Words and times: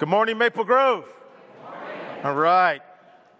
Good 0.00 0.08
morning, 0.08 0.38
Maple 0.38 0.64
Grove. 0.64 1.06
All 2.24 2.34
right. 2.34 2.80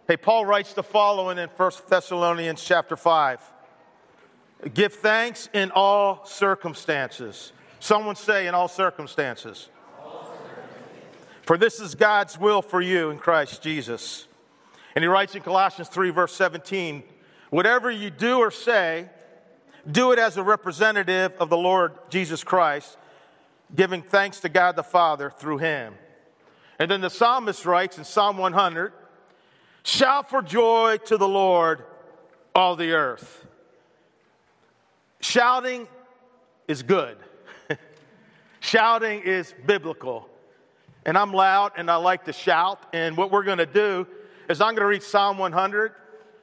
Hey, 0.07 0.19
Paul 0.19 0.45
writes 0.45 0.75
the 0.75 0.83
following 0.83 1.39
in 1.39 1.49
1 1.49 1.73
Thessalonians 1.89 2.63
chapter 2.63 2.97
5. 2.97 3.41
Give 4.75 4.93
thanks 4.93 5.49
in 5.55 5.71
all 5.71 6.23
circumstances. 6.27 7.55
Someone 7.79 8.15
say, 8.15 8.47
in 8.47 8.55
all 8.55 8.69
circumstances. 8.69 9.71
For 11.47 11.57
this 11.57 11.81
is 11.81 11.95
God's 11.95 12.39
will 12.39 12.61
for 12.61 12.83
you 12.83 13.09
in 13.09 13.17
Christ 13.17 13.63
Jesus. 13.63 14.27
And 14.95 15.03
he 15.03 15.09
writes 15.09 15.35
in 15.35 15.41
Colossians 15.41 15.89
3, 15.89 16.11
verse 16.11 16.35
17 16.35 17.03
Whatever 17.49 17.91
you 17.91 18.11
do 18.11 18.37
or 18.37 18.51
say, 18.51 19.09
do 19.91 20.13
it 20.13 20.19
as 20.19 20.37
a 20.37 20.43
representative 20.43 21.33
of 21.41 21.49
the 21.49 21.57
Lord 21.57 21.95
Jesus 22.11 22.45
Christ, 22.45 22.99
giving 23.75 24.03
thanks 24.03 24.41
to 24.41 24.51
God 24.51 24.77
the 24.77 24.83
Father 24.83 25.31
through 25.31 25.57
him. 25.57 25.95
And 26.81 26.91
then 26.91 27.03
the 27.03 27.11
psalmist 27.11 27.67
writes 27.67 27.99
in 27.99 28.05
Psalm 28.05 28.39
100 28.39 28.95
Shout 29.83 30.31
for 30.31 30.41
joy 30.41 30.97
to 31.07 31.19
the 31.19 31.29
Lord, 31.29 31.85
all 32.55 32.75
the 32.75 32.93
earth. 32.93 33.47
Shouting 35.21 35.87
is 36.67 36.83
good. 36.83 37.19
Shouting 38.61 39.21
is 39.21 39.55
biblical. 39.67 40.29
And 41.05 41.19
I'm 41.19 41.33
loud 41.33 41.73
and 41.77 41.91
I 41.91 41.97
like 41.97 42.25
to 42.25 42.33
shout. 42.33 42.83
And 42.95 43.15
what 43.15 43.31
we're 43.31 43.45
going 43.45 43.59
to 43.59 43.67
do 43.67 44.07
is 44.49 44.63
I'm 44.63 44.75
going 44.75 44.81
to 44.81 44.87
read 44.87 45.03
Psalm 45.03 45.37
100. 45.37 45.91
I'm 45.91 45.97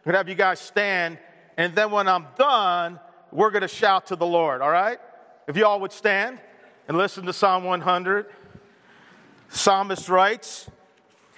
going 0.04 0.14
to 0.14 0.18
have 0.18 0.30
you 0.30 0.36
guys 0.36 0.60
stand. 0.60 1.18
And 1.58 1.74
then 1.74 1.90
when 1.90 2.08
I'm 2.08 2.28
done, 2.38 3.00
we're 3.32 3.52
going 3.52 3.62
to 3.64 3.68
shout 3.68 4.08
to 4.08 4.16
the 4.16 4.26
Lord, 4.26 4.62
all 4.62 4.70
right? 4.70 5.00
If 5.48 5.58
you 5.58 5.66
all 5.66 5.80
would 5.80 5.92
stand 5.92 6.40
and 6.88 6.96
listen 6.96 7.26
to 7.26 7.34
Psalm 7.34 7.64
100. 7.64 8.28
Psalmist 9.50 10.10
writes, 10.10 10.70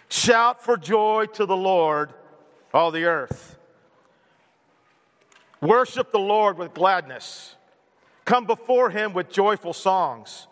Shout 0.09 0.63
for 0.63 0.77
joy 0.77 1.25
to 1.33 1.45
the 1.45 1.55
Lord, 1.55 2.13
all 2.73 2.91
the 2.91 3.05
earth. 3.05 3.57
Worship 5.61 6.11
the 6.11 6.19
Lord 6.19 6.57
with 6.57 6.73
gladness. 6.73 7.55
Come 8.25 8.45
before 8.45 8.89
him 8.89 9.13
with 9.13 9.29
joyful 9.29 9.73
songs. 9.73 10.47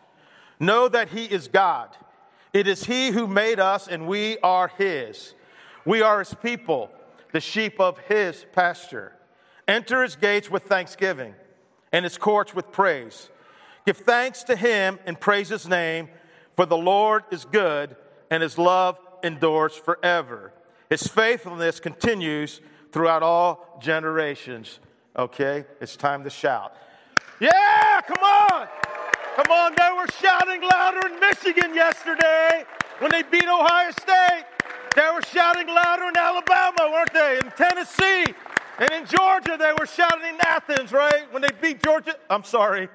Know 0.59 0.87
that 0.87 1.09
he 1.09 1.25
is 1.25 1.47
God. 1.47 1.95
It 2.53 2.67
is 2.67 2.85
he 2.85 3.09
who 3.11 3.27
made 3.27 3.59
us, 3.59 3.87
and 3.87 4.07
we 4.07 4.37
are 4.39 4.67
his. 4.67 5.33
We 5.85 6.01
are 6.01 6.19
his 6.19 6.33
people, 6.33 6.89
the 7.31 7.39
sheep 7.39 7.79
of 7.79 7.99
his 7.99 8.45
pasture. 8.53 9.13
Enter 9.67 10.03
his 10.03 10.15
gates 10.15 10.49
with 10.49 10.63
thanksgiving 10.63 11.35
and 11.91 12.03
his 12.03 12.17
courts 12.17 12.53
with 12.53 12.71
praise. 12.71 13.29
Give 13.85 13.97
thanks 13.97 14.43
to 14.43 14.55
him 14.55 14.99
and 15.05 15.19
praise 15.19 15.49
his 15.49 15.67
name, 15.67 16.09
for 16.57 16.65
the 16.65 16.77
Lord 16.77 17.23
is 17.31 17.45
good, 17.45 17.95
and 18.29 18.43
his 18.43 18.57
love 18.57 18.99
endures 19.23 19.73
forever. 19.75 20.51
His 20.89 21.03
faithfulness 21.03 21.79
continues 21.79 22.59
throughout 22.91 23.23
all 23.23 23.79
generations. 23.81 24.79
Okay, 25.15 25.65
it's 25.79 25.95
time 25.95 26.23
to 26.23 26.29
shout. 26.29 26.73
Yeah, 27.39 28.01
come 28.01 28.23
on. 28.23 28.67
Come 29.35 29.51
on, 29.51 29.73
they 29.77 29.91
were 29.95 30.07
shouting 30.19 30.61
louder 30.61 31.07
in 31.07 31.19
Michigan 31.19 31.75
yesterday 31.75 32.65
when 32.97 33.11
they 33.11 33.21
beat 33.21 33.47
Ohio 33.47 33.91
State. 33.91 34.45
They 34.95 35.07
were 35.13 35.21
shouting 35.21 35.67
louder 35.67 36.09
in 36.09 36.17
Alabama, 36.17 36.91
weren't 36.91 37.13
they? 37.13 37.39
In 37.43 37.51
Tennessee. 37.51 38.33
And 38.79 38.91
in 38.91 39.05
Georgia, 39.05 39.57
they 39.59 39.73
were 39.79 39.85
shouting 39.85 40.27
in 40.27 40.37
Athens, 40.41 40.91
right? 40.91 41.31
When 41.31 41.43
they 41.43 41.49
beat 41.61 41.83
Georgia. 41.83 42.15
I'm 42.31 42.43
sorry. 42.43 42.89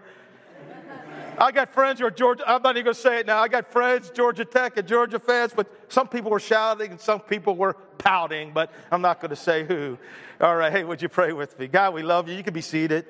I 1.42 1.50
got 1.50 1.70
friends 1.70 1.98
who 1.98 2.06
are 2.06 2.10
Georgia. 2.12 2.44
I'm 2.46 2.62
not 2.62 2.76
even 2.76 2.84
going 2.84 2.94
to 2.94 3.00
say 3.00 3.18
it 3.18 3.26
now. 3.26 3.42
I 3.42 3.48
got 3.48 3.72
friends, 3.72 4.10
Georgia 4.10 4.44
Tech 4.44 4.76
and 4.76 4.86
Georgia 4.86 5.18
fans, 5.18 5.52
but 5.52 5.66
some 5.88 6.06
people 6.06 6.30
were 6.30 6.38
shouting 6.38 6.92
and 6.92 7.00
some 7.00 7.18
people 7.18 7.56
were 7.56 7.74
pouting, 7.98 8.52
but 8.52 8.72
I'm 8.92 9.02
not 9.02 9.20
going 9.20 9.30
to 9.30 9.36
say 9.36 9.64
who. 9.64 9.98
All 10.40 10.54
right. 10.54 10.70
Hey, 10.70 10.84
would 10.84 11.02
you 11.02 11.08
pray 11.08 11.32
with 11.32 11.58
me? 11.58 11.66
God, 11.66 11.94
we 11.94 12.02
love 12.04 12.28
you. 12.28 12.36
You 12.36 12.44
can 12.44 12.54
be 12.54 12.60
seated. 12.60 13.06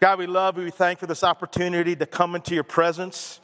God, 0.00 0.18
we 0.18 0.26
love 0.26 0.56
you. 0.56 0.64
We 0.64 0.70
thank 0.70 0.96
you 0.96 1.00
for 1.00 1.06
this 1.08 1.22
opportunity 1.22 1.94
to 1.94 2.06
come 2.06 2.34
into 2.34 2.54
your 2.54 2.64
presence. 2.64 3.38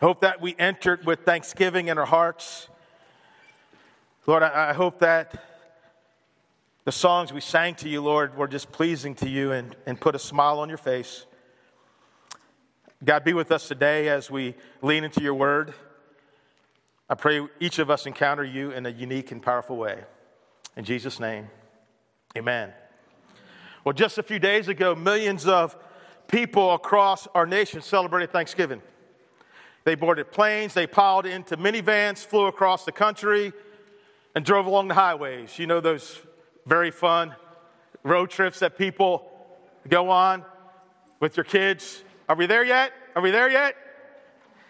I 0.00 0.04
hope 0.04 0.20
that 0.20 0.40
we 0.40 0.54
entered 0.56 1.04
with 1.04 1.24
thanksgiving 1.24 1.88
in 1.88 1.98
our 1.98 2.06
hearts. 2.06 2.68
Lord, 4.28 4.44
I, 4.44 4.70
I 4.70 4.72
hope 4.74 5.00
that 5.00 5.44
the 6.84 6.92
songs 6.92 7.32
we 7.32 7.40
sang 7.40 7.74
to 7.76 7.88
you, 7.88 8.00
Lord, 8.00 8.36
were 8.36 8.46
just 8.46 8.70
pleasing 8.70 9.16
to 9.16 9.28
you 9.28 9.50
and, 9.50 9.74
and 9.86 10.00
put 10.00 10.14
a 10.14 10.20
smile 10.20 10.60
on 10.60 10.68
your 10.68 10.78
face. 10.78 11.26
God, 13.02 13.24
be 13.24 13.32
with 13.32 13.50
us 13.50 13.66
today 13.66 14.10
as 14.10 14.30
we 14.30 14.54
lean 14.82 15.04
into 15.04 15.22
your 15.22 15.32
word. 15.32 15.72
I 17.08 17.14
pray 17.14 17.40
each 17.58 17.78
of 17.78 17.88
us 17.88 18.04
encounter 18.04 18.44
you 18.44 18.72
in 18.72 18.84
a 18.84 18.90
unique 18.90 19.32
and 19.32 19.42
powerful 19.42 19.78
way. 19.78 20.04
In 20.76 20.84
Jesus' 20.84 21.18
name, 21.18 21.48
amen. 22.36 22.74
Well, 23.84 23.94
just 23.94 24.18
a 24.18 24.22
few 24.22 24.38
days 24.38 24.68
ago, 24.68 24.94
millions 24.94 25.46
of 25.46 25.78
people 26.28 26.74
across 26.74 27.26
our 27.28 27.46
nation 27.46 27.80
celebrated 27.80 28.32
Thanksgiving. 28.32 28.82
They 29.84 29.94
boarded 29.94 30.30
planes, 30.30 30.74
they 30.74 30.86
piled 30.86 31.24
into 31.24 31.56
minivans, 31.56 32.18
flew 32.18 32.48
across 32.48 32.84
the 32.84 32.92
country, 32.92 33.54
and 34.34 34.44
drove 34.44 34.66
along 34.66 34.88
the 34.88 34.94
highways. 34.94 35.58
You 35.58 35.66
know, 35.66 35.80
those 35.80 36.20
very 36.66 36.90
fun 36.90 37.34
road 38.02 38.28
trips 38.28 38.58
that 38.58 38.76
people 38.76 39.26
go 39.88 40.10
on 40.10 40.44
with 41.18 41.38
your 41.38 41.44
kids 41.44 42.02
are 42.30 42.36
we 42.36 42.46
there 42.46 42.62
yet? 42.62 42.92
Are 43.16 43.22
we 43.22 43.32
there 43.32 43.50
yet? 43.50 43.74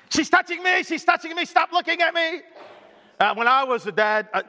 She's 0.09 0.31
touching 0.31 0.62
me. 0.62 0.82
She's 0.82 1.04
touching 1.04 1.37
me. 1.37 1.44
Stop 1.44 1.72
looking 1.72 2.00
at 2.00 2.15
me. 2.15 2.41
Uh, 3.21 3.34
when 3.34 3.47
I 3.47 3.65
was 3.65 3.87
a 3.87 3.93
dad, 3.93 4.31
uh, 4.32 4.44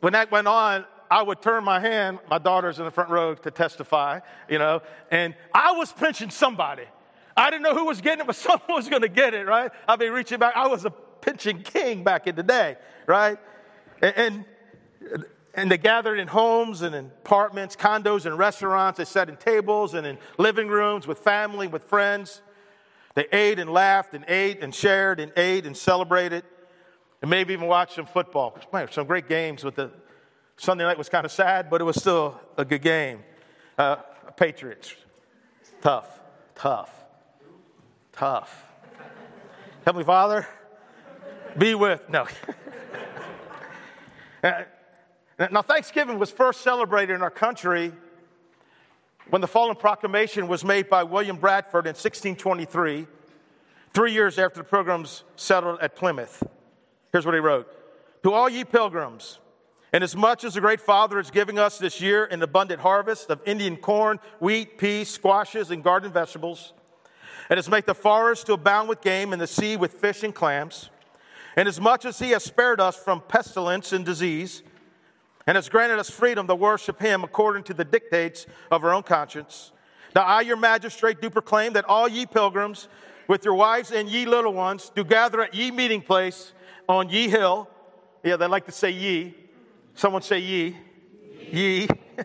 when 0.00 0.12
that 0.12 0.30
went 0.30 0.46
on, 0.46 0.84
I 1.10 1.22
would 1.22 1.40
turn 1.40 1.64
my 1.64 1.80
hand, 1.80 2.18
my 2.28 2.36
daughter's 2.36 2.78
in 2.78 2.84
the 2.84 2.90
front 2.90 3.08
row 3.08 3.34
to 3.34 3.50
testify, 3.50 4.20
you 4.46 4.58
know, 4.58 4.82
and 5.10 5.34
I 5.54 5.72
was 5.72 5.90
pinching 5.90 6.28
somebody. 6.28 6.84
I 7.34 7.48
didn't 7.48 7.62
know 7.62 7.74
who 7.74 7.86
was 7.86 8.02
getting 8.02 8.20
it, 8.20 8.26
but 8.26 8.36
someone 8.36 8.60
was 8.68 8.90
going 8.90 9.00
to 9.00 9.08
get 9.08 9.32
it, 9.32 9.46
right? 9.46 9.70
I'd 9.88 9.98
be 9.98 10.10
reaching 10.10 10.38
back. 10.38 10.54
I 10.54 10.66
was 10.66 10.84
a 10.84 10.90
pinching 10.90 11.62
king 11.62 12.04
back 12.04 12.26
in 12.26 12.36
the 12.36 12.42
day, 12.42 12.76
right? 13.06 13.38
And, 14.02 14.14
and 14.18 15.24
and 15.54 15.70
they 15.70 15.78
gathered 15.78 16.18
in 16.18 16.28
homes 16.28 16.82
and 16.82 16.94
in 16.94 17.06
apartments, 17.06 17.76
condos 17.76 18.24
and 18.24 18.38
restaurants. 18.38 18.98
They 18.98 19.04
sat 19.04 19.28
in 19.28 19.36
tables 19.36 19.94
and 19.94 20.06
in 20.06 20.18
living 20.38 20.68
rooms 20.68 21.06
with 21.06 21.18
family, 21.18 21.66
with 21.66 21.84
friends. 21.84 22.40
They 23.14 23.26
ate 23.30 23.58
and 23.58 23.70
laughed 23.70 24.14
and 24.14 24.24
ate 24.28 24.62
and 24.62 24.74
shared 24.74 25.20
and 25.20 25.32
ate 25.36 25.66
and 25.66 25.76
celebrated. 25.76 26.44
And 27.20 27.30
maybe 27.30 27.52
even 27.52 27.68
watched 27.68 27.94
some 27.94 28.06
football. 28.06 28.58
Man, 28.72 28.90
some 28.90 29.06
great 29.06 29.28
games 29.28 29.62
with 29.62 29.76
the 29.76 29.90
Sunday 30.56 30.84
night 30.84 30.98
was 30.98 31.08
kind 31.08 31.24
of 31.24 31.32
sad, 31.32 31.68
but 31.70 31.80
it 31.80 31.84
was 31.84 31.96
still 31.96 32.40
a 32.56 32.64
good 32.64 32.82
game. 32.82 33.22
Uh, 33.76 33.96
Patriots. 34.36 34.94
Tough, 35.82 36.20
tough, 36.54 36.90
tough. 38.12 38.64
Heavenly 39.84 40.04
Father, 40.04 40.46
be 41.58 41.74
with. 41.74 42.08
No. 42.08 42.26
Now, 45.50 45.62
Thanksgiving 45.62 46.18
was 46.18 46.30
first 46.30 46.60
celebrated 46.60 47.14
in 47.14 47.22
our 47.22 47.30
country 47.30 47.92
when 49.30 49.40
the 49.40 49.48
Fallen 49.48 49.76
Proclamation 49.76 50.46
was 50.46 50.64
made 50.64 50.88
by 50.88 51.02
William 51.02 51.36
Bradford 51.36 51.86
in 51.86 51.94
1623, 51.94 53.06
three 53.92 54.12
years 54.12 54.38
after 54.38 54.58
the 54.60 54.64
pilgrims 54.64 55.24
settled 55.36 55.80
at 55.80 55.96
Plymouth. 55.96 56.42
Here's 57.12 57.26
what 57.26 57.34
he 57.34 57.40
wrote 57.40 57.66
To 58.22 58.32
all 58.32 58.48
ye 58.48 58.64
pilgrims, 58.64 59.38
Inasmuch 59.92 60.44
as 60.44 60.54
the 60.54 60.60
great 60.60 60.80
Father 60.80 61.18
is 61.18 61.30
giving 61.30 61.58
us 61.58 61.78
this 61.78 62.00
year 62.00 62.24
an 62.26 62.42
abundant 62.42 62.80
harvest 62.80 63.28
of 63.28 63.40
Indian 63.44 63.76
corn, 63.76 64.20
wheat, 64.40 64.78
peas, 64.78 65.08
squashes, 65.08 65.70
and 65.70 65.82
garden 65.82 66.12
vegetables, 66.12 66.72
and 67.50 67.58
has 67.58 67.68
made 67.68 67.84
the 67.84 67.94
forest 67.94 68.46
to 68.46 68.54
abound 68.54 68.88
with 68.88 69.02
game 69.02 69.32
and 69.32 69.42
the 69.42 69.46
sea 69.46 69.76
with 69.76 69.92
fish 69.92 70.22
and 70.22 70.34
clams, 70.34 70.88
and 71.56 71.68
as 71.68 71.80
much 71.80 72.04
as 72.04 72.18
he 72.18 72.30
has 72.30 72.42
spared 72.42 72.80
us 72.80 72.96
from 72.96 73.20
pestilence 73.20 73.92
and 73.92 74.06
disease, 74.06 74.62
and 75.46 75.56
has 75.56 75.68
granted 75.68 75.98
us 75.98 76.10
freedom 76.10 76.46
to 76.46 76.54
worship 76.54 77.00
him 77.00 77.24
according 77.24 77.64
to 77.64 77.74
the 77.74 77.84
dictates 77.84 78.46
of 78.70 78.84
our 78.84 78.94
own 78.94 79.02
conscience. 79.02 79.72
Now 80.14 80.22
I, 80.22 80.42
your 80.42 80.56
magistrate, 80.56 81.20
do 81.20 81.30
proclaim 81.30 81.72
that 81.72 81.84
all 81.86 82.08
ye 82.08 82.26
pilgrims, 82.26 82.88
with 83.28 83.44
your 83.44 83.54
wives 83.54 83.92
and 83.92 84.08
ye 84.08 84.26
little 84.26 84.52
ones, 84.52 84.90
do 84.94 85.04
gather 85.04 85.42
at 85.42 85.54
ye 85.54 85.70
meeting 85.70 86.02
place 86.02 86.52
on 86.88 87.08
ye 87.08 87.28
hill. 87.28 87.68
Yeah, 88.22 88.36
they 88.36 88.46
like 88.46 88.66
to 88.66 88.72
say 88.72 88.90
ye. 88.90 89.34
Someone 89.94 90.22
say 90.22 90.38
ye. 90.38 90.76
Ye. 91.50 91.82
ye. 91.82 91.88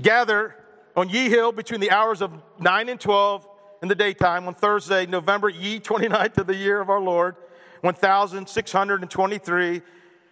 gather 0.00 0.54
on 0.96 1.08
ye 1.08 1.28
hill 1.28 1.52
between 1.52 1.80
the 1.80 1.90
hours 1.90 2.22
of 2.22 2.32
9 2.58 2.88
and 2.88 3.00
12 3.00 3.48
in 3.82 3.88
the 3.88 3.94
daytime 3.94 4.46
on 4.46 4.54
Thursday, 4.54 5.06
November 5.06 5.48
ye 5.48 5.80
29th 5.80 6.38
of 6.38 6.46
the 6.46 6.54
year 6.54 6.80
of 6.80 6.90
our 6.90 7.00
Lord, 7.00 7.36
1623 7.80 9.82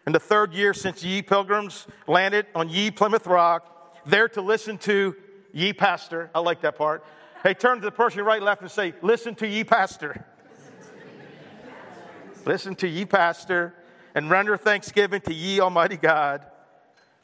in 0.08 0.12
the 0.12 0.18
third 0.18 0.54
year 0.54 0.72
since 0.72 1.04
ye 1.04 1.20
pilgrims 1.20 1.86
landed 2.06 2.46
on 2.54 2.70
ye 2.70 2.90
Plymouth 2.90 3.26
Rock, 3.26 3.94
there 4.06 4.26
to 4.30 4.40
listen 4.40 4.78
to 4.78 5.14
ye 5.52 5.74
pastor. 5.74 6.30
I 6.34 6.38
like 6.38 6.62
that 6.62 6.78
part. 6.78 7.04
Hey, 7.42 7.52
turn 7.52 7.80
to 7.80 7.84
the 7.84 7.90
person 7.90 8.24
right 8.24 8.42
left 8.42 8.62
and 8.62 8.70
say, 8.70 8.94
Listen 9.02 9.34
to 9.34 9.46
ye 9.46 9.64
pastor. 9.64 10.24
Listen 12.46 12.74
to 12.76 12.88
ye, 12.88 13.04
pastor, 13.04 13.74
and 14.14 14.30
render 14.30 14.56
thanksgiving 14.56 15.20
to 15.20 15.34
ye, 15.34 15.60
Almighty 15.60 15.98
God, 15.98 16.46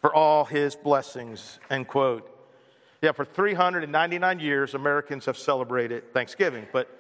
for 0.03 0.15
all 0.15 0.45
his 0.45 0.77
blessings. 0.77 1.59
End 1.71 1.89
quote. 1.89 2.31
Yeah, 3.01 3.13
for 3.13 3.25
399 3.25 4.41
years, 4.41 4.75
Americans 4.75 5.25
have 5.25 5.39
celebrated 5.39 6.13
Thanksgiving. 6.13 6.67
But 6.71 6.91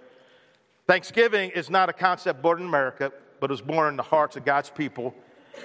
Thanksgiving 0.87 1.51
is 1.51 1.69
not 1.69 1.91
a 1.91 1.93
concept 1.93 2.41
born 2.41 2.63
in 2.63 2.69
America, 2.69 3.13
but 3.39 3.51
was 3.51 3.61
born 3.61 3.89
in 3.89 3.97
the 3.97 4.03
hearts 4.03 4.37
of 4.37 4.47
God's 4.47 4.71
people. 4.71 5.15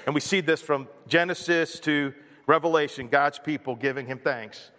And 0.05 0.15
we 0.15 0.21
see 0.21 0.41
this 0.41 0.61
from 0.61 0.87
Genesis 1.07 1.79
to 1.81 2.13
Revelation, 2.47 3.07
God's 3.07 3.39
people 3.39 3.75
giving 3.75 4.07
him 4.07 4.19
thanks. 4.19 4.71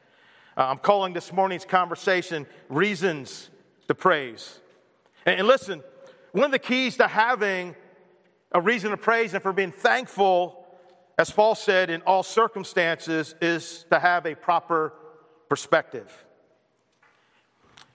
Uh, 0.57 0.67
I'm 0.67 0.79
calling 0.79 1.13
this 1.13 1.33
morning's 1.33 1.65
conversation 1.65 2.47
Reasons 2.69 3.51
to 3.89 3.95
Praise. 3.95 4.61
And, 5.25 5.39
and 5.39 5.49
listen, 5.49 5.83
one 6.33 6.45
of 6.45 6.51
the 6.51 6.59
keys 6.59 6.97
to 6.97 7.07
having 7.07 7.75
a 8.53 8.61
reason 8.61 8.91
to 8.91 8.97
praise 8.97 9.35
and 9.35 9.43
for 9.43 9.53
being 9.53 9.73
thankful, 9.73 10.67
as 11.19 11.31
Paul 11.31 11.55
said, 11.55 11.91
in 11.91 12.03
all 12.03 12.23
circumstances, 12.23 13.35
is 13.41 13.85
to 13.91 13.99
have 13.99 14.27
a 14.27 14.35
proper 14.35 14.93
perspective. 15.49 16.25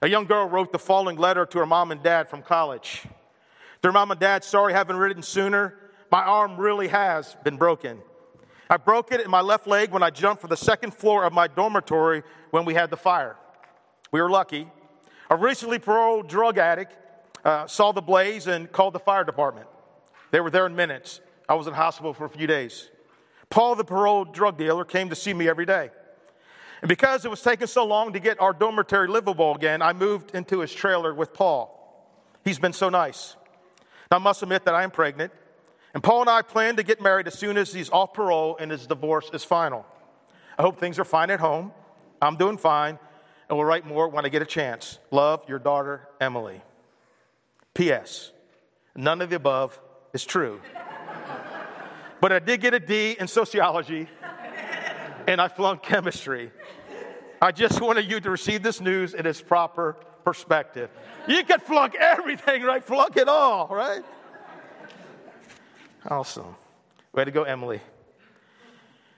A 0.02 0.08
young 0.08 0.26
girl 0.26 0.48
wrote 0.48 0.72
the 0.72 0.80
following 0.80 1.18
letter 1.18 1.46
to 1.46 1.60
her 1.60 1.66
mom 1.66 1.92
and 1.92 2.04
dad 2.04 2.30
from 2.30 2.42
college. 2.42 3.04
Dear 3.82 3.92
mom 3.92 4.12
and 4.12 4.20
dad, 4.20 4.44
sorry 4.44 4.74
haven't 4.74 4.98
written 4.98 5.24
sooner. 5.24 5.78
My 6.12 6.24
arm 6.24 6.58
really 6.58 6.88
has 6.88 7.36
been 7.44 7.58
broken. 7.58 8.00
I 8.70 8.78
broke 8.78 9.12
it 9.12 9.22
in 9.22 9.30
my 9.30 9.42
left 9.42 9.68
leg 9.68 9.92
when 9.92 10.02
I 10.02 10.10
jumped 10.10 10.42
from 10.42 10.50
the 10.50 10.58
second 10.58 10.94
floor 10.94 11.24
of 11.24 11.34
my 11.34 11.48
dormitory 11.48 12.24
when 12.52 12.66
we 12.66 12.74
had 12.74 12.90
the 12.90 12.98
fire. 12.98 13.36
We 14.12 14.22
were 14.22 14.30
lucky. 14.30 14.68
A 15.30 15.36
recently 15.36 15.80
paroled 15.80 16.28
drug 16.28 16.58
addict 16.58 16.96
uh, 17.44 17.68
saw 17.68 17.92
the 17.92 18.02
blaze 18.02 18.48
and 18.48 18.72
called 18.72 18.94
the 18.94 19.00
fire 19.00 19.24
department. 19.24 19.68
They 20.32 20.40
were 20.40 20.50
there 20.50 20.66
in 20.66 20.76
minutes. 20.76 21.22
I 21.48 21.54
was 21.54 21.68
in 21.68 21.74
hospital 21.74 22.14
for 22.14 22.26
a 22.26 22.30
few 22.30 22.48
days. 22.48 22.90
Paul, 23.50 23.76
the 23.76 23.84
paroled 23.84 24.34
drug 24.34 24.58
dealer, 24.58 24.84
came 24.84 25.10
to 25.10 25.16
see 25.16 25.34
me 25.34 25.48
every 25.48 25.66
day. 25.66 25.92
And 26.82 26.90
because 26.90 27.24
it 27.24 27.30
was 27.30 27.42
taking 27.42 27.68
so 27.68 27.86
long 27.86 28.14
to 28.14 28.20
get 28.20 28.42
our 28.42 28.54
dormitory 28.54 29.08
livable 29.08 29.56
again, 29.56 29.82
I 29.82 29.94
moved 29.94 30.36
into 30.36 30.60
his 30.60 30.74
trailer 30.74 31.14
with 31.14 31.34
Paul. 31.34 31.72
He's 32.44 32.60
been 32.60 32.74
so 32.74 32.90
nice. 32.90 33.36
Now, 34.12 34.18
I 34.18 34.20
must 34.20 34.44
admit 34.44 34.66
that 34.66 34.76
I 34.76 34.84
am 34.84 34.92
pregnant. 34.92 35.32
And 35.96 36.04
Paul 36.04 36.22
and 36.22 36.30
I 36.30 36.42
plan 36.42 36.76
to 36.76 36.84
get 36.84 37.02
married 37.02 37.26
as 37.26 37.40
soon 37.40 37.58
as 37.58 37.74
he's 37.74 37.90
off 37.90 38.14
parole 38.14 38.58
and 38.60 38.70
his 38.70 38.86
divorce 38.86 39.30
is 39.34 39.46
final. 39.46 39.86
I 40.60 40.62
hope 40.62 40.78
things 40.78 41.00
are 41.00 41.06
fine 41.06 41.32
at 41.32 41.40
home. 41.40 41.72
I'm 42.22 42.36
doing 42.36 42.58
fine, 42.58 43.00
and 43.50 43.58
we'll 43.58 43.66
write 43.66 43.86
more 43.86 44.10
when 44.10 44.26
I 44.26 44.30
get 44.30 44.42
a 44.42 44.46
chance. 44.46 45.00
Love, 45.10 45.44
your 45.48 45.58
daughter, 45.58 46.06
Emily. 46.20 46.62
P.S. 47.74 48.34
None 48.94 49.22
of 49.22 49.30
the 49.30 49.38
above 49.38 49.80
is 50.14 50.26
true. 50.26 50.60
but 52.22 52.34
I 52.34 52.40
did 52.40 52.60
get 52.60 52.74
a 52.74 52.80
D 52.80 53.16
in 53.18 53.30
sociology, 53.30 54.10
and 55.28 55.40
I 55.40 55.48
flunked 55.48 55.86
chemistry. 55.86 56.52
I 57.42 57.54
just 57.54 57.80
wanted 57.80 58.12
you 58.12 58.20
to 58.20 58.30
receive 58.30 58.64
this 58.64 58.82
news 58.82 59.14
in 59.14 59.26
its 59.26 59.42
proper 59.42 59.96
perspective. 60.26 60.90
You 61.26 61.44
could 61.46 61.62
flunk 61.62 61.96
everything, 61.96 62.64
right? 62.64 62.84
Flunk 62.84 63.16
it 63.16 63.30
all, 63.30 63.68
right? 63.70 64.04
Awesome. 66.08 66.56
Way 67.14 67.26
to 67.26 67.32
go, 67.32 67.46
Emily. 67.46 67.82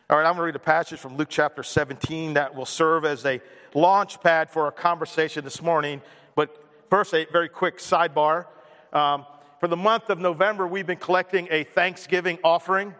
All 0.09 0.17
right, 0.17 0.25
I'm 0.25 0.35
going 0.35 0.37
to 0.37 0.43
read 0.43 0.55
a 0.55 0.59
passage 0.59 0.99
from 0.99 1.17
Luke 1.17 1.27
chapter 1.29 1.61
17 1.61 2.35
that 2.35 2.55
will 2.55 2.65
serve 2.65 3.03
as 3.03 3.25
a 3.25 3.41
launch 3.73 4.21
pad 4.21 4.49
for 4.49 4.63
our 4.63 4.71
conversation 4.71 5.43
this 5.43 5.61
morning. 5.61 6.01
But 6.33 6.63
first, 6.89 7.13
a 7.13 7.27
very 7.29 7.49
quick 7.49 7.79
sidebar. 7.79 8.45
Um, 8.93 9.25
for 9.59 9.67
the 9.67 9.75
month 9.75 10.09
of 10.09 10.19
November, 10.19 10.65
we've 10.65 10.87
been 10.87 10.95
collecting 10.95 11.49
a 11.51 11.65
Thanksgiving 11.65 12.39
offering. 12.41 12.95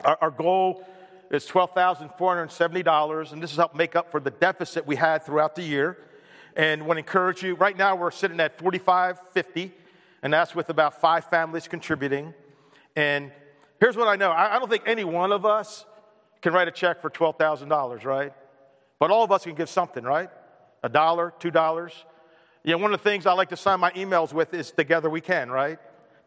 Our, 0.00 0.16
our 0.22 0.30
goal 0.30 0.82
is 1.30 1.46
$12,470, 1.46 3.32
and 3.32 3.42
this 3.42 3.50
has 3.50 3.58
helped 3.58 3.76
make 3.76 3.94
up 3.94 4.10
for 4.10 4.20
the 4.20 4.30
deficit 4.30 4.86
we 4.86 4.96
had 4.96 5.26
throughout 5.26 5.54
the 5.54 5.62
year. 5.62 5.98
And 6.56 6.86
want 6.86 6.96
to 6.96 7.00
encourage 7.00 7.42
you, 7.42 7.56
right 7.56 7.76
now 7.76 7.94
we're 7.94 8.10
sitting 8.10 8.40
at 8.40 8.58
4550, 8.58 9.70
and 10.22 10.32
that's 10.32 10.54
with 10.54 10.70
about 10.70 10.98
five 10.98 11.26
families 11.26 11.68
contributing. 11.68 12.32
And 12.96 13.32
here's 13.80 13.96
what 13.96 14.08
I 14.08 14.16
know 14.16 14.30
I 14.30 14.58
don't 14.58 14.70
think 14.70 14.84
any 14.86 15.04
one 15.04 15.32
of 15.32 15.44
us 15.44 15.84
can 16.40 16.52
write 16.52 16.68
a 16.68 16.72
check 16.72 17.00
for 17.00 17.10
$12,000, 17.10 18.04
right? 18.04 18.32
But 18.98 19.10
all 19.10 19.24
of 19.24 19.32
us 19.32 19.44
can 19.44 19.54
give 19.54 19.68
something, 19.68 20.04
right? 20.04 20.30
A 20.82 20.88
dollar, 20.88 21.32
two 21.38 21.50
dollars. 21.50 21.92
You 22.64 22.72
know, 22.72 22.78
one 22.78 22.92
of 22.92 23.02
the 23.02 23.08
things 23.08 23.26
I 23.26 23.32
like 23.32 23.48
to 23.48 23.56
sign 23.56 23.80
my 23.80 23.90
emails 23.92 24.32
with 24.32 24.54
is 24.54 24.70
together 24.70 25.10
we 25.10 25.20
can, 25.20 25.50
right? 25.50 25.78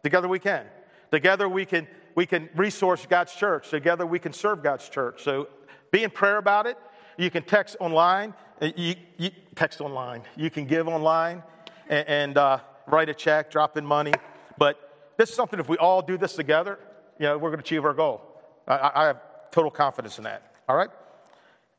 Together 0.02 0.28
we 0.28 0.38
can. 0.38 0.66
Together 1.10 1.48
we 1.48 1.64
can 1.64 1.86
we 2.14 2.26
can 2.26 2.48
resource 2.54 3.06
God's 3.08 3.34
church. 3.34 3.70
Together 3.70 4.06
we 4.06 4.18
can 4.18 4.32
serve 4.32 4.62
God's 4.62 4.88
church. 4.88 5.22
So 5.22 5.48
be 5.90 6.02
in 6.02 6.10
prayer 6.10 6.38
about 6.38 6.66
it. 6.66 6.76
You 7.16 7.30
can 7.30 7.42
text 7.42 7.76
online. 7.80 8.34
Uh, 8.60 8.70
you, 8.74 8.94
you 9.18 9.30
text 9.54 9.80
online. 9.80 10.22
You 10.34 10.50
can 10.50 10.64
give 10.64 10.88
online 10.88 11.42
and, 11.88 12.08
and 12.08 12.38
uh, 12.38 12.58
write 12.86 13.08
a 13.10 13.14
check, 13.14 13.50
drop 13.50 13.76
in 13.76 13.84
money. 13.84 14.12
But 14.58 14.85
this 15.16 15.30
is 15.30 15.34
something, 15.34 15.58
if 15.58 15.68
we 15.68 15.76
all 15.78 16.02
do 16.02 16.18
this 16.18 16.34
together, 16.34 16.78
you 17.18 17.26
know, 17.26 17.38
we're 17.38 17.50
going 17.50 17.58
to 17.58 17.64
achieve 17.64 17.84
our 17.84 17.94
goal. 17.94 18.20
I, 18.66 18.90
I 18.94 19.04
have 19.06 19.20
total 19.50 19.70
confidence 19.70 20.18
in 20.18 20.24
that. 20.24 20.52
All 20.68 20.76
right? 20.76 20.90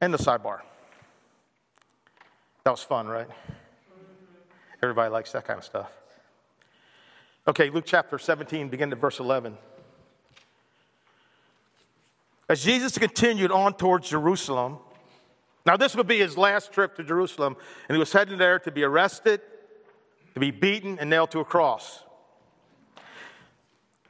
And 0.01 0.13
the 0.13 0.17
sidebar. 0.17 0.61
That 2.63 2.71
was 2.71 2.83
fun, 2.83 3.07
right? 3.07 3.27
Everybody 4.81 5.11
likes 5.11 5.31
that 5.31 5.45
kind 5.45 5.57
of 5.57 5.65
stuff. 5.65 5.91
Okay, 7.47 7.69
Luke 7.69 7.85
chapter 7.87 8.17
17, 8.17 8.69
begin 8.69 8.89
to 8.89 8.95
verse 8.95 9.19
11. 9.19 9.57
As 12.49 12.63
Jesus 12.63 12.97
continued 12.97 13.51
on 13.51 13.73
towards 13.73 14.09
Jerusalem, 14.09 14.79
now 15.65 15.77
this 15.77 15.95
would 15.95 16.07
be 16.07 16.17
his 16.17 16.37
last 16.37 16.71
trip 16.71 16.95
to 16.95 17.03
Jerusalem, 17.03 17.55
and 17.87 17.95
he 17.95 17.99
was 17.99 18.11
heading 18.11 18.37
there 18.37 18.59
to 18.59 18.71
be 18.71 18.83
arrested, 18.83 19.41
to 20.33 20.39
be 20.39 20.51
beaten, 20.51 20.97
and 20.99 21.09
nailed 21.09 21.31
to 21.31 21.39
a 21.39 21.45
cross. 21.45 22.03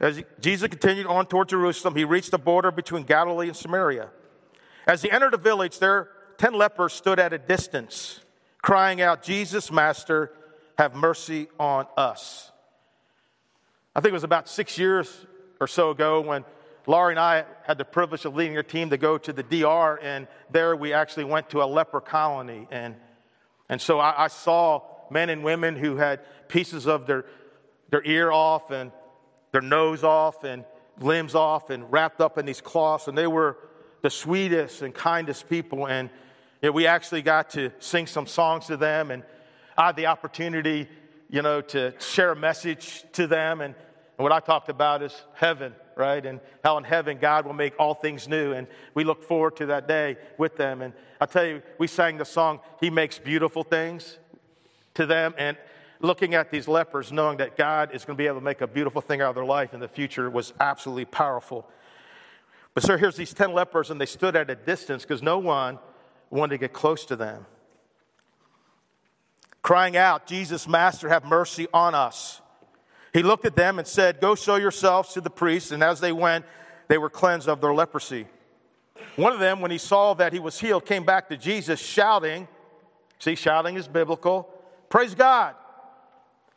As 0.00 0.22
Jesus 0.40 0.68
continued 0.68 1.06
on 1.06 1.26
toward 1.26 1.48
Jerusalem, 1.48 1.96
he 1.96 2.04
reached 2.04 2.30
the 2.30 2.38
border 2.38 2.70
between 2.70 3.02
Galilee 3.02 3.48
and 3.48 3.56
Samaria. 3.56 4.10
As 4.86 5.02
he 5.02 5.10
entered 5.10 5.32
the 5.32 5.38
village, 5.38 5.78
there 5.80 6.08
ten 6.38 6.54
lepers 6.54 6.92
stood 6.92 7.18
at 7.18 7.32
a 7.32 7.38
distance, 7.38 8.20
crying 8.62 9.00
out, 9.00 9.22
Jesus, 9.22 9.72
Master, 9.72 10.32
have 10.78 10.94
mercy 10.94 11.48
on 11.58 11.86
us. 11.96 12.52
I 13.94 14.00
think 14.00 14.10
it 14.10 14.14
was 14.14 14.24
about 14.24 14.48
six 14.48 14.78
years 14.78 15.26
or 15.60 15.66
so 15.66 15.90
ago 15.90 16.20
when 16.20 16.44
Laurie 16.86 17.12
and 17.12 17.20
I 17.20 17.44
had 17.64 17.76
the 17.76 17.84
privilege 17.84 18.24
of 18.24 18.36
leading 18.36 18.56
a 18.56 18.62
team 18.62 18.90
to 18.90 18.96
go 18.96 19.18
to 19.18 19.32
the 19.32 19.42
DR, 19.42 19.98
and 20.00 20.28
there 20.50 20.76
we 20.76 20.92
actually 20.92 21.24
went 21.24 21.50
to 21.50 21.62
a 21.62 21.66
leper 21.66 22.00
colony. 22.00 22.68
And, 22.70 22.94
and 23.68 23.80
so 23.80 23.98
I, 23.98 24.24
I 24.24 24.28
saw 24.28 24.82
men 25.10 25.28
and 25.28 25.42
women 25.42 25.74
who 25.74 25.96
had 25.96 26.20
pieces 26.48 26.86
of 26.86 27.06
their, 27.06 27.24
their 27.90 28.02
ear 28.04 28.30
off 28.30 28.70
and 28.70 28.92
their 29.52 29.60
nose 29.60 30.04
off 30.04 30.44
and 30.44 30.64
limbs 31.00 31.34
off 31.34 31.70
and 31.70 31.90
wrapped 31.90 32.20
up 32.20 32.38
in 32.38 32.46
these 32.46 32.60
cloths. 32.60 33.08
And 33.08 33.16
they 33.16 33.26
were 33.26 33.56
the 34.02 34.10
sweetest 34.10 34.82
and 34.82 34.94
kindest 34.94 35.48
people. 35.48 35.86
And 35.86 36.10
you 36.62 36.68
know, 36.68 36.72
we 36.72 36.86
actually 36.86 37.22
got 37.22 37.50
to 37.50 37.70
sing 37.78 38.06
some 38.06 38.26
songs 38.26 38.66
to 38.66 38.76
them. 38.76 39.10
And 39.10 39.22
I 39.76 39.86
had 39.86 39.96
the 39.96 40.06
opportunity, 40.06 40.88
you 41.30 41.42
know, 41.42 41.60
to 41.60 41.94
share 42.00 42.32
a 42.32 42.36
message 42.36 43.04
to 43.12 43.26
them. 43.26 43.60
And, 43.60 43.74
and 44.18 44.22
what 44.22 44.32
I 44.32 44.40
talked 44.40 44.68
about 44.68 45.02
is 45.02 45.14
heaven, 45.34 45.74
right? 45.96 46.24
And 46.24 46.40
how 46.64 46.76
in 46.78 46.84
heaven 46.84 47.18
God 47.18 47.46
will 47.46 47.54
make 47.54 47.74
all 47.78 47.94
things 47.94 48.28
new. 48.28 48.52
And 48.52 48.66
we 48.94 49.04
look 49.04 49.22
forward 49.22 49.56
to 49.56 49.66
that 49.66 49.86
day 49.86 50.16
with 50.36 50.56
them. 50.56 50.82
And 50.82 50.92
I 51.20 51.26
tell 51.26 51.44
you, 51.44 51.62
we 51.78 51.86
sang 51.86 52.18
the 52.18 52.24
song, 52.24 52.60
He 52.80 52.90
Makes 52.90 53.18
Beautiful 53.18 53.62
Things 53.62 54.18
to 54.94 55.06
them. 55.06 55.34
And 55.38 55.56
looking 56.00 56.34
at 56.34 56.50
these 56.50 56.68
lepers, 56.68 57.12
knowing 57.12 57.38
that 57.38 57.56
God 57.56 57.94
is 57.94 58.04
going 58.04 58.16
to 58.16 58.18
be 58.18 58.26
able 58.26 58.38
to 58.38 58.44
make 58.44 58.60
a 58.60 58.66
beautiful 58.66 59.00
thing 59.00 59.20
out 59.20 59.30
of 59.30 59.34
their 59.34 59.44
life 59.44 59.74
in 59.74 59.80
the 59.80 59.88
future 59.88 60.30
was 60.30 60.52
absolutely 60.60 61.04
powerful. 61.04 61.68
But, 62.74 62.84
sir, 62.84 62.96
here's 62.96 63.16
these 63.16 63.34
10 63.34 63.52
lepers, 63.52 63.90
and 63.90 64.00
they 64.00 64.06
stood 64.06 64.36
at 64.36 64.50
a 64.50 64.54
distance 64.54 65.02
because 65.02 65.22
no 65.22 65.38
one 65.38 65.78
wanted 66.30 66.50
to 66.50 66.58
get 66.58 66.72
close 66.72 67.04
to 67.06 67.16
them. 67.16 67.46
Crying 69.62 69.96
out, 69.96 70.26
Jesus, 70.26 70.68
Master, 70.68 71.08
have 71.08 71.24
mercy 71.24 71.66
on 71.74 71.94
us. 71.94 72.40
He 73.12 73.22
looked 73.22 73.44
at 73.44 73.56
them 73.56 73.78
and 73.78 73.88
said, 73.88 74.20
Go 74.20 74.34
show 74.34 74.56
yourselves 74.56 75.12
to 75.14 75.20
the 75.20 75.30
priests. 75.30 75.72
And 75.72 75.82
as 75.82 75.98
they 76.00 76.12
went, 76.12 76.44
they 76.86 76.98
were 76.98 77.10
cleansed 77.10 77.48
of 77.48 77.60
their 77.60 77.74
leprosy. 77.74 78.26
One 79.16 79.32
of 79.32 79.40
them, 79.40 79.60
when 79.60 79.70
he 79.70 79.78
saw 79.78 80.14
that 80.14 80.32
he 80.32 80.38
was 80.38 80.60
healed, 80.60 80.86
came 80.86 81.04
back 81.04 81.28
to 81.30 81.36
Jesus 81.36 81.80
shouting. 81.80 82.46
See, 83.18 83.34
shouting 83.34 83.76
is 83.76 83.88
biblical. 83.88 84.48
Praise 84.88 85.14
God. 85.14 85.54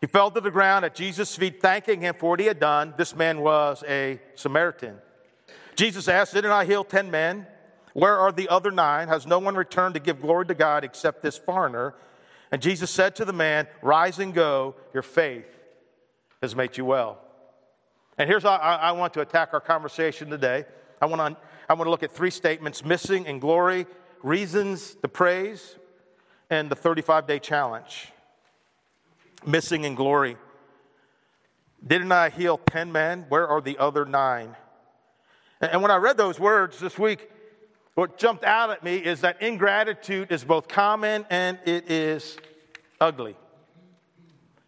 He 0.01 0.08
fell 0.08 0.31
to 0.31 0.41
the 0.41 0.51
ground 0.51 0.84
at 0.84 0.96
Jesus' 0.96 1.36
feet, 1.36 1.62
thanking 1.62 2.01
him 2.01 2.15
for 2.15 2.31
what 2.31 2.39
he 2.39 2.48
had 2.48 2.60
done. 2.60 2.96
This 2.98 3.15
man 3.15 3.39
was 3.39 3.84
a 3.88 4.20
Samaritan. 4.36 4.98
Jesus 5.75 6.08
asked, 6.08 6.34
Didn't 6.34 6.51
I 6.51 6.65
heal 6.65 6.84
10 6.84 7.12
men? 7.12 7.46
Where 7.93 8.17
are 8.17 8.31
the 8.31 8.50
other 8.50 8.72
nine? 8.72 9.10
Has 9.10 9.27
no 9.27 9.38
one 9.38 9.55
returned 9.55 9.93
to 9.93 10.00
give 10.00 10.22
glory 10.22 10.48
to 10.48 10.55
God 10.55 10.84
except 10.84 11.22
this 11.22 11.38
foreigner? 11.38 11.93
And 12.51 12.62
Jesus 12.62 12.89
said 12.89 13.15
to 13.17 13.25
the 13.25 13.34
man, 13.34 13.67
Rise 13.81 14.17
and 14.20 14.34
go, 14.34 14.75
your 14.93 15.03
faith 15.03 15.46
has 16.41 16.55
made 16.55 16.77
you 16.77 16.86
well. 16.86 17.20
And 18.17 18.29
here's 18.29 18.43
how 18.43 18.55
I, 18.55 18.91
want 18.91 19.13
to 19.13 19.22
attack 19.22 19.50
our 19.53 19.62
conversation 19.62 20.29
today. 20.29 20.65
I 21.01 21.05
want, 21.05 21.36
to, 21.36 21.41
I 21.70 21.74
want 21.74 21.86
to 21.86 21.91
look 21.91 22.03
at 22.03 22.12
three 22.12 22.29
statements 22.29 22.84
missing 22.84 23.25
in 23.25 23.39
glory, 23.39 23.88
reasons 24.22 24.96
to 25.01 25.08
praise, 25.08 25.77
and 26.50 26.70
the 26.70 26.75
35 26.75 27.27
day 27.27 27.39
challenge. 27.39 28.11
Missing 29.46 29.84
in 29.84 29.96
glory. 29.96 30.38
Didn't 31.86 32.12
I 32.12 32.30
heal 32.30 32.58
10 32.58 32.92
men? 32.92 33.26
Where 33.30 33.48
are 33.48 33.62
the 33.62 33.78
other 33.78 34.06
nine? 34.06 34.56
And 35.60 35.82
when 35.82 35.92
I 35.92 35.98
read 35.98 36.18
those 36.18 36.40
words 36.40 36.80
this 36.80 36.98
week, 36.98 37.30
what 37.96 38.18
jumped 38.18 38.44
out 38.44 38.70
at 38.70 38.84
me 38.84 38.98
is 38.98 39.22
that 39.22 39.42
ingratitude 39.42 40.32
is 40.32 40.44
both 40.44 40.68
common 40.68 41.26
and 41.30 41.60
it 41.66 41.90
is 41.90 42.38
ugly. 43.00 43.36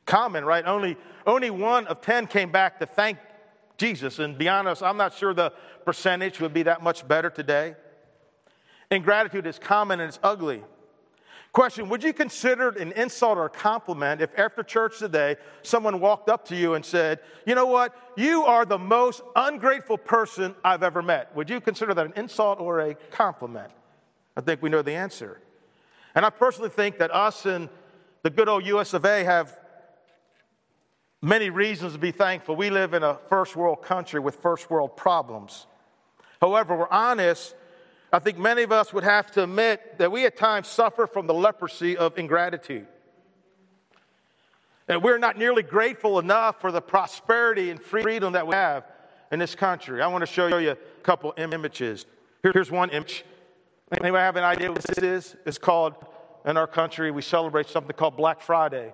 Common, 0.06 0.44
right? 0.44 0.66
Only, 0.66 0.98
only 1.26 1.50
one 1.50 1.88
of 1.88 2.02
10 2.02 2.28
came 2.28 2.52
back 2.52 2.80
to 2.80 2.86
thank 2.86 3.18
Jesus. 3.78 4.20
And 4.20 4.38
be 4.38 4.50
honest, 4.50 4.84
I'm 4.84 4.98
not 4.98 5.14
sure 5.14 5.34
the 5.34 5.54
percentage 5.86 6.40
would 6.42 6.54
be 6.54 6.64
that 6.64 6.84
much 6.84 7.08
better 7.08 7.30
today. 7.30 7.76
Ingratitude 8.92 9.48
is 9.48 9.58
common 9.58 10.00
and 10.00 10.10
it's 10.10 10.20
ugly. 10.22 10.64
Question 11.54 11.88
Would 11.90 12.04
you 12.04 12.14
consider 12.14 12.70
it 12.70 12.78
an 12.78 12.92
insult 12.94 13.38
or 13.38 13.46
a 13.46 13.50
compliment 13.50 14.22
if 14.22 14.38
after 14.38 14.64
church 14.64 14.98
today 14.98 15.38
someone 15.62 16.00
walked 16.00 16.28
up 16.28 16.46
to 16.48 16.56
you 16.56 16.74
and 16.74 16.84
said, 16.84 17.20
You 17.46 17.54
know 17.54 17.68
what? 17.68 17.96
You 18.18 18.44
are 18.44 18.66
the 18.66 18.80
most 18.80 19.22
ungrateful 19.36 20.00
person 20.00 20.56
I've 20.66 20.82
ever 20.82 21.04
met? 21.04 21.34
Would 21.36 21.52
you 21.52 21.62
consider 21.62 21.94
that 21.94 22.06
an 22.08 22.14
insult 22.16 22.60
or 22.60 22.80
a 22.80 22.96
compliment? 23.12 23.72
I 24.36 24.42
think 24.42 24.64
we 24.64 24.70
know 24.70 24.82
the 24.82 24.94
answer. 24.94 25.40
And 26.16 26.26
I 26.26 26.32
personally 26.32 26.72
think 26.72 26.98
that 26.98 27.14
us 27.14 27.46
and 27.46 27.70
the 28.24 28.32
good 28.32 28.50
old 28.50 28.66
US 28.66 28.96
of 28.96 29.06
A 29.06 29.24
have 29.24 29.56
many 31.22 31.52
reasons 31.52 31.94
to 31.94 32.00
be 32.00 32.12
thankful. 32.12 32.56
We 32.56 32.72
live 32.72 32.96
in 32.96 33.04
a 33.04 33.20
first 33.30 33.56
world 33.56 33.84
country 33.84 34.20
with 34.20 34.38
first 34.38 34.72
world 34.72 34.98
problems. 34.98 35.68
However, 36.42 36.76
we're 36.76 36.90
honest 36.90 37.54
I 38.14 38.20
think 38.20 38.38
many 38.38 38.62
of 38.62 38.72
us 38.72 38.94
would 38.94 39.04
have 39.04 39.32
to 39.32 39.44
admit 39.44 39.98
that 39.98 40.12
we 40.12 40.28
at 40.28 40.38
times 40.38 40.68
suffer 40.68 41.08
from 41.08 41.26
the 41.26 41.34
leprosy 41.34 41.98
of 41.98 42.16
ingratitude. 42.20 42.86
And 44.88 45.02
we're 45.02 45.18
not 45.18 45.36
nearly 45.36 45.64
grateful 45.64 46.20
enough 46.20 46.62
for 46.62 46.72
the 46.72 46.80
prosperity 46.80 47.72
and 47.72 47.82
freedom 47.82 48.34
that 48.34 48.46
we 48.46 48.54
have 48.54 48.84
in 49.32 49.40
this 49.40 49.56
country. 49.56 50.00
I 50.00 50.08
want 50.08 50.22
to 50.22 50.32
show 50.32 50.58
you 50.58 50.72
a 50.72 50.78
couple 51.02 51.34
images. 51.38 52.06
Here's 52.44 52.70
one 52.70 52.92
image. 52.92 53.26
Anybody 53.92 54.22
have 54.22 54.36
an 54.36 54.44
idea 54.44 54.72
what 54.72 54.84
this 54.84 55.00
is? 55.00 55.36
It's 55.48 55.58
called, 55.58 55.96
in 56.46 56.56
our 56.56 56.68
country, 56.68 57.10
we 57.10 57.24
celebrate 57.24 57.68
something 57.68 57.96
called 57.96 58.16
Black 58.16 58.42
Friday. 58.42 58.94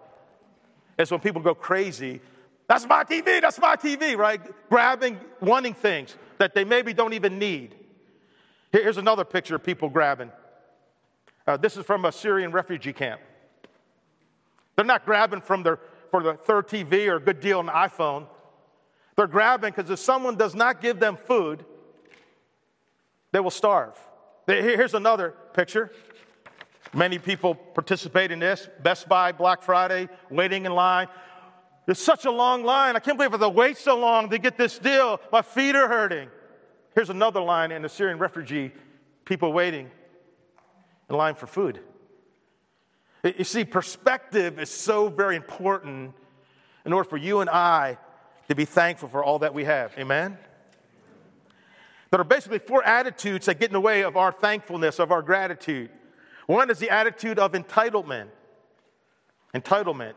It's 0.97 1.11
when 1.11 1.19
people 1.19 1.41
go 1.41 1.55
crazy. 1.55 2.21
That's 2.67 2.87
my 2.87 3.03
TV, 3.03 3.41
that's 3.41 3.59
my 3.59 3.75
TV, 3.75 4.15
right? 4.15 4.39
Grabbing, 4.69 5.19
wanting 5.41 5.73
things 5.73 6.15
that 6.37 6.53
they 6.53 6.63
maybe 6.63 6.93
don't 6.93 7.13
even 7.13 7.37
need. 7.37 7.75
Here's 8.71 8.97
another 8.97 9.25
picture 9.25 9.55
of 9.55 9.63
people 9.63 9.89
grabbing. 9.89 10.31
Uh, 11.47 11.57
this 11.57 11.77
is 11.77 11.85
from 11.85 12.05
a 12.05 12.11
Syrian 12.11 12.51
refugee 12.51 12.93
camp. 12.93 13.21
They're 14.75 14.85
not 14.85 15.05
grabbing 15.05 15.41
from 15.41 15.63
their, 15.63 15.79
for 16.11 16.21
the 16.21 16.35
third 16.35 16.67
TV 16.67 17.07
or 17.07 17.15
a 17.15 17.19
good 17.19 17.39
deal 17.39 17.59
on 17.59 17.65
the 17.65 17.71
iPhone. 17.71 18.27
They're 19.15 19.27
grabbing 19.27 19.73
because 19.75 19.89
if 19.89 19.99
someone 19.99 20.37
does 20.37 20.55
not 20.55 20.81
give 20.81 20.99
them 20.99 21.17
food, 21.17 21.65
they 23.31 23.39
will 23.39 23.51
starve. 23.51 23.97
Here's 24.47 24.93
another 24.93 25.33
picture. 25.53 25.91
Many 26.93 27.19
people 27.19 27.53
participate 27.55 28.31
in 28.31 28.39
this. 28.39 28.69
Best 28.81 29.07
Buy, 29.07 29.31
Black 29.31 29.61
Friday, 29.61 30.09
waiting 30.29 30.65
in 30.65 30.73
line. 30.73 31.07
There's 31.85 31.99
such 31.99 32.25
a 32.25 32.31
long 32.31 32.63
line. 32.63 32.95
I 32.95 32.99
can't 32.99 33.17
believe 33.17 33.31
I 33.31 33.33
have 33.33 33.41
to 33.41 33.49
wait 33.49 33.77
so 33.77 33.97
long 33.97 34.29
to 34.29 34.37
get 34.37 34.57
this 34.57 34.79
deal. 34.79 35.19
My 35.31 35.41
feet 35.41 35.75
are 35.75 35.87
hurting. 35.87 36.29
Here's 36.99 37.09
another 37.09 37.39
line 37.39 37.71
in 37.71 37.81
the 37.81 37.87
Syrian 37.87 38.19
refugee 38.19 38.73
people 39.23 39.53
waiting 39.53 39.89
in 41.09 41.15
line 41.15 41.33
for 41.33 41.47
food. 41.47 41.79
You 43.23 43.45
see, 43.45 43.63
perspective 43.63 44.59
is 44.59 44.69
so 44.69 45.07
very 45.07 45.37
important 45.37 46.13
in 46.83 46.91
order 46.91 47.09
for 47.09 47.15
you 47.15 47.39
and 47.39 47.49
I 47.49 47.97
to 48.49 48.55
be 48.55 48.65
thankful 48.65 49.07
for 49.07 49.23
all 49.23 49.39
that 49.39 49.53
we 49.53 49.63
have. 49.63 49.97
Amen? 49.97 50.37
There 52.11 52.19
are 52.19 52.25
basically 52.25 52.59
four 52.59 52.83
attitudes 52.83 53.45
that 53.45 53.61
get 53.61 53.69
in 53.69 53.73
the 53.75 53.79
way 53.79 54.03
of 54.03 54.17
our 54.17 54.33
thankfulness, 54.33 54.99
of 54.99 55.09
our 55.13 55.21
gratitude. 55.21 55.91
One 56.47 56.69
is 56.69 56.79
the 56.79 56.89
attitude 56.89 57.39
of 57.39 57.53
entitlement. 57.53 58.27
Entitlement. 59.55 60.15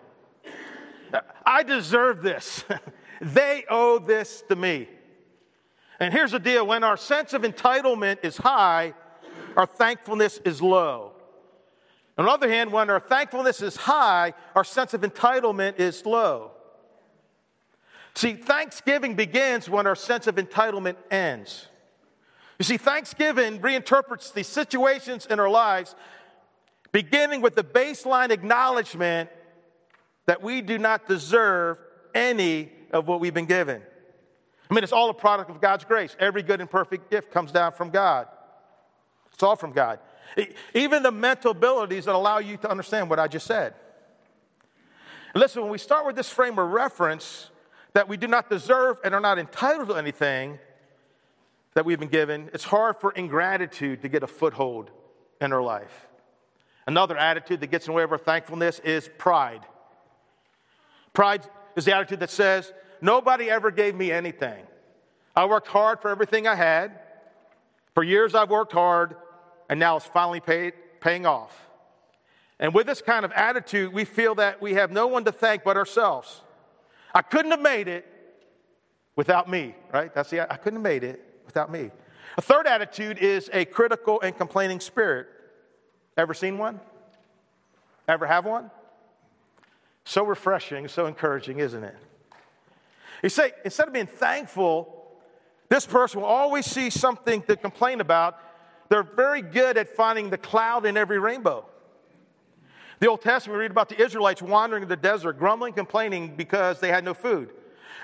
I 1.47 1.63
deserve 1.63 2.23
this. 2.23 2.65
they 3.21 3.67
owe 3.71 4.01
this 4.01 4.43
to 4.49 4.57
me. 4.57 4.89
And 6.01 6.13
here's 6.13 6.33
the 6.33 6.39
deal 6.39 6.67
when 6.67 6.85
our 6.85 6.97
sense 6.97 7.33
of 7.33 7.43
entitlement 7.43 8.25
is 8.25 8.37
high, 8.37 8.95
our 9.57 9.67
thankfulness 9.67 10.39
is 10.45 10.61
low. 10.61 11.13
On 12.19 12.27
the 12.27 12.31
other 12.31 12.49
hand, 12.49 12.73
when 12.73 12.91
our 12.91 13.01
thankfulness 13.01 13.63
is 13.63 13.77
high, 13.77 14.35
our 14.55 14.65
sense 14.65 14.95
of 14.95 15.01
entitlement 15.01 15.79
is 15.79 16.05
low. 16.05 16.53
See, 18.15 18.35
Thanksgiving 18.35 19.15
begins 19.15 19.69
when 19.69 19.87
our 19.87 19.97
sense 19.97 20.27
of 20.27 20.37
entitlement 20.37 20.97
ends. 21.11 21.69
You 22.59 22.65
see, 22.65 22.77
Thanksgiving 22.77 23.61
reinterprets 23.61 24.33
the 24.33 24.45
situations 24.45 25.27
in 25.27 25.41
our 25.41 25.49
lives, 25.49 25.95
beginning 26.93 27.41
with 27.41 27.55
the 27.55 27.65
baseline 27.65 28.31
acknowledgement 28.31 29.31
that 30.27 30.43
we 30.43 30.61
do 30.61 30.79
not 30.79 31.09
deserve 31.09 31.79
any 32.15 32.71
of 32.93 33.09
what 33.09 33.21
we've 33.21 33.35
been 33.35 33.47
given. 33.47 33.83
I 34.73 34.75
mean, 34.75 34.85
it's 34.85 34.93
all 34.95 35.11
a 35.11 35.15
product 35.15 35.51
of 35.51 35.61
God's 35.61 35.85
grace. 35.85 36.17
Every 36.19 36.43
good 36.43 36.63
and 36.63 36.71
perfect 36.71 37.11
gift 37.11 37.31
comes 37.31 37.53
down 37.53 37.73
from 37.73 37.91
God. 37.91 38.27
It's 39.35 39.43
all 39.43 39.55
from 39.55 39.73
God. 39.73 39.99
Even 40.73 41.03
the 41.03 41.13
mental 41.13 41.51
abilities 41.51 42.07
that 42.07 42.15
allow 42.15 42.39
you 42.39 42.57
to 42.57 42.71
understand 42.71 43.11
what 43.11 43.19
I 43.19 43.29
just 43.29 43.47
said. 43.47 43.75
listen, 45.35 45.61
when 45.61 45.71
we 45.71 45.77
start 45.77 46.07
with 46.07 46.17
this 46.17 46.31
frame 46.31 46.59
of 46.59 46.71
reference 46.71 47.51
that 47.93 48.09
we 48.09 48.17
do 48.17 48.27
not 48.27 48.49
deserve 48.49 48.97
and 49.05 49.15
are 49.15 49.21
not 49.21 49.39
entitled 49.39 49.89
to 49.89 49.95
anything 49.95 50.59
that 51.75 51.85
we've 51.85 52.01
been 52.01 52.09
given, 52.09 52.49
it's 52.55 52.65
hard 52.65 52.97
for 52.97 53.13
ingratitude 53.13 54.01
to 54.01 54.09
get 54.09 54.23
a 54.23 54.27
foothold 54.27 54.91
in 55.43 55.53
our 55.53 55.63
life. 55.63 56.09
Another 56.87 57.19
attitude 57.19 57.61
that 57.61 57.67
gets 57.67 57.87
in 57.87 57.93
the 57.93 57.97
way 57.99 58.05
of 58.05 58.13
our 58.13 58.17
thankfulness 58.17 58.79
is 58.79 59.11
pride. 59.19 59.67
Pride 61.13 61.47
is 61.77 61.85
the 61.85 61.95
attitude 61.95 62.21
that 62.21 62.31
says, 62.31 62.73
Nobody 63.03 63.51
ever 63.51 63.73
gave 63.73 63.97
me 63.97 64.13
anything. 64.13 64.65
I 65.35 65.45
worked 65.47 65.67
hard 65.67 66.01
for 66.01 66.09
everything 66.09 66.47
I 66.47 66.55
had. 66.55 67.01
For 67.95 68.05
years, 68.05 68.35
I've 68.35 68.49
worked 68.49 68.73
hard, 68.73 69.17
and 69.69 69.81
now 69.81 69.97
it's 69.97 70.07
finally 70.07 70.41
paid, 70.41 70.75
paying 71.01 71.27
off. 71.27 71.69
And 72.61 72.73
with 72.73 72.87
this 72.87 73.03
kind 73.03 73.25
of 73.25 73.33
attitude, 73.33 73.93
we 73.93 74.05
feel 74.05 74.37
that 74.37 74.63
we 74.63 74.75
have 74.75 74.93
no 74.93 75.09
one 75.09 75.25
to 75.25 75.33
thank 75.33 75.65
but 75.65 75.77
ourselves. 75.77 76.43
I 77.13 77.23
couldn't 77.23 77.51
have 77.51 77.61
made 77.61 77.89
it 77.89 78.07
without 79.17 79.51
me, 79.51 79.75
right? 79.93 80.15
That's 80.15 80.31
the 80.31 80.51
I 80.51 80.57
couldn't 80.57 80.79
have 80.79 80.85
made 80.85 81.03
it 81.03 81.21
without 81.45 81.73
me. 81.73 81.91
A 82.39 82.41
third 82.41 82.69
attitude 82.69 83.19
is 83.19 83.51
a 83.53 83.65
critical 83.65 84.21
and 84.21 84.37
complaining 84.39 84.79
spirit. 84.79 85.27
Ever 86.17 86.35
seen 86.35 86.57
one? 86.57 86.81
Ever 88.07 88.27
have 88.27 88.45
one? 88.45 88.71
So 90.05 90.25
refreshing, 90.25 90.87
so 90.87 91.07
encouraging, 91.07 91.59
isn't 91.59 91.83
it? 91.83 91.97
You 93.23 93.29
say, 93.29 93.53
instead 93.65 93.87
of 93.87 93.95
being 93.95 94.07
thankful, 94.07 95.07
this 95.69 95.87
person 95.87 96.21
will 96.21 96.29
always 96.29 96.67
see 96.67 96.91
something 96.91 97.43
to 97.43 97.57
complain 97.57 98.01
about. 98.01 98.39
They're 98.89 99.03
very 99.03 99.41
good 99.41 99.79
at 99.79 99.89
finding 99.97 100.29
the 100.29 100.39
cloud 100.39 100.85
in 100.85 100.97
every 100.97 101.19
rainbow. 101.19 101.65
The 102.99 103.09
Old 103.09 103.23
Testament, 103.23 103.57
we 103.57 103.63
read 103.63 103.71
about 103.71 103.89
the 103.89 104.01
Israelites 104.01 104.43
wandering 104.43 104.83
in 104.83 104.89
the 104.89 104.97
desert, 104.97 105.39
grumbling, 105.39 105.73
complaining 105.73 106.37
because 106.37 106.79
they 106.79 106.89
had 106.89 107.05
no 107.05 107.15
food. 107.15 107.51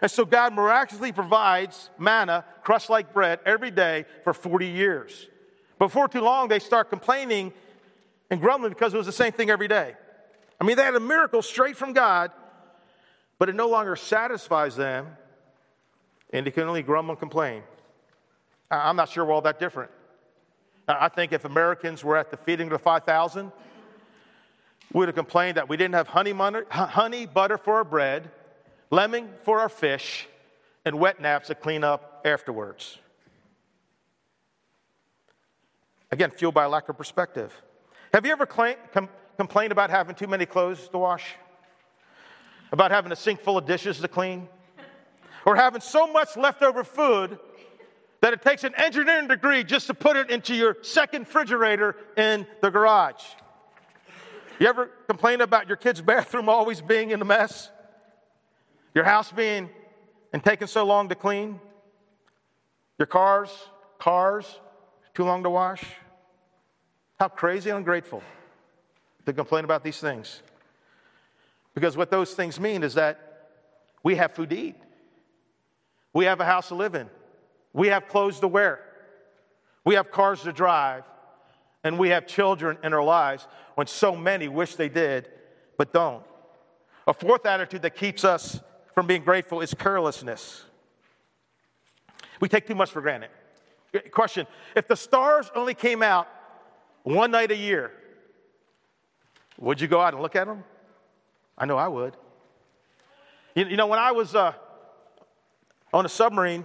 And 0.01 0.11
so 0.11 0.25
God 0.25 0.55
miraculously 0.55 1.13
provides 1.13 1.91
manna, 1.99 2.45
crushed 2.63 2.89
like 2.89 3.13
bread, 3.13 3.41
every 3.45 3.71
day 3.71 4.07
for 4.25 4.33
40 4.33 4.67
years. 4.67 5.27
Before 5.79 6.09
too 6.09 6.21
long, 6.21 6.49
they 6.49 6.59
start 6.59 6.91
complaining 6.91 7.53
and 8.31 8.41
grumbling 8.41 8.73
because 8.73 8.95
it 8.95 8.97
was 8.97 9.07
the 9.07 9.13
same 9.13 9.33
thing 9.33 9.51
every 9.51 9.69
day. 9.69 9.95
I 10.61 10.65
mean, 10.65 10.77
they 10.77 10.85
had 10.85 10.95
a 10.95 11.01
miracle 11.01 11.43
straight 11.43 11.77
from 11.77 11.93
God, 11.93 12.33
but 13.39 13.49
it 13.49 13.55
no 13.55 13.69
longer 13.69 13.97
satisfies 13.97 14.77
them, 14.77 15.07
and 16.33 16.47
they 16.47 16.51
can 16.51 16.65
only 16.65 16.83
grumble 16.83 17.13
and 17.13 17.19
complain. 17.19 17.63
I'm 18.71 18.97
not 18.97 19.09
sure 19.09 19.25
we're 19.25 19.33
all 19.33 19.41
that 19.43 19.59
different. 19.59 19.91
I 20.87 21.09
think 21.09 21.33
if 21.33 21.45
Americans 21.45 22.03
were 22.03 22.17
at 22.17 22.31
the 22.31 22.37
feeding 22.37 22.67
of 22.67 22.73
the 22.73 22.79
5,000, 22.79 23.53
we 24.93 24.99
would 24.99 25.09
have 25.09 25.15
complained 25.15 25.57
that 25.57 25.69
we 25.69 25.77
didn't 25.77 25.95
have 25.95 26.09
honey, 26.09 27.27
butter 27.27 27.59
for 27.59 27.75
our 27.77 27.85
bread, 27.85 28.31
lemon 28.91 29.29
for 29.43 29.61
our 29.61 29.69
fish, 29.69 30.27
and 30.85 30.99
wet 30.99 31.21
naps 31.21 31.49
to 31.49 31.55
clean 31.55 31.85
up 31.85 32.23
afterwards. 32.25 32.99
Again, 36.11 36.31
fueled 36.31 36.55
by 36.55 36.65
a 36.65 36.69
lack 36.71 36.89
of 36.89 36.97
perspective. 36.97 37.55
Have 38.15 38.25
you 38.25 38.33
ever 38.33 38.47
claim, 38.47 38.77
com, 38.95 39.11
complained 39.37 39.73
about 39.73 39.91
having 39.91 40.15
too 40.15 40.27
many 40.27 40.47
clothes 40.47 40.89
to 40.89 40.99
wash? 40.99 41.37
About 42.73 42.91
having 42.91 43.13
a 43.13 43.17
sink 43.17 43.41
full 43.41 43.59
of 43.59 43.67
dishes 43.67 44.01
to 44.01 44.09
clean. 44.09 44.49
or 45.47 45.57
having 45.57 45.81
so 45.81 46.07
much 46.13 46.37
leftover 46.37 46.85
food 46.85 47.39
that 48.21 48.33
it 48.33 48.43
takes 48.43 48.65
an 48.65 48.75
engineering 48.77 49.29
degree 49.29 49.65
just 49.65 49.87
to 49.87 49.95
put 49.95 50.17
it 50.17 50.31
into 50.31 50.55
your 50.55 50.77
second 50.83 51.21
refrigerator 51.21 51.97
in 52.17 52.47
the 52.61 52.71
garage. 52.71 53.23
You 54.59 54.67
ever 54.67 54.87
complain 55.07 55.41
about 55.41 55.69
your 55.69 55.77
kid's 55.77 56.01
bathroom 56.13 56.49
always 56.49 56.81
being 56.81 57.11
in 57.11 57.23
a 57.23 57.25
mess? 57.25 57.71
Your 58.95 59.05
house 59.05 59.31
being 59.31 59.71
and 60.33 60.43
taking 60.43 60.67
so 60.67 60.85
long 60.85 61.09
to 61.09 61.15
clean? 61.15 61.61
Your 62.99 63.07
cars, 63.07 63.51
cars, 63.99 64.61
too 65.15 65.25
long 65.25 65.45
to 65.45 65.51
wash? 65.51 65.85
How 67.19 67.29
crazy 67.29 67.71
ungrateful 67.71 68.23
to 69.27 69.33
complain 69.33 69.65
about 69.65 69.85
these 69.85 70.01
things. 70.01 70.43
Because 71.79 71.97
what 71.97 72.11
those 72.11 72.35
things 72.35 72.59
mean 72.59 72.83
is 72.83 72.95
that 72.95 73.21
we 74.03 74.17
have 74.17 74.33
food 74.33 74.51
to 74.51 74.59
eat, 74.59 74.75
we 76.13 76.25
have 76.25 76.41
a 76.41 76.45
house 76.45 76.67
to 76.69 76.75
live 76.75 76.97
in, 76.97 77.09
we 77.73 77.87
have 77.87 78.09
clothes 78.09 78.41
to 78.41 78.49
wear, 78.49 78.81
we 79.85 79.95
have 79.95 80.11
cars 80.11 80.43
to 80.43 80.53
drive, 80.53 81.05
and 81.85 81.97
we 81.97 82.09
have 82.09 82.27
children 82.27 82.79
in 82.83 82.93
our 82.93 83.05
lives 83.05 83.47
when 83.77 83.87
so 83.87 84.17
many 84.17 84.49
wish 84.49 84.75
they 84.75 84.89
did 84.89 85.29
but 85.77 85.93
don't. 85.93 86.25
A 87.07 87.15
fourth 87.15 87.47
attitude 87.47 87.83
that 87.83 87.95
keeps 87.95 88.25
us 88.25 88.59
from 88.93 89.07
being 89.07 89.23
grateful 89.23 89.61
is 89.61 89.73
carelessness. 89.73 90.65
We 92.41 92.49
take 92.49 92.67
too 92.67 92.75
much 92.75 92.91
for 92.91 93.01
granted. 93.01 93.31
Question 94.11 94.49
If 94.75 94.89
the 94.89 94.97
stars 94.97 95.49
only 95.55 95.75
came 95.75 96.03
out 96.03 96.27
one 97.05 97.31
night 97.31 97.53
a 97.53 97.57
year, 97.57 97.93
would 99.61 99.81
you 99.81 99.87
go 99.87 100.01
out 100.01 100.13
and 100.13 100.21
look 100.21 100.35
at 100.35 100.49
them? 100.49 100.65
I 101.59 101.67
know 101.67 101.77
I 101.77 101.89
would. 101.89 102.17
You, 103.55 103.67
you 103.67 103.77
know, 103.77 103.89
when 103.89 103.99
I 103.99 104.13
was 104.13 104.35
uh, 104.35 104.53
on 105.93 106.07
a 106.07 106.09
submarine, 106.09 106.65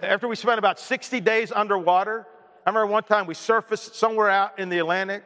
after 0.00 0.28
we 0.28 0.36
spent 0.36 0.58
about 0.58 0.78
60 0.78 1.20
days 1.20 1.50
underwater, 1.50 2.26
I 2.64 2.70
remember 2.70 2.86
one 2.86 3.02
time 3.02 3.26
we 3.26 3.34
surfaced 3.34 3.96
somewhere 3.96 4.30
out 4.30 4.60
in 4.60 4.68
the 4.68 4.78
Atlantic, 4.78 5.24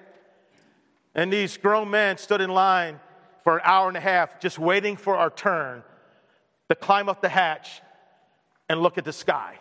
and 1.15 1.31
these 1.31 1.59
grown 1.59 1.91
men 1.91 2.17
stood 2.17 2.41
in 2.41 2.51
line 2.51 2.99
for 3.43 3.59
an 3.59 3.63
hour 3.65 3.89
and 3.89 3.97
a 3.97 4.01
half 4.01 4.41
just 4.41 4.59
waiting 4.59 4.97
for 4.97 5.17
our 5.17 5.29
turn 5.31 5.83
to 6.71 6.75
climb 6.75 7.11
up 7.11 7.21
the 7.21 7.29
hatch 7.29 7.83
and 8.71 8.81
look 8.81 8.97
at 8.97 9.05
the 9.05 9.13
sky. 9.13 9.59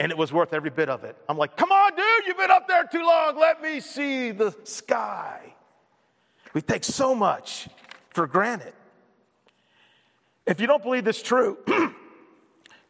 And 0.00 0.10
it 0.10 0.18
was 0.18 0.32
worth 0.32 0.52
every 0.52 0.70
bit 0.70 0.88
of 0.88 1.04
it. 1.04 1.16
I'm 1.28 1.38
like, 1.38 1.56
come 1.56 1.70
on, 1.70 1.92
dude, 1.94 2.26
you've 2.26 2.36
been 2.36 2.50
up 2.50 2.66
there 2.66 2.84
too 2.84 3.04
long. 3.04 3.38
Let 3.38 3.62
me 3.62 3.80
see 3.80 4.32
the 4.32 4.54
sky. 4.64 5.54
We 6.52 6.60
take 6.60 6.84
so 6.84 7.14
much 7.14 7.68
for 8.16 8.26
granted. 8.26 8.72
If 10.46 10.58
you 10.58 10.66
don't 10.66 10.82
believe 10.82 11.04
this 11.04 11.22
true, 11.22 11.58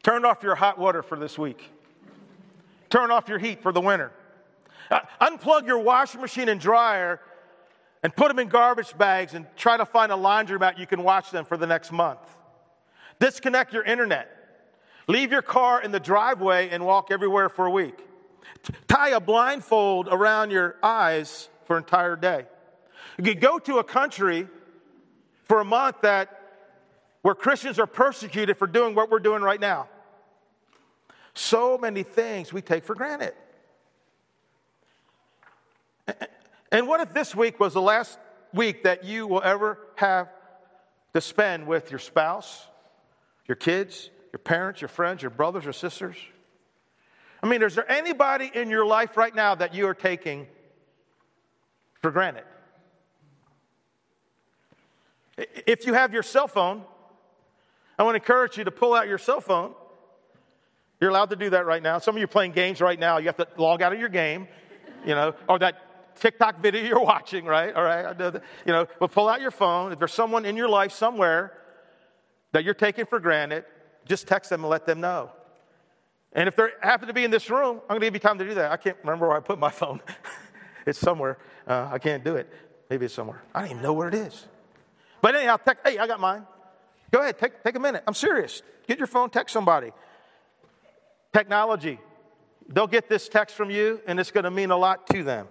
turn 0.05 0.25
off 0.25 0.45
your 0.45 0.55
hot 0.55 0.79
water 0.79 1.03
for 1.03 1.19
this 1.19 1.37
week. 1.37 1.69
Turn 2.91 3.11
off 3.11 3.29
your 3.29 3.41
heat 3.41 3.61
for 3.61 3.73
the 3.73 3.81
winter. 3.81 4.13
Uh, 4.89 5.01
unplug 5.21 5.67
your 5.67 5.81
washing 5.81 6.21
machine 6.21 6.49
and 6.49 6.61
dryer 6.61 7.21
and 8.05 8.15
put 8.15 8.29
them 8.29 8.39
in 8.39 8.47
garbage 8.47 8.97
bags 8.97 9.35
and 9.35 9.47
try 9.57 9.77
to 9.77 9.85
find 9.85 10.13
a 10.13 10.15
laundromat 10.15 10.79
you 10.79 10.87
can 10.87 11.03
wash 11.03 11.31
them 11.31 11.45
for 11.45 11.57
the 11.57 11.67
next 11.67 11.91
month. 11.91 12.21
Disconnect 13.19 13.73
your 13.73 13.83
internet. 13.83 14.31
Leave 15.09 15.33
your 15.33 15.43
car 15.43 15.83
in 15.83 15.91
the 15.91 15.99
driveway 15.99 16.69
and 16.69 16.87
walk 16.87 17.09
everywhere 17.11 17.49
for 17.49 17.67
a 17.67 17.71
week. 17.71 17.99
Tie 18.87 19.09
a 19.09 19.19
blindfold 19.19 20.07
around 20.09 20.53
your 20.53 20.77
eyes 20.85 21.49
for 21.65 21.77
an 21.77 21.83
entire 21.83 22.15
day. 22.15 22.47
You 23.19 23.25
could 23.25 23.41
go 23.41 23.59
to 23.59 23.79
a 23.79 23.85
country 23.85 24.47
for 25.47 25.61
a 25.61 25.65
month 25.65 26.03
that 26.03 26.41
where 27.23 27.35
Christians 27.35 27.79
are 27.79 27.87
persecuted 27.87 28.57
for 28.57 28.67
doing 28.67 28.95
what 28.95 29.11
we're 29.11 29.19
doing 29.19 29.43
right 29.43 29.61
now. 29.61 29.89
So 31.35 31.77
many 31.77 32.03
things 32.03 32.53
we 32.53 32.63
take 32.63 32.85
for 32.85 32.95
granted. 32.95 33.35
And 36.71 36.87
what 36.87 37.01
if 37.01 37.13
this 37.13 37.35
week 37.35 37.59
was 37.59 37.75
the 37.75 37.83
last 37.83 38.19
week 38.53 38.85
that 38.85 39.05
you 39.05 39.27
will 39.27 39.43
ever 39.43 39.79
have 39.97 40.29
to 41.15 41.21
spend 41.21 41.67
with 41.67 41.91
your 41.91 41.99
spouse, 41.99 42.67
your 43.47 43.57
kids, 43.57 44.11
your 44.33 44.39
parents, 44.39 44.81
your 44.81 44.89
friends, 44.89 45.23
your 45.23 45.31
brothers 45.31 45.67
or 45.67 45.73
sisters? 45.73 46.17
I 47.43 47.49
mean, 47.49 47.63
is 47.63 47.75
there 47.75 47.91
anybody 47.91 48.51
in 48.53 48.71
your 48.71 48.87
life 48.87 49.17
right 49.17 49.35
now 49.35 49.55
that 49.55 49.75
you 49.75 49.87
are 49.89 49.95
taking 49.95 50.47
for 52.03 52.11
granted? 52.11 52.45
If 55.37 55.87
you 55.87 55.95
have 55.95 56.13
your 56.13 56.23
cell 56.23 56.49
phone, 56.49 56.83
I 57.99 58.03
want 58.03 58.15
to 58.15 58.23
encourage 58.23 58.57
you 58.59 58.65
to 58.65 58.71
pull 58.71 58.95
out 58.95 59.09
your 59.09 59.19
cell 59.19 59.41
phone. 59.41 59.75
You're 61.01 61.11
allowed 61.11 61.31
to 61.31 61.37
do 61.37 61.51
that 61.51 61.67
right 61.67 61.83
now. 61.83 61.99
Some 61.99 62.15
of 62.15 62.19
you 62.19 62.25
are 62.25 62.29
playing 62.29 62.53
games 62.53 62.81
right 62.81 62.99
now. 62.99 63.19
You 63.19 63.27
have 63.27 63.37
to 63.37 63.49
log 63.59 63.83
out 63.83 63.93
of 63.93 64.01
your 64.01 64.09
game, 64.09 64.49
you 65.05 65.15
know, 65.15 65.35
or 65.49 65.59
that 65.59 66.17
TikTok 66.17 66.61
video 66.61 66.83
you're 66.89 67.03
watching, 67.03 67.45
right? 67.45 67.75
All 67.75 67.85
right, 67.85 68.07
I 68.07 68.13
know 68.19 68.31
that. 68.31 68.43
You 68.65 68.73
know, 68.73 68.87
but 68.99 69.13
pull 69.13 69.29
out 69.29 69.41
your 69.41 69.51
phone. 69.51 69.93
If 69.93 69.99
there's 69.99 70.15
someone 70.15 70.45
in 70.45 70.57
your 70.57 70.69
life 70.69 70.93
somewhere 70.93 71.53
that 72.53 72.65
you're 72.65 72.75
taking 72.75 73.05
for 73.05 73.21
granted, 73.21 73.65
just 74.07 74.27
text 74.27 74.51
them 74.51 74.63
and 74.63 74.71
let 74.71 74.87
them 74.87 75.01
know. 75.01 75.31
And 76.33 76.49
if 76.49 76.57
they 76.57 76.69
happen 76.83 77.09
to 77.09 77.15
be 77.15 77.25
in 77.25 77.31
this 77.31 77.49
room, 77.51 77.81
I'm 77.83 77.89
going 77.89 78.01
to 78.01 78.07
give 78.07 78.15
you 78.15 78.21
time 78.21 78.39
to 78.39 78.45
do 78.45 78.55
that. 78.55 78.71
I 78.71 78.77
can't 78.77 78.97
remember 79.03 79.29
where 79.29 79.37
I 79.37 79.41
put 79.41 79.59
my 79.59 79.71
phone. 79.71 80.01
it's 80.87 80.99
somewhere. 80.99 81.39
Uh, 81.67 81.89
I 81.91 81.99
can't 81.99 82.25
do 82.25 82.37
it. 82.37 82.49
Maybe 82.89 83.07
it's 83.07 83.15
somewhere. 83.15 83.43
I 83.55 83.61
don't 83.61 83.71
even 83.71 83.83
know 83.83 83.93
where 83.93 84.09
it 84.09 84.15
is. 84.15 84.47
But 85.21 85.35
anyhow, 85.35 85.59
hey, 85.85 85.99
I 85.99 86.07
got 86.07 86.21
mine. 86.21 86.47
Go 87.11 87.21
ahead, 87.21 87.39
take, 87.39 87.63
take 87.63 87.77
a 87.77 87.81
minute. 87.81 88.03
I'm 88.07 88.15
serious. 88.15 88.63
Get 88.87 88.99
your 88.99 89.07
phone, 89.07 89.31
text 89.31 89.53
somebody. 89.53 89.93
Technology. 91.33 91.99
They'll 92.69 92.87
get 92.87 93.09
this 93.09 93.29
text 93.29 93.55
from 93.57 93.71
you, 93.71 94.01
and 94.07 94.19
it's 94.19 94.31
going 94.31 94.45
to 94.45 94.51
mean 94.51 94.71
a 94.71 94.77
lot 94.77 95.07
to 95.09 95.23
them. 95.23 95.49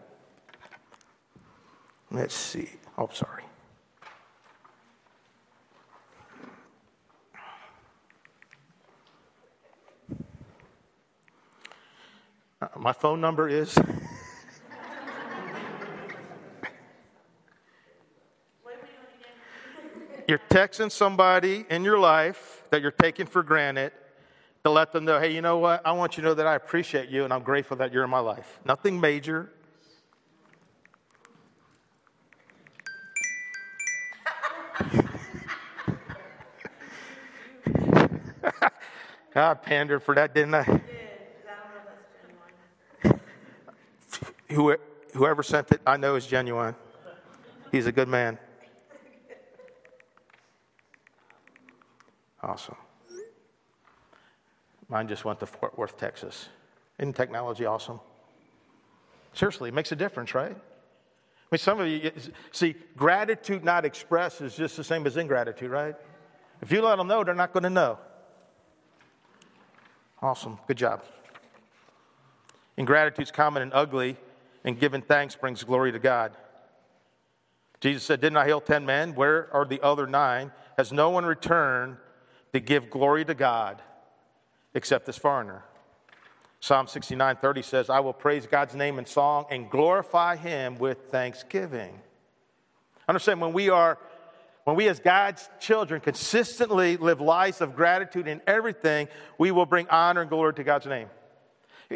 Let's 2.11 2.35
see. 2.35 2.69
Oh, 2.97 3.09
sorry. 3.11 3.43
Uh, 12.61 12.67
my 12.77 12.93
phone 12.93 13.19
number 13.21 13.49
is 13.49 13.77
You're 20.27 20.41
texting 20.49 20.91
somebody 20.91 21.67
in 21.69 21.83
your 21.83 21.99
life 21.99 22.63
that 22.71 22.81
you're 22.81 22.89
taking 22.89 23.27
for 23.27 23.43
granted 23.43 23.91
to 24.63 24.71
let 24.71 24.91
them 24.91 25.05
know, 25.05 25.19
hey, 25.19 25.31
you 25.31 25.41
know 25.41 25.59
what? 25.59 25.85
I 25.85 25.91
want 25.91 26.17
you 26.17 26.23
to 26.23 26.29
know 26.29 26.33
that 26.33 26.47
I 26.47 26.55
appreciate 26.55 27.09
you 27.09 27.23
and 27.23 27.31
I'm 27.31 27.43
grateful 27.43 27.77
that 27.77 27.93
you're 27.93 28.03
in 28.03 28.09
my 28.09 28.19
life. 28.19 28.59
Nothing 28.65 28.99
major. 28.99 29.51
I 39.35 39.53
pandered 39.53 40.01
for 40.01 40.15
that, 40.15 40.33
didn't 40.33 40.55
I? 40.55 40.81
Whoever 45.13 45.43
sent 45.43 45.71
it, 45.71 45.81
I 45.85 45.97
know 45.97 46.15
is 46.15 46.25
genuine. 46.25 46.73
He's 47.71 47.85
a 47.85 47.91
good 47.91 48.07
man. 48.07 48.39
Awesome. 52.45 52.75
Mine 54.87 55.07
just 55.07 55.25
went 55.25 55.39
to 55.39 55.47
Fort 55.47 55.75
Worth, 55.79 55.97
Texas. 55.97 56.49
Isn't 56.99 57.15
technology 57.15 57.65
awesome? 57.65 57.99
Seriously, 59.33 59.69
it 59.69 59.73
makes 59.73 59.91
a 59.91 59.95
difference, 59.95 60.35
right? 60.35 60.55
I 60.55 61.47
mean, 61.51 61.57
some 61.57 61.79
of 61.79 61.87
you 61.87 62.11
see, 62.51 62.75
gratitude 62.95 63.63
not 63.63 63.83
expressed 63.83 64.41
is 64.41 64.55
just 64.55 64.77
the 64.77 64.83
same 64.83 65.07
as 65.07 65.17
ingratitude, 65.17 65.71
right? 65.71 65.95
If 66.61 66.71
you 66.71 66.83
let 66.83 66.97
them 66.97 67.07
know, 67.07 67.23
they're 67.23 67.33
not 67.33 67.51
going 67.51 67.63
to 67.63 67.69
know. 67.71 67.97
Awesome. 70.21 70.59
Good 70.67 70.77
job. 70.77 71.03
Ingratitude 72.77 73.23
is 73.23 73.31
common 73.31 73.63
and 73.63 73.73
ugly, 73.73 74.17
and 74.63 74.79
giving 74.79 75.01
thanks 75.01 75.35
brings 75.35 75.63
glory 75.63 75.91
to 75.91 75.99
God. 75.99 76.37
Jesus 77.81 78.03
said, 78.03 78.21
Didn't 78.21 78.37
I 78.37 78.45
heal 78.45 78.61
10 78.61 78.85
men? 78.85 79.15
Where 79.15 79.49
are 79.51 79.65
the 79.65 79.81
other 79.81 80.05
nine? 80.05 80.51
Has 80.77 80.93
no 80.93 81.09
one 81.09 81.25
returned 81.25 81.97
to 82.55 82.61
give 82.61 82.89
glory 82.89 83.25
to 83.25 83.33
God 83.33 83.81
except 84.73 85.05
this 85.05 85.17
foreigner. 85.17 85.65
Psalm 86.61 86.87
69 86.87 87.35
30 87.35 87.61
says, 87.61 87.89
I 87.89 87.99
will 87.99 88.13
praise 88.13 88.47
God's 88.47 88.73
name 88.73 88.97
in 88.97 89.05
song 89.05 89.45
and 89.51 89.69
glorify 89.69 90.37
him 90.37 90.77
with 90.77 90.97
thanksgiving. 91.11 91.99
Understand 93.09 93.41
when 93.41 93.51
we 93.51 93.69
are, 93.69 93.97
when 94.63 94.77
we 94.77 94.87
as 94.87 94.99
God's 94.99 95.49
children 95.59 95.99
consistently 95.99 96.95
live 96.95 97.19
lives 97.19 97.59
of 97.59 97.75
gratitude 97.75 98.25
in 98.25 98.41
everything, 98.47 99.09
we 99.37 99.51
will 99.51 99.65
bring 99.65 99.89
honor 99.89 100.21
and 100.21 100.29
glory 100.29 100.53
to 100.53 100.63
God's 100.63 100.85
name. 100.85 101.09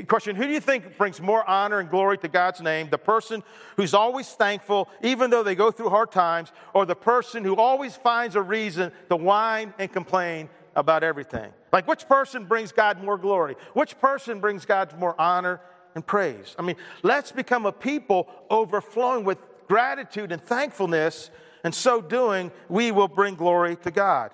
Question 0.08 0.36
Who 0.36 0.46
do 0.46 0.52
you 0.52 0.60
think 0.60 0.98
brings 0.98 1.20
more 1.20 1.48
honor 1.50 1.80
and 1.80 1.90
glory 1.90 2.18
to 2.20 2.28
God's 2.28 2.62
name? 2.62 2.90
The 2.90 2.98
person 2.98 3.44
who's 3.76 3.94
always 3.94 4.30
thankful, 4.30 4.88
even 5.02 5.30
though 5.30 5.44
they 5.44 5.56
go 5.56 5.72
through 5.72 5.90
hard 5.90 6.12
times, 6.12 6.52
or 6.74 6.86
the 6.86 6.96
person 6.96 7.44
who 7.44 7.56
always 7.56 7.96
finds 7.96 8.36
a 8.36 8.42
reason 8.42 8.92
to 9.10 9.16
whine 9.16 9.74
and 9.80 9.92
complain 9.92 10.50
about 10.76 11.04
everything. 11.04 11.52
Like, 11.72 11.88
which 11.88 12.08
person 12.08 12.46
brings 12.46 12.72
God 12.72 13.04
more 13.04 13.18
glory? 13.18 13.56
Which 13.74 14.00
person 14.00 14.40
brings 14.40 14.66
God 14.66 14.98
more 15.00 15.20
honor 15.20 15.60
and 15.96 16.06
praise? 16.06 16.56
I 16.58 16.62
mean, 16.62 16.76
let's 17.02 17.32
become 17.32 17.66
a 17.66 17.72
people 17.72 18.30
overflowing 18.50 19.24
with 19.24 19.40
gratitude 19.68 20.32
and 20.32 20.42
thankfulness, 20.42 21.32
and 21.64 21.74
so 21.74 22.02
doing, 22.02 22.52
we 22.70 22.92
will 22.92 23.08
bring 23.08 23.36
glory 23.36 23.76
to 23.78 23.92
God. 23.92 24.32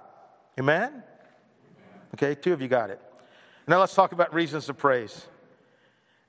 Amen? 0.59 1.03
Okay, 2.13 2.35
two 2.35 2.53
of 2.53 2.61
you 2.61 2.67
got 2.67 2.89
it. 2.89 3.01
Now 3.67 3.79
let's 3.79 3.95
talk 3.95 4.11
about 4.11 4.33
reasons 4.33 4.67
to 4.67 4.73
praise. 4.73 5.25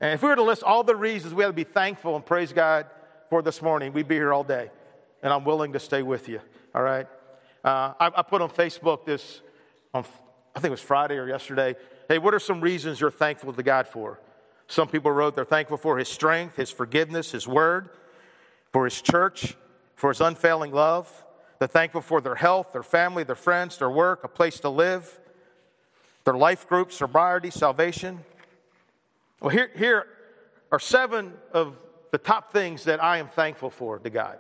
And 0.01 0.13
if 0.13 0.23
we 0.23 0.29
were 0.29 0.37
to 0.37 0.43
list 0.43 0.63
all 0.63 0.85
the 0.85 0.97
reasons 0.97 1.33
we 1.33 1.43
have 1.43 1.53
to 1.53 1.57
be 1.57 1.65
thankful 1.65 2.17
and 2.17 2.25
praise 2.25 2.53
God 2.53 2.87
for 3.31 3.43
this 3.43 3.63
morning, 3.63 3.93
we'd 3.93 4.09
be 4.09 4.17
here 4.17 4.33
all 4.33 4.45
day. 4.45 4.71
And 5.23 5.33
I'm 5.33 5.45
willing 5.45 5.73
to 5.73 5.81
stay 5.81 6.03
with 6.03 6.29
you, 6.29 6.41
all 6.75 6.83
right? 6.83 7.07
Uh, 7.65 7.95
I, 7.99 8.11
I, 8.17 8.23
put 8.23 8.43
on 8.43 8.51
Facebook 8.51 9.07
this, 9.07 9.41
on, 9.95 10.05
I 10.55 10.61
think 10.61 10.67
it 10.67 10.71
was 10.71 10.81
Friday 10.81 11.17
or 11.17 11.27
yesterday. 11.27 11.75
Hey, 12.09 12.19
what 12.19 12.35
are 12.35 12.39
some 12.39 12.61
reasons 12.61 13.01
you're 13.01 13.11
thankful 13.11 13.53
to 13.53 13.63
God 13.63 13.89
for? 13.89 14.21
Some 14.69 14.89
people 14.89 15.11
wrote 15.11 15.35
they're 15.35 15.45
thankful 15.45 15.77
for 15.77 15.99
His 15.99 16.09
strength, 16.09 16.57
His 16.57 16.71
forgiveness, 16.71 17.33
His 17.33 17.49
word, 17.49 17.89
for 18.73 18.85
His 18.85 19.01
church, 19.01 19.57
for 19.95 20.11
His 20.11 20.21
unfailing 20.21 20.73
love. 20.73 21.25
They're 21.59 21.69
thankful 21.69 22.03
for 22.03 22.21
their 22.21 22.35
health, 22.35 22.73
their 22.73 22.83
family, 22.83 23.25
their 23.25 23.35
friends, 23.35 23.79
their 23.79 23.91
work, 23.91 24.25
a 24.25 24.29
place 24.29 24.61
to 24.61 24.69
live, 24.69 25.19
their 26.25 26.35
life 26.35 26.69
group, 26.69 26.93
sobriety, 26.93 27.51
salvation. 27.51 28.21
Well, 29.40 29.51
here, 29.51 29.70
here 29.77 30.07
are 30.72 30.79
seven 30.79 31.35
of 31.53 31.79
the 32.11 32.18
top 32.18 32.53
things 32.53 32.85
that 32.85 33.03
I 33.03 33.18
am 33.18 33.29
thankful 33.29 33.70
for 33.70 33.99
to 33.99 34.11
God. 34.11 34.38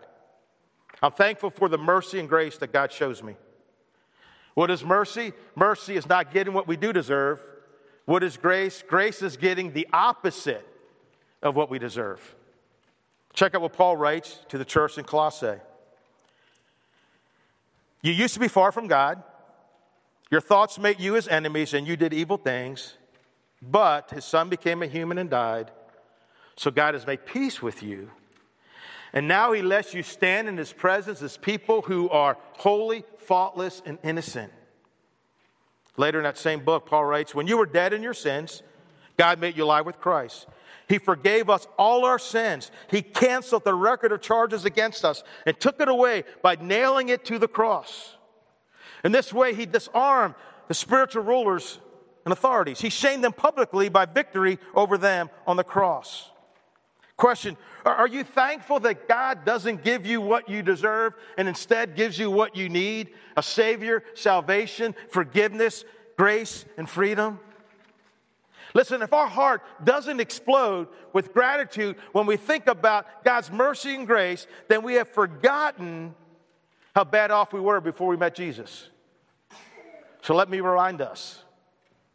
I'm 1.02 1.12
thankful 1.12 1.50
for 1.50 1.68
the 1.68 1.78
mercy 1.78 2.18
and 2.18 2.28
grace 2.28 2.56
that 2.58 2.72
God 2.72 2.90
shows 2.90 3.22
me. 3.22 3.36
What 4.54 4.70
is 4.70 4.82
mercy? 4.82 5.32
Mercy 5.54 5.96
is 5.96 6.08
not 6.08 6.32
getting 6.32 6.54
what 6.54 6.66
we 6.66 6.76
do 6.76 6.92
deserve. 6.92 7.40
What 8.06 8.22
is 8.22 8.38
grace? 8.38 8.82
Grace 8.86 9.20
is 9.20 9.36
getting 9.36 9.72
the 9.72 9.86
opposite 9.92 10.66
of 11.42 11.54
what 11.54 11.70
we 11.70 11.78
deserve. 11.78 12.34
Check 13.34 13.54
out 13.54 13.60
what 13.60 13.74
Paul 13.74 13.98
writes 13.98 14.38
to 14.48 14.56
the 14.56 14.64
church 14.64 14.96
in 14.96 15.04
Colossae. 15.04 15.56
You 18.00 18.12
used 18.12 18.32
to 18.34 18.40
be 18.40 18.48
far 18.48 18.72
from 18.72 18.86
God. 18.86 19.22
Your 20.30 20.40
thoughts 20.40 20.78
made 20.78 20.98
you 21.00 21.14
his 21.14 21.28
enemies, 21.28 21.74
and 21.74 21.86
you 21.86 21.96
did 21.96 22.14
evil 22.14 22.38
things. 22.38 22.94
But 23.62 24.10
his 24.10 24.24
son 24.24 24.48
became 24.48 24.82
a 24.82 24.86
human 24.86 25.18
and 25.18 25.30
died. 25.30 25.70
So 26.56 26.70
God 26.70 26.94
has 26.94 27.06
made 27.06 27.26
peace 27.26 27.60
with 27.60 27.82
you 27.82 28.10
and 29.16 29.26
now 29.26 29.52
he 29.52 29.62
lets 29.62 29.94
you 29.94 30.02
stand 30.02 30.46
in 30.46 30.58
his 30.58 30.74
presence 30.74 31.22
as 31.22 31.38
people 31.38 31.80
who 31.80 32.10
are 32.10 32.36
holy, 32.58 33.02
faultless, 33.16 33.80
and 33.86 33.98
innocent. 34.02 34.52
Later 35.96 36.18
in 36.18 36.24
that 36.24 36.36
same 36.36 36.62
book, 36.62 36.84
Paul 36.84 37.06
writes 37.06 37.34
When 37.34 37.46
you 37.46 37.56
were 37.56 37.64
dead 37.64 37.94
in 37.94 38.02
your 38.02 38.12
sins, 38.12 38.62
God 39.16 39.40
made 39.40 39.56
you 39.56 39.64
alive 39.64 39.86
with 39.86 40.00
Christ. 40.00 40.46
He 40.86 40.98
forgave 40.98 41.48
us 41.48 41.66
all 41.78 42.04
our 42.04 42.18
sins. 42.18 42.70
He 42.90 43.00
canceled 43.00 43.64
the 43.64 43.74
record 43.74 44.12
of 44.12 44.20
charges 44.20 44.66
against 44.66 45.02
us 45.02 45.24
and 45.46 45.58
took 45.58 45.80
it 45.80 45.88
away 45.88 46.24
by 46.42 46.56
nailing 46.56 47.08
it 47.08 47.24
to 47.24 47.38
the 47.38 47.48
cross. 47.48 48.16
In 49.02 49.12
this 49.12 49.32
way, 49.32 49.54
he 49.54 49.64
disarmed 49.64 50.34
the 50.68 50.74
spiritual 50.74 51.22
rulers 51.22 51.80
and 52.26 52.32
authorities. 52.32 52.80
He 52.80 52.90
shamed 52.90 53.22
them 53.24 53.32
publicly 53.32 53.88
by 53.88 54.04
victory 54.04 54.58
over 54.74 54.98
them 54.98 55.30
on 55.46 55.56
the 55.56 55.64
cross. 55.64 56.30
Question 57.16 57.56
Are 57.86 58.08
you 58.08 58.24
thankful 58.24 58.80
that 58.80 59.08
God 59.08 59.44
doesn't 59.46 59.84
give 59.84 60.04
you 60.04 60.20
what 60.20 60.48
you 60.48 60.62
deserve 60.62 61.14
and 61.38 61.46
instead 61.48 61.94
gives 61.94 62.18
you 62.18 62.30
what 62.30 62.56
you 62.56 62.68
need 62.68 63.10
a 63.36 63.42
Savior, 63.42 64.02
salvation, 64.14 64.94
forgiveness, 65.08 65.84
grace, 66.18 66.66
and 66.76 66.90
freedom? 66.90 67.38
Listen, 68.74 69.02
if 69.02 69.12
our 69.12 69.28
heart 69.28 69.62
doesn't 69.84 70.20
explode 70.20 70.88
with 71.12 71.32
gratitude 71.32 71.96
when 72.10 72.26
we 72.26 72.36
think 72.36 72.66
about 72.66 73.24
God's 73.24 73.52
mercy 73.52 73.94
and 73.94 74.04
grace, 74.04 74.48
then 74.68 74.82
we 74.82 74.94
have 74.94 75.08
forgotten 75.08 76.14
how 76.94 77.04
bad 77.04 77.30
off 77.30 77.52
we 77.52 77.60
were 77.60 77.80
before 77.80 78.08
we 78.08 78.16
met 78.16 78.34
Jesus. 78.34 78.90
So 80.22 80.34
let 80.34 80.50
me 80.50 80.58
remind 80.58 81.00
us 81.00 81.44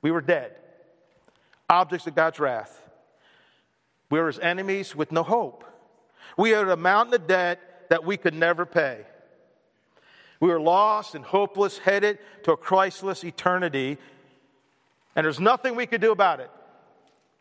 we 0.02 0.12
were 0.12 0.22
dead, 0.22 0.56
objects 1.70 2.08
of 2.08 2.16
God's 2.16 2.40
wrath. 2.40 2.78
We 4.10 4.20
were 4.20 4.28
his 4.28 4.40
enemies 4.40 4.96
with 4.96 5.12
no 5.12 5.24
hope. 5.24 5.64
We 6.38 6.54
owed 6.56 6.68
a 6.68 6.78
mountain 6.78 7.14
of 7.14 7.28
debt 7.28 7.60
that 7.90 8.04
we 8.06 8.18
could 8.18 8.34
never 8.34 8.66
pay. 8.66 9.06
We 10.40 10.50
were 10.50 10.60
lost 10.60 11.16
and 11.16 11.24
hopeless, 11.24 11.78
headed 11.78 12.20
to 12.44 12.54
a 12.54 12.58
Christless 12.58 13.24
eternity, 13.24 13.98
and 15.16 15.26
there's 15.26 15.40
nothing 15.40 15.76
we 15.76 15.86
could 15.86 16.02
do 16.02 16.12
about 16.12 16.40
it. 16.40 16.50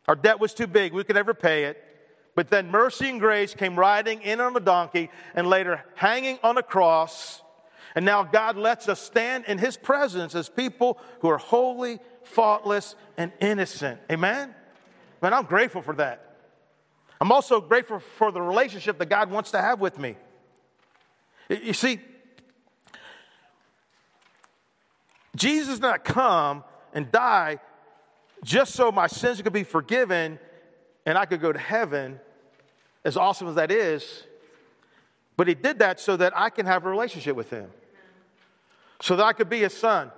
Our 0.06 0.16
debt 0.16 0.40
was 0.40 0.54
too 0.54 0.66
big, 0.66 0.92
we 0.92 1.04
could 1.04 1.16
never 1.16 1.34
pay 1.34 1.64
it. 1.64 1.82
But 2.34 2.48
then 2.48 2.70
mercy 2.70 3.08
and 3.08 3.20
grace 3.20 3.54
came 3.54 3.78
riding 3.78 4.22
in 4.22 4.40
on 4.40 4.56
a 4.56 4.60
donkey 4.60 5.10
and 5.34 5.46
later 5.46 5.84
hanging 5.94 6.38
on 6.42 6.58
a 6.58 6.62
cross. 6.62 7.42
And 7.94 8.04
now 8.04 8.22
God 8.22 8.56
lets 8.56 8.88
us 8.88 9.00
stand 9.00 9.44
in 9.46 9.58
his 9.58 9.76
presence 9.76 10.34
as 10.34 10.48
people 10.48 10.98
who 11.20 11.28
are 11.28 11.38
holy, 11.38 11.98
faultless, 12.22 12.94
and 13.16 13.32
innocent. 13.40 14.00
Amen? 14.10 14.54
Man, 15.20 15.34
I'm 15.34 15.44
grateful 15.44 15.82
for 15.82 15.94
that. 15.94 16.36
I'm 17.20 17.32
also 17.32 17.60
grateful 17.60 17.98
for 17.98 18.32
the 18.32 18.40
relationship 18.40 18.98
that 18.98 19.06
God 19.06 19.30
wants 19.30 19.50
to 19.50 19.60
have 19.60 19.80
with 19.80 19.98
me. 19.98 20.16
You 21.48 21.72
see, 21.72 22.00
Jesus 25.36 25.74
did 25.74 25.82
not 25.82 26.04
come 26.04 26.64
and 26.94 27.10
die 27.10 27.58
just 28.44 28.74
so 28.74 28.90
my 28.90 29.06
sins 29.06 29.42
could 29.42 29.52
be 29.52 29.64
forgiven 29.64 30.38
and 31.04 31.18
I 31.18 31.26
could 31.26 31.40
go 31.40 31.52
to 31.52 31.58
heaven, 31.58 32.20
as 33.04 33.16
awesome 33.16 33.48
as 33.48 33.54
that 33.56 33.70
is. 33.70 34.24
But 35.36 35.48
he 35.48 35.54
did 35.54 35.78
that 35.78 36.00
so 36.00 36.16
that 36.16 36.32
I 36.36 36.50
can 36.50 36.66
have 36.66 36.84
a 36.84 36.90
relationship 36.90 37.36
with 37.36 37.50
him, 37.50 37.70
so 39.00 39.16
that 39.16 39.24
I 39.24 39.32
could 39.32 39.48
be 39.48 39.60
his 39.60 39.76
son, 39.76 40.10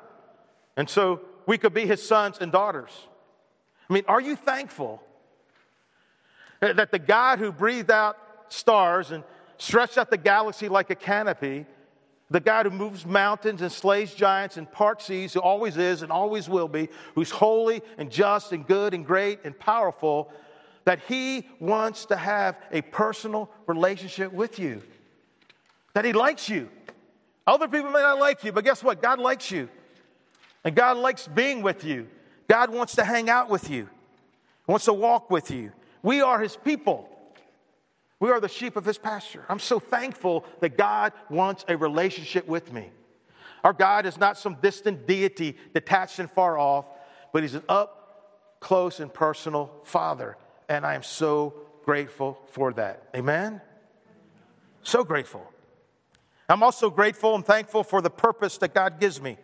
and 0.77 0.89
so 0.89 1.21
we 1.47 1.59
could 1.59 1.75
be 1.75 1.87
his 1.87 2.03
sons 2.03 2.39
and 2.41 2.51
daughters. 2.51 2.91
I 3.89 3.93
mean, 3.93 4.05
are 4.09 4.21
you 4.21 4.37
thankful 4.37 5.03
that 6.61 6.91
the 6.91 6.99
God 6.99 7.39
who 7.39 7.53
breathed 7.53 7.91
out 7.91 8.17
stars 8.49 9.11
and 9.11 9.25
stretched 9.59 9.99
out 9.99 10.11
the 10.11 10.17
galaxy 10.17 10.69
like 10.69 10.91
a 10.91 10.95
canopy, 10.95 11.67
the 12.31 12.41
God 12.41 12.67
who 12.67 12.71
moves 12.71 13.05
mountains 13.05 13.63
and 13.63 13.71
slays 13.71 14.15
giants 14.15 14.57
and 14.57 14.71
parts 14.71 15.07
seas, 15.07 15.35
who 15.35 15.41
always 15.41 15.77
is 15.77 16.03
and 16.03 16.11
always 16.11 16.49
will 16.49 16.69
be, 16.69 16.89
who's 17.15 17.31
holy 17.31 17.83
and 17.99 18.11
just 18.11 18.53
and 18.53 18.67
good 18.67 18.95
and 18.95 19.05
great 19.05 19.41
and 19.45 19.59
powerful, 19.59 20.33
that 20.85 21.01
He 21.09 21.49
wants 21.61 22.07
to 22.07 22.17
have 22.17 22.59
a 22.71 22.83
personal 22.83 23.51
relationship 23.67 24.33
with 24.33 24.59
you. 24.59 24.83
That 25.95 26.05
He 26.05 26.13
likes 26.13 26.49
you. 26.49 26.69
Other 27.47 27.69
people 27.69 27.91
may 27.91 28.01
not 28.01 28.19
like 28.19 28.45
you, 28.45 28.53
but 28.53 28.65
guess 28.65 28.83
what? 28.83 29.03
God 29.03 29.19
likes 29.19 29.51
you. 29.51 29.69
And 30.65 30.77
God 30.77 30.97
likes 30.97 31.27
being 31.27 31.63
with 31.63 31.85
you. 31.85 32.09
God 32.49 32.71
wants 32.71 32.95
to 32.97 33.05
hang 33.05 33.31
out 33.31 33.49
with 33.49 33.71
you, 33.71 33.89
wants 34.67 34.85
to 34.85 34.93
walk 34.93 35.31
with 35.31 35.51
you. 35.51 35.73
We 36.03 36.21
are 36.21 36.41
his 36.41 36.57
people. 36.57 37.09
We 38.21 38.31
are 38.31 38.41
the 38.41 38.49
sheep 38.49 38.77
of 38.77 38.85
his 38.85 38.99
pasture. 38.99 39.45
I'm 39.49 39.59
so 39.59 39.81
thankful 39.81 40.45
that 40.61 40.77
God 40.77 41.13
wants 41.29 41.65
a 41.67 41.77
relationship 41.77 42.47
with 42.47 42.73
me. 42.73 42.91
Our 43.65 43.73
God 43.73 44.07
is 44.07 44.19
not 44.19 44.39
some 44.39 44.57
distant 44.63 45.07
deity 45.07 45.57
detached 45.75 46.19
and 46.19 46.31
far 46.31 46.59
off, 46.59 46.87
but 47.33 47.43
he's 47.43 47.55
an 47.55 47.65
up 47.69 48.59
close 48.61 49.01
and 49.01 49.13
personal 49.13 49.73
father. 49.85 50.37
And 50.69 50.87
I 50.87 50.95
am 50.95 51.03
so 51.03 51.55
grateful 51.85 52.39
for 52.47 52.73
that. 52.75 53.09
Amen? 53.15 53.61
So 54.83 55.03
grateful. 55.05 55.52
I'm 56.49 56.63
also 56.63 56.91
grateful 56.91 57.35
and 57.35 57.45
thankful 57.45 57.85
for 57.85 58.01
the 58.01 58.11
purpose 58.11 58.59
that 58.59 58.75
God 58.75 59.01
gives 59.01 59.21
me. 59.21 59.39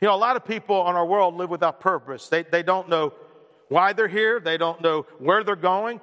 You 0.00 0.08
know, 0.08 0.14
a 0.14 0.16
lot 0.16 0.36
of 0.36 0.44
people 0.44 0.88
in 0.88 0.96
our 0.96 1.06
world 1.06 1.36
live 1.36 1.50
without 1.50 1.80
purpose. 1.80 2.28
They, 2.28 2.42
they 2.42 2.62
don't 2.62 2.88
know 2.88 3.12
why 3.68 3.92
they're 3.92 4.08
here, 4.08 4.40
they 4.40 4.58
don't 4.58 4.80
know 4.80 5.06
where 5.18 5.44
they're 5.44 5.56
going, 5.56 6.00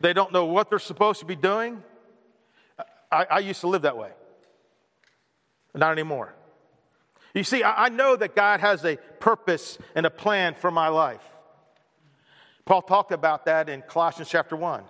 they 0.00 0.12
don't 0.12 0.32
know 0.32 0.46
what 0.46 0.70
they're 0.70 0.78
supposed 0.78 1.20
to 1.20 1.26
be 1.26 1.36
doing. 1.36 1.82
I, 3.10 3.26
I 3.30 3.38
used 3.40 3.60
to 3.60 3.68
live 3.68 3.82
that 3.82 3.96
way, 3.96 4.10
not 5.74 5.92
anymore. 5.92 6.34
You 7.34 7.44
see, 7.44 7.62
I, 7.62 7.86
I 7.86 7.88
know 7.90 8.16
that 8.16 8.34
God 8.34 8.60
has 8.60 8.84
a 8.84 8.96
purpose 9.20 9.78
and 9.94 10.06
a 10.06 10.10
plan 10.10 10.54
for 10.54 10.70
my 10.70 10.88
life. 10.88 11.22
Paul 12.64 12.82
talked 12.82 13.12
about 13.12 13.44
that 13.46 13.68
in 13.68 13.82
Colossians 13.82 14.28
chapter 14.28 14.56
1. 14.56 14.84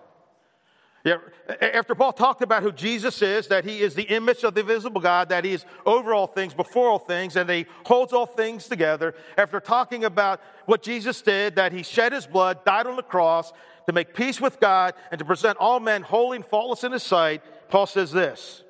Yeah, 1.04 1.16
after 1.60 1.96
Paul 1.96 2.12
talked 2.12 2.42
about 2.42 2.62
who 2.62 2.70
Jesus 2.70 3.22
is, 3.22 3.48
that 3.48 3.64
he 3.64 3.80
is 3.80 3.94
the 3.94 4.04
image 4.04 4.44
of 4.44 4.54
the 4.54 4.60
invisible 4.60 5.00
God, 5.00 5.30
that 5.30 5.44
he 5.44 5.52
is 5.52 5.64
over 5.84 6.14
all 6.14 6.28
things, 6.28 6.54
before 6.54 6.88
all 6.90 7.00
things, 7.00 7.34
and 7.34 7.50
he 7.50 7.66
holds 7.84 8.12
all 8.12 8.26
things 8.26 8.68
together, 8.68 9.14
after 9.36 9.58
talking 9.58 10.04
about 10.04 10.40
what 10.66 10.80
Jesus 10.80 11.20
did, 11.20 11.56
that 11.56 11.72
he 11.72 11.82
shed 11.82 12.12
his 12.12 12.24
blood, 12.24 12.64
died 12.64 12.86
on 12.86 12.94
the 12.94 13.02
cross 13.02 13.52
to 13.86 13.92
make 13.92 14.14
peace 14.14 14.40
with 14.40 14.60
God, 14.60 14.94
and 15.10 15.18
to 15.18 15.24
present 15.24 15.58
all 15.58 15.80
men 15.80 16.02
holy 16.02 16.36
and 16.36 16.46
faultless 16.46 16.84
in 16.84 16.92
his 16.92 17.02
sight, 17.02 17.42
Paul 17.68 17.86
says 17.86 18.12
this 18.12 18.62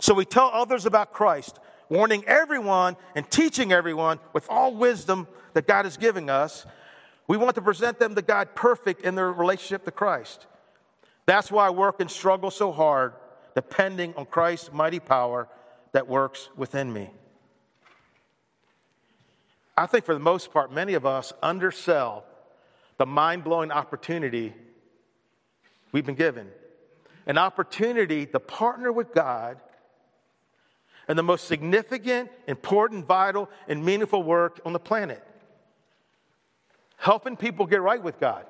So 0.00 0.14
we 0.14 0.24
tell 0.24 0.50
others 0.52 0.84
about 0.84 1.12
Christ. 1.12 1.60
warning 1.88 2.24
everyone 2.26 2.96
and 3.14 3.30
teaching 3.30 3.70
everyone 3.70 4.18
with 4.32 4.48
all 4.50 4.74
wisdom 4.74 5.28
that 5.52 5.68
God 5.68 5.86
is 5.86 5.96
giving 5.96 6.28
us. 6.28 6.66
We 7.28 7.36
want 7.36 7.54
to 7.54 7.62
present 7.62 8.00
them 8.00 8.16
to 8.16 8.22
God 8.22 8.56
perfect 8.56 9.02
in 9.02 9.14
their 9.14 9.30
relationship 9.30 9.84
to 9.84 9.92
Christ. 9.92 10.46
That's 11.26 11.50
why 11.50 11.66
I 11.66 11.70
work 11.70 12.00
and 12.00 12.10
struggle 12.10 12.50
so 12.50 12.72
hard, 12.72 13.12
depending 13.54 14.14
on 14.16 14.26
Christ's 14.26 14.72
mighty 14.72 15.00
power 15.00 15.48
that 15.92 16.08
works 16.08 16.48
within 16.56 16.92
me. 16.92 17.10
I 19.76 19.86
think 19.86 20.04
for 20.04 20.14
the 20.14 20.20
most 20.20 20.52
part, 20.52 20.72
many 20.72 20.94
of 20.94 21.04
us 21.04 21.32
undersell 21.42 22.24
the 22.96 23.06
mind 23.06 23.44
blowing 23.44 23.70
opportunity 23.70 24.54
we've 25.92 26.06
been 26.06 26.14
given. 26.14 26.48
An 27.26 27.38
opportunity 27.38 28.24
to 28.26 28.40
partner 28.40 28.92
with 28.92 29.12
God 29.12 29.58
in 31.08 31.16
the 31.16 31.22
most 31.22 31.46
significant, 31.46 32.30
important, 32.46 33.04
vital, 33.04 33.50
and 33.68 33.84
meaningful 33.84 34.22
work 34.22 34.60
on 34.64 34.72
the 34.72 34.78
planet. 34.78 35.22
Helping 36.96 37.36
people 37.36 37.66
get 37.66 37.82
right 37.82 38.02
with 38.02 38.18
God, 38.18 38.46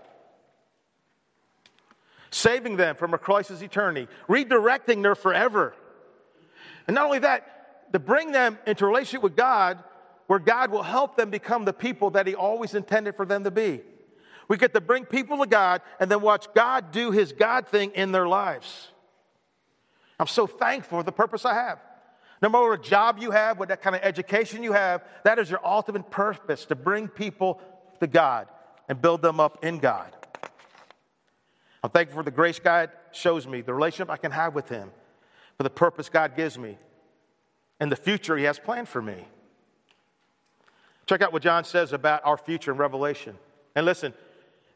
saving 2.30 2.76
them 2.76 2.96
from 2.96 3.14
a 3.14 3.18
Christless 3.18 3.62
eternity, 3.62 4.08
redirecting 4.28 5.02
their 5.02 5.14
forever. 5.14 5.74
And 6.86 6.94
not 6.94 7.06
only 7.06 7.20
that, 7.20 7.92
to 7.92 7.98
bring 7.98 8.32
them 8.32 8.58
into 8.66 8.86
relationship 8.86 9.22
with 9.22 9.36
God 9.36 9.82
where 10.26 10.38
God 10.38 10.70
will 10.70 10.82
help 10.82 11.16
them 11.16 11.30
become 11.30 11.64
the 11.64 11.72
people 11.72 12.10
that 12.10 12.26
He 12.26 12.34
always 12.34 12.74
intended 12.74 13.16
for 13.16 13.24
them 13.24 13.44
to 13.44 13.50
be. 13.50 13.80
We 14.48 14.56
get 14.56 14.74
to 14.74 14.80
bring 14.80 15.04
people 15.04 15.38
to 15.38 15.46
God 15.46 15.82
and 15.98 16.10
then 16.10 16.20
watch 16.20 16.46
God 16.54 16.92
do 16.92 17.10
His 17.10 17.32
God 17.32 17.68
thing 17.68 17.92
in 17.94 18.12
their 18.12 18.28
lives. 18.28 18.88
I'm 20.18 20.26
so 20.26 20.46
thankful 20.46 20.98
for 20.98 21.02
the 21.02 21.12
purpose 21.12 21.44
I 21.44 21.54
have. 21.54 21.78
No 22.42 22.48
matter 22.48 22.68
what 22.68 22.82
job 22.82 23.18
you 23.18 23.30
have, 23.30 23.58
what 23.58 23.68
that 23.68 23.82
kind 23.82 23.96
of 23.96 24.02
education 24.02 24.62
you 24.62 24.72
have, 24.72 25.02
that 25.24 25.38
is 25.38 25.50
your 25.50 25.64
ultimate 25.64 26.10
purpose 26.10 26.64
to 26.66 26.74
bring 26.74 27.08
people 27.08 27.60
to 28.00 28.06
God 28.06 28.48
and 28.88 29.00
build 29.00 29.22
them 29.22 29.40
up 29.40 29.64
in 29.64 29.78
God. 29.78 30.15
I'm 31.82 31.90
thankful 31.90 32.18
for 32.18 32.24
the 32.24 32.30
grace 32.30 32.58
God 32.58 32.90
shows 33.12 33.46
me, 33.46 33.60
the 33.60 33.74
relationship 33.74 34.10
I 34.10 34.16
can 34.16 34.32
have 34.32 34.54
with 34.54 34.68
Him, 34.68 34.90
for 35.56 35.62
the 35.62 35.70
purpose 35.70 36.08
God 36.08 36.36
gives 36.36 36.58
me, 36.58 36.78
and 37.78 37.90
the 37.92 37.96
future 37.96 38.36
He 38.36 38.44
has 38.44 38.58
planned 38.58 38.88
for 38.88 39.02
me. 39.02 39.26
Check 41.06 41.22
out 41.22 41.32
what 41.32 41.42
John 41.42 41.64
says 41.64 41.92
about 41.92 42.22
our 42.24 42.36
future 42.36 42.72
in 42.72 42.78
Revelation. 42.78 43.36
And 43.74 43.86
listen, 43.86 44.12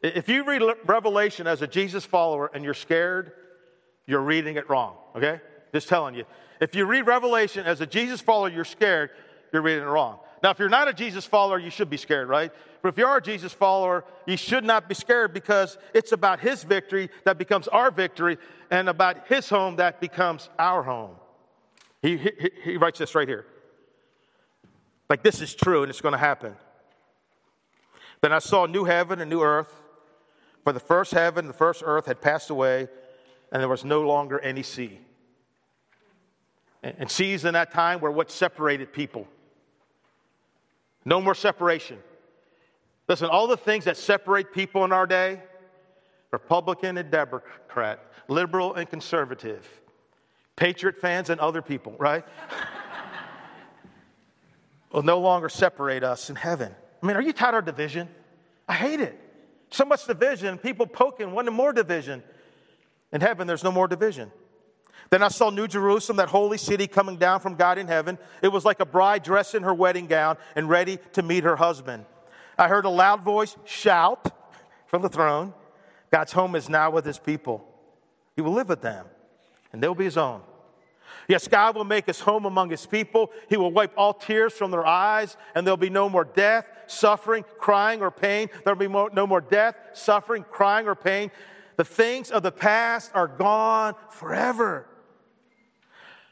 if 0.01 0.29
you 0.29 0.43
read 0.45 0.61
Revelation 0.85 1.45
as 1.45 1.61
a 1.61 1.67
Jesus 1.67 2.05
follower 2.05 2.49
and 2.53 2.63
you're 2.63 2.73
scared, 2.73 3.33
you're 4.07 4.21
reading 4.21 4.55
it 4.55 4.69
wrong, 4.69 4.95
okay? 5.15 5.41
Just 5.73 5.89
telling 5.89 6.15
you. 6.15 6.25
If 6.59 6.75
you 6.75 6.85
read 6.85 7.03
Revelation 7.03 7.65
as 7.65 7.81
a 7.81 7.85
Jesus 7.85 8.21
follower, 8.21 8.49
you're 8.49 8.65
scared, 8.65 9.11
you're 9.51 9.61
reading 9.61 9.83
it 9.83 9.87
wrong. 9.87 10.19
Now, 10.41 10.51
if 10.51 10.59
you're 10.59 10.69
not 10.69 10.87
a 10.87 10.93
Jesus 10.93 11.25
follower, 11.25 11.59
you 11.59 11.69
should 11.69 11.89
be 11.89 11.97
scared, 11.97 12.29
right? 12.29 12.51
But 12.81 12.89
if 12.89 12.97
you 12.97 13.05
are 13.05 13.17
a 13.17 13.21
Jesus 13.21 13.53
follower, 13.53 14.05
you 14.25 14.37
should 14.37 14.63
not 14.63 14.89
be 14.89 14.95
scared 14.95 15.33
because 15.33 15.77
it's 15.93 16.11
about 16.11 16.39
his 16.39 16.63
victory 16.63 17.09
that 17.25 17.37
becomes 17.37 17.67
our 17.67 17.91
victory 17.91 18.37
and 18.71 18.89
about 18.89 19.27
his 19.27 19.49
home 19.49 19.75
that 19.75 20.01
becomes 20.01 20.49
our 20.57 20.81
home. 20.81 21.15
He, 22.01 22.17
he, 22.17 22.31
he 22.63 22.77
writes 22.77 22.97
this 22.97 23.13
right 23.13 23.27
here. 23.27 23.45
Like, 25.09 25.23
this 25.23 25.41
is 25.41 25.53
true 25.53 25.83
and 25.83 25.89
it's 25.89 26.01
going 26.01 26.13
to 26.13 26.17
happen. 26.17 26.55
Then 28.21 28.33
I 28.33 28.39
saw 28.39 28.65
a 28.65 28.67
new 28.67 28.85
heaven 28.85 29.19
and 29.19 29.29
new 29.29 29.41
earth, 29.41 29.73
for 30.63 30.73
the 30.73 30.79
first 30.79 31.11
heaven 31.11 31.47
the 31.47 31.53
first 31.53 31.83
earth 31.85 32.05
had 32.05 32.21
passed 32.21 32.49
away, 32.49 32.87
and 33.51 33.61
there 33.61 33.69
was 33.69 33.83
no 33.83 34.01
longer 34.01 34.39
any 34.39 34.63
sea. 34.63 34.99
And 36.83 37.11
seas 37.11 37.45
in 37.45 37.53
that 37.53 37.71
time 37.71 37.99
were 37.99 38.11
what 38.11 38.31
separated 38.31 38.93
people. 38.93 39.27
No 41.05 41.19
more 41.19 41.35
separation. 41.35 41.97
Listen, 43.07 43.29
all 43.29 43.47
the 43.47 43.57
things 43.57 43.85
that 43.85 43.97
separate 43.97 44.53
people 44.53 44.85
in 44.85 44.91
our 44.91 45.07
day 45.07 45.41
Republican 46.31 46.97
and 46.97 47.11
Democrat, 47.11 47.99
liberal 48.29 48.73
and 48.75 48.89
conservative, 48.89 49.81
Patriot 50.55 50.97
fans 50.97 51.29
and 51.29 51.41
other 51.41 51.61
people, 51.61 51.93
right? 51.99 52.23
will 54.91 55.03
no 55.03 55.19
longer 55.19 55.49
separate 55.49 56.03
us 56.03 56.29
in 56.29 56.35
heaven. 56.35 56.73
I 57.01 57.05
mean, 57.05 57.15
are 57.15 57.21
you 57.21 57.33
tired 57.33 57.55
of 57.55 57.65
division? 57.65 58.09
I 58.67 58.73
hate 58.73 58.99
it. 58.99 59.17
So 59.71 59.85
much 59.85 60.05
division, 60.05 60.57
people 60.57 60.85
poking, 60.85 61.31
wanting 61.31 61.53
more 61.53 61.73
division. 61.73 62.23
In 63.11 63.21
heaven, 63.21 63.47
there's 63.47 63.63
no 63.63 63.71
more 63.71 63.87
division. 63.87 64.31
Then 65.09 65.23
I 65.23 65.29
saw 65.29 65.49
New 65.49 65.67
Jerusalem, 65.67 66.17
that 66.17 66.29
holy 66.29 66.57
city 66.57 66.87
coming 66.87 67.17
down 67.17 67.39
from 67.39 67.55
God 67.55 67.77
in 67.77 67.87
heaven. 67.87 68.17
It 68.41 68.49
was 68.49 68.63
like 68.63 68.79
a 68.79 68.85
bride 68.85 69.23
dressed 69.23 69.55
in 69.55 69.63
her 69.63 69.73
wedding 69.73 70.07
gown 70.07 70.37
and 70.55 70.69
ready 70.69 70.99
to 71.13 71.21
meet 71.21 71.43
her 71.43 71.55
husband. 71.55 72.05
I 72.61 72.67
heard 72.67 72.85
a 72.85 72.89
loud 72.89 73.23
voice 73.23 73.57
shout 73.65 74.31
from 74.85 75.01
the 75.01 75.09
throne 75.09 75.55
God's 76.11 76.31
home 76.31 76.55
is 76.55 76.69
now 76.69 76.91
with 76.91 77.05
his 77.05 77.17
people. 77.17 77.65
He 78.35 78.41
will 78.41 78.51
live 78.51 78.69
with 78.69 78.81
them, 78.81 79.07
and 79.73 79.81
they'll 79.81 79.95
be 79.95 80.03
his 80.03 80.17
own. 80.17 80.41
Yes, 81.27 81.47
God 81.47 81.75
will 81.75 81.85
make 81.85 82.05
his 82.05 82.19
home 82.19 82.45
among 82.45 82.69
his 82.69 82.85
people. 82.85 83.31
He 83.49 83.57
will 83.57 83.71
wipe 83.71 83.93
all 83.97 84.13
tears 84.13 84.53
from 84.53 84.69
their 84.69 84.85
eyes, 84.85 85.37
and 85.55 85.65
there'll 85.65 85.77
be 85.77 85.89
no 85.89 86.07
more 86.07 86.25
death, 86.25 86.67
suffering, 86.85 87.45
crying, 87.57 88.01
or 88.01 88.11
pain. 88.11 88.49
There'll 88.63 88.77
be 88.77 88.87
no 88.87 89.25
more 89.25 89.41
death, 89.41 89.75
suffering, 89.93 90.45
crying, 90.51 90.87
or 90.87 90.95
pain. 90.95 91.31
The 91.77 91.85
things 91.85 92.29
of 92.29 92.43
the 92.43 92.51
past 92.51 93.11
are 93.15 93.27
gone 93.27 93.95
forever. 94.09 94.85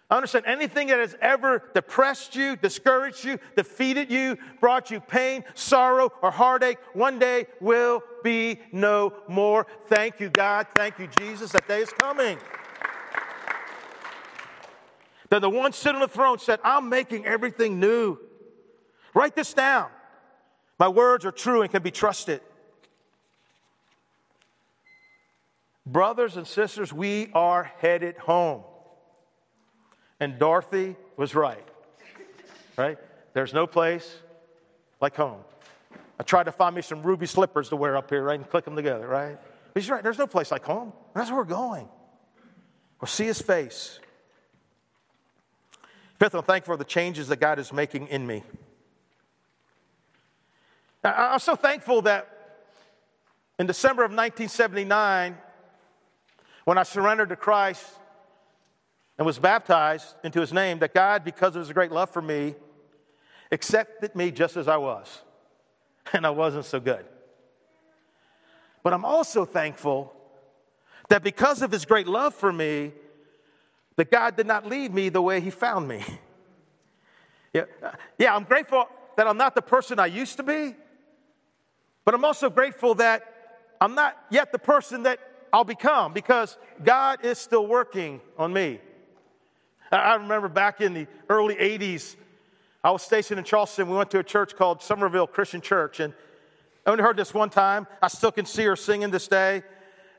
I 0.09 0.15
understand 0.15 0.45
anything 0.47 0.87
that 0.87 0.99
has 0.99 1.15
ever 1.21 1.63
depressed 1.75 2.35
you, 2.35 2.55
discouraged 2.55 3.23
you, 3.23 3.37
defeated 3.55 4.09
you, 4.09 4.37
brought 4.59 4.89
you 4.89 4.99
pain, 4.99 5.43
sorrow, 5.53 6.11
or 6.23 6.31
heartache, 6.31 6.79
one 6.93 7.19
day 7.19 7.45
will 7.61 8.01
be 8.23 8.59
no 8.71 9.13
more. 9.27 9.67
Thank 9.85 10.19
you, 10.19 10.29
God. 10.29 10.65
Thank 10.73 10.97
you, 10.97 11.07
Jesus. 11.19 11.51
That 11.51 11.67
day 11.67 11.81
is 11.81 11.89
coming. 11.91 12.39
Then 15.29 15.41
the 15.43 15.49
one 15.49 15.73
sitting 15.73 15.97
on 15.97 16.01
the 16.01 16.07
throne 16.07 16.39
said, 16.39 16.59
I'm 16.63 16.89
making 16.89 17.27
everything 17.27 17.79
new. 17.79 18.17
Write 19.13 19.35
this 19.35 19.53
down. 19.53 19.89
My 20.79 20.87
words 20.87 21.23
are 21.23 21.31
true 21.31 21.61
and 21.61 21.69
can 21.69 21.83
be 21.83 21.91
trusted. 21.91 22.41
Brothers 25.85 26.35
and 26.35 26.47
sisters, 26.47 26.91
we 26.91 27.29
are 27.35 27.71
headed 27.77 28.17
home. 28.17 28.63
And 30.19 30.37
Dorothy 30.37 30.95
was 31.17 31.33
right. 31.35 31.63
Right? 32.77 32.97
There's 33.33 33.53
no 33.53 33.67
place 33.67 34.15
like 34.99 35.15
home. 35.15 35.41
I 36.19 36.23
tried 36.23 36.43
to 36.43 36.51
find 36.51 36.75
me 36.75 36.81
some 36.81 37.01
ruby 37.03 37.25
slippers 37.25 37.69
to 37.69 37.77
wear 37.77 37.95
up 37.95 38.09
here, 38.09 38.23
right, 38.23 38.37
and 38.37 38.49
click 38.49 38.65
them 38.65 38.75
together, 38.75 39.07
right? 39.07 39.37
But 39.73 39.81
he's 39.81 39.89
right. 39.89 40.03
There's 40.03 40.17
no 40.17 40.27
place 40.27 40.51
like 40.51 40.65
home. 40.65 40.91
That's 41.13 41.29
where 41.29 41.39
we're 41.39 41.45
going. 41.45 41.87
We'll 42.99 43.07
see 43.07 43.25
his 43.25 43.41
face. 43.41 43.99
Fifth, 46.19 46.35
I'm 46.35 46.43
thankful 46.43 46.73
for 46.73 46.77
the 46.77 46.83
changes 46.83 47.29
that 47.29 47.37
God 47.37 47.59
is 47.59 47.71
making 47.71 48.07
in 48.07 48.27
me. 48.27 48.43
I'm 51.01 51.39
so 51.39 51.55
thankful 51.55 52.01
that 52.01 52.27
in 53.57 53.67
December 53.67 54.03
of 54.03 54.11
1979, 54.11 55.37
when 56.65 56.77
I 56.77 56.83
surrendered 56.83 57.29
to 57.29 57.37
Christ 57.37 57.85
and 59.19 59.25
was 59.25 59.37
baptized 59.37 60.15
into 60.23 60.39
his 60.39 60.53
name, 60.53 60.79
that 60.79 60.93
God, 60.93 61.25
because 61.25 61.53
of 61.57 61.59
his 61.59 61.73
great 61.73 61.91
love 61.91 62.09
for 62.09 62.21
me, 62.21 62.55
accepted 63.51 64.15
me 64.15 64.31
just 64.31 64.55
as 64.57 64.67
I 64.67 64.77
was. 64.77 65.21
And 66.13 66.25
I 66.25 66.31
wasn't 66.31 66.65
so 66.65 66.79
good. 66.79 67.05
But 68.81 68.93
I'm 68.93 69.05
also 69.05 69.45
thankful 69.45 70.11
that 71.09 71.21
because 71.21 71.61
of 71.61 71.71
his 71.71 71.85
great 71.85 72.07
love 72.07 72.33
for 72.33 72.51
me, 72.51 72.93
that 73.95 74.09
God 74.09 74.35
did 74.35 74.47
not 74.47 74.65
leave 74.65 74.91
me 74.91 75.09
the 75.09 75.21
way 75.21 75.39
he 75.39 75.51
found 75.51 75.87
me. 75.87 76.03
Yeah, 77.51 77.63
yeah, 78.19 78.35
I'm 78.35 78.43
grateful 78.43 78.87
that 79.17 79.25
I'm 79.25 79.37
not 79.37 79.55
the 79.55 79.61
person 79.63 79.97
I 79.97 80.05
used 80.05 80.37
to 80.37 80.43
be, 80.43 80.75
but 82.05 82.13
I'm 82.13 82.23
also 82.23 82.47
grateful 82.47 82.93
that 82.95 83.23
I'm 83.81 83.95
not 83.95 84.15
yet 84.29 84.51
the 84.51 84.59
person 84.59 85.01
that 85.03 85.17
I'll 85.51 85.63
become 85.63 86.13
because 86.13 86.59
God 86.83 87.25
is 87.25 87.39
still 87.39 87.65
working 87.65 88.21
on 88.37 88.53
me. 88.53 88.81
I 89.91 90.15
remember 90.15 90.47
back 90.47 90.81
in 90.81 90.93
the 90.93 91.07
early 91.29 91.55
80s, 91.55 92.15
I 92.83 92.91
was 92.91 93.01
stationed 93.01 93.39
in 93.39 93.45
Charleston. 93.45 93.89
We 93.89 93.97
went 93.97 94.11
to 94.11 94.19
a 94.19 94.23
church 94.23 94.55
called 94.55 94.81
Summerville 94.81 95.27
Christian 95.27 95.61
Church. 95.61 95.99
And 95.99 96.13
I 96.85 96.91
only 96.91 97.03
heard 97.03 97.17
this 97.17 97.33
one 97.33 97.49
time. 97.49 97.87
I 98.01 98.07
still 98.07 98.31
can 98.31 98.45
see 98.45 98.63
her 98.63 98.75
singing 98.75 99.11
this 99.11 99.27
day. 99.27 99.63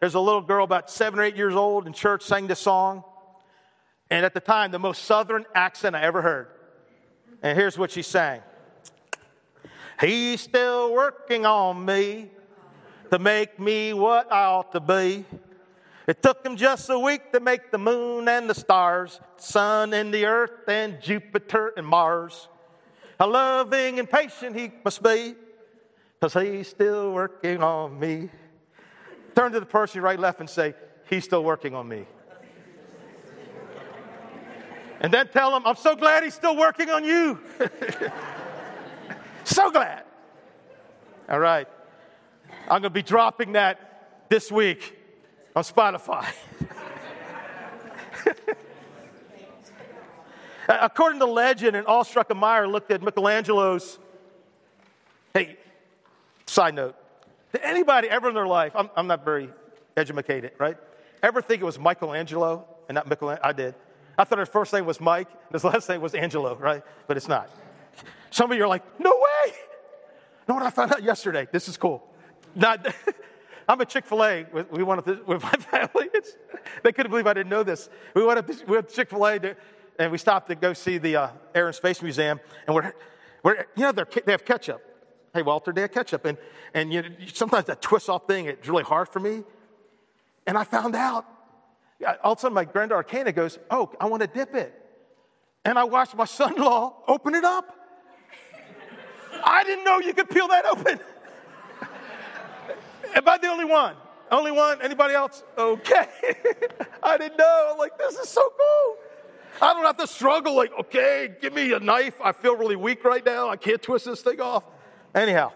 There's 0.00 0.14
a 0.14 0.20
little 0.20 0.40
girl 0.40 0.64
about 0.64 0.90
seven 0.90 1.20
or 1.20 1.22
eight 1.22 1.36
years 1.36 1.54
old 1.54 1.86
in 1.86 1.92
church 1.92 2.22
sang 2.22 2.46
this 2.46 2.60
song. 2.60 3.04
And 4.10 4.26
at 4.26 4.34
the 4.34 4.40
time, 4.40 4.72
the 4.72 4.78
most 4.78 5.04
southern 5.04 5.46
accent 5.54 5.94
I 5.94 6.02
ever 6.02 6.20
heard. 6.20 6.48
And 7.42 7.56
here's 7.56 7.78
what 7.78 7.90
she 7.90 8.02
sang 8.02 8.42
He's 10.00 10.40
still 10.40 10.92
working 10.92 11.46
on 11.46 11.84
me 11.84 12.30
to 13.10 13.18
make 13.18 13.58
me 13.58 13.92
what 13.92 14.32
I 14.32 14.44
ought 14.44 14.72
to 14.72 14.80
be. 14.80 15.24
It 16.10 16.24
took 16.24 16.44
him 16.44 16.56
just 16.56 16.90
a 16.90 16.98
week 16.98 17.30
to 17.30 17.38
make 17.38 17.70
the 17.70 17.78
moon 17.78 18.26
and 18.26 18.50
the 18.50 18.54
stars, 18.54 19.20
sun 19.36 19.94
and 19.94 20.12
the 20.12 20.26
earth 20.26 20.66
and 20.66 21.00
Jupiter 21.00 21.72
and 21.76 21.86
Mars. 21.86 22.48
How 23.16 23.30
loving 23.30 24.00
and 24.00 24.10
patient 24.10 24.58
he 24.58 24.72
must 24.84 25.04
be, 25.04 25.36
because 26.18 26.34
he's 26.34 26.66
still 26.66 27.12
working 27.12 27.62
on 27.62 27.96
me. 28.00 28.28
Turn 29.36 29.52
to 29.52 29.60
the 29.60 29.66
person 29.66 30.02
right 30.02 30.18
left 30.18 30.40
and 30.40 30.50
say, 30.50 30.74
He's 31.08 31.22
still 31.22 31.44
working 31.44 31.76
on 31.76 31.86
me. 31.86 32.06
and 35.00 35.14
then 35.14 35.28
tell 35.28 35.54
him, 35.56 35.62
I'm 35.64 35.76
so 35.76 35.94
glad 35.94 36.24
he's 36.24 36.34
still 36.34 36.56
working 36.56 36.90
on 36.90 37.04
you. 37.04 37.38
so 39.44 39.70
glad. 39.70 40.02
All 41.28 41.38
right. 41.38 41.68
I'm 42.62 42.82
going 42.82 42.82
to 42.82 42.90
be 42.90 43.02
dropping 43.02 43.52
that 43.52 44.26
this 44.28 44.50
week 44.50 44.96
on 45.54 45.64
Spotify. 45.64 46.26
According 50.68 51.18
to 51.20 51.26
legend, 51.26 51.76
an 51.76 51.84
awestruck 51.86 52.30
admirer 52.30 52.68
looked 52.68 52.90
at 52.92 53.02
Michelangelo's. 53.02 53.98
Hey, 55.34 55.56
side 56.46 56.74
note. 56.74 56.94
Did 57.52 57.62
anybody 57.62 58.08
ever 58.08 58.28
in 58.28 58.34
their 58.34 58.46
life, 58.46 58.72
I'm, 58.76 58.88
I'm 58.96 59.06
not 59.08 59.24
very 59.24 59.50
educated, 59.96 60.52
right? 60.58 60.76
Ever 61.22 61.42
think 61.42 61.60
it 61.60 61.64
was 61.64 61.78
Michelangelo 61.78 62.66
and 62.88 62.94
not 62.94 63.08
Michelangelo? 63.08 63.48
I 63.48 63.52
did. 63.52 63.74
I 64.16 64.24
thought 64.24 64.38
his 64.38 64.48
first 64.48 64.72
name 64.72 64.86
was 64.86 65.00
Mike, 65.00 65.28
and 65.30 65.52
his 65.52 65.64
last 65.64 65.88
name 65.88 66.00
was 66.00 66.14
Angelo, 66.14 66.54
right? 66.56 66.82
But 67.06 67.16
it's 67.16 67.28
not. 67.28 67.50
Some 68.30 68.52
of 68.52 68.56
you 68.56 68.64
are 68.64 68.68
like, 68.68 68.82
no 69.00 69.10
way. 69.10 69.54
know 70.46 70.54
what 70.54 70.62
I 70.62 70.70
found 70.70 70.92
out 70.92 71.02
yesterday? 71.02 71.48
This 71.50 71.68
is 71.68 71.76
cool. 71.76 72.06
Not, 72.54 72.94
I'm 73.70 73.80
at 73.80 73.88
Chick 73.88 74.04
fil 74.04 74.24
A. 74.24 74.46
We 74.72 74.82
wanted 74.82 75.04
to, 75.04 75.22
with 75.26 75.42
my 75.44 75.52
family. 75.52 76.08
It's, 76.12 76.36
they 76.82 76.92
couldn't 76.92 77.10
believe 77.10 77.28
I 77.28 77.34
didn't 77.34 77.50
know 77.50 77.62
this. 77.62 77.88
We 78.14 78.24
went, 78.24 78.44
to, 78.44 78.64
we 78.66 78.82
Chick 78.82 79.10
fil 79.10 79.24
A 79.26 79.56
and 79.98 80.10
we 80.10 80.18
stopped 80.18 80.48
to 80.48 80.56
go 80.56 80.72
see 80.72 80.98
the 80.98 81.16
uh, 81.16 81.28
Air 81.54 81.68
and 81.68 81.76
Space 81.76 82.02
Museum. 82.02 82.40
And 82.66 82.74
we're, 82.74 82.92
we're 83.44 83.66
you 83.76 83.82
know, 83.84 83.92
they 83.92 84.32
have 84.32 84.44
ketchup. 84.44 84.82
Hey, 85.32 85.42
Walter, 85.42 85.72
they 85.72 85.82
have 85.82 85.92
ketchup. 85.92 86.24
And, 86.24 86.36
and 86.74 86.92
you 86.92 87.04
sometimes 87.32 87.66
that 87.66 87.80
twist 87.80 88.08
off 88.08 88.26
thing, 88.26 88.46
it's 88.46 88.68
really 88.68 88.82
hard 88.82 89.08
for 89.08 89.20
me. 89.20 89.44
And 90.46 90.58
I 90.58 90.64
found 90.64 90.96
out. 90.96 91.26
All 92.24 92.32
of 92.32 92.38
a 92.38 92.40
sudden, 92.40 92.54
my 92.54 92.64
granddaughter 92.64 93.02
Kana 93.02 93.30
goes, 93.30 93.58
Oh, 93.70 93.92
I 94.00 94.06
want 94.06 94.22
to 94.22 94.26
dip 94.26 94.54
it. 94.54 94.74
And 95.64 95.78
I 95.78 95.84
watched 95.84 96.16
my 96.16 96.24
son 96.24 96.56
in 96.56 96.62
law 96.62 96.94
open 97.06 97.34
it 97.34 97.44
up. 97.44 97.76
I 99.44 99.62
didn't 99.64 99.84
know 99.84 100.00
you 100.00 100.14
could 100.14 100.28
peel 100.28 100.48
that 100.48 100.64
open. 100.64 100.98
Am 103.14 103.28
I 103.28 103.38
the 103.38 103.48
only 103.48 103.64
one? 103.64 103.96
Only 104.30 104.52
one? 104.52 104.80
Anybody 104.82 105.14
else? 105.14 105.42
Okay. 105.58 106.06
I 107.02 107.18
didn't 107.18 107.36
know. 107.38 107.70
I'm 107.72 107.78
like, 107.78 107.98
this 107.98 108.14
is 108.16 108.28
so 108.28 108.42
cool. 108.42 108.96
I 109.60 109.74
don't 109.74 109.84
have 109.84 109.96
to 109.98 110.06
struggle, 110.06 110.54
like, 110.54 110.72
okay, 110.78 111.34
give 111.40 111.52
me 111.52 111.72
a 111.72 111.80
knife. 111.80 112.14
I 112.22 112.32
feel 112.32 112.56
really 112.56 112.76
weak 112.76 113.04
right 113.04 113.24
now. 113.24 113.50
I 113.50 113.56
can't 113.56 113.82
twist 113.82 114.06
this 114.06 114.22
thing 114.22 114.40
off. 114.40 114.62
Anyhow. 115.14 115.52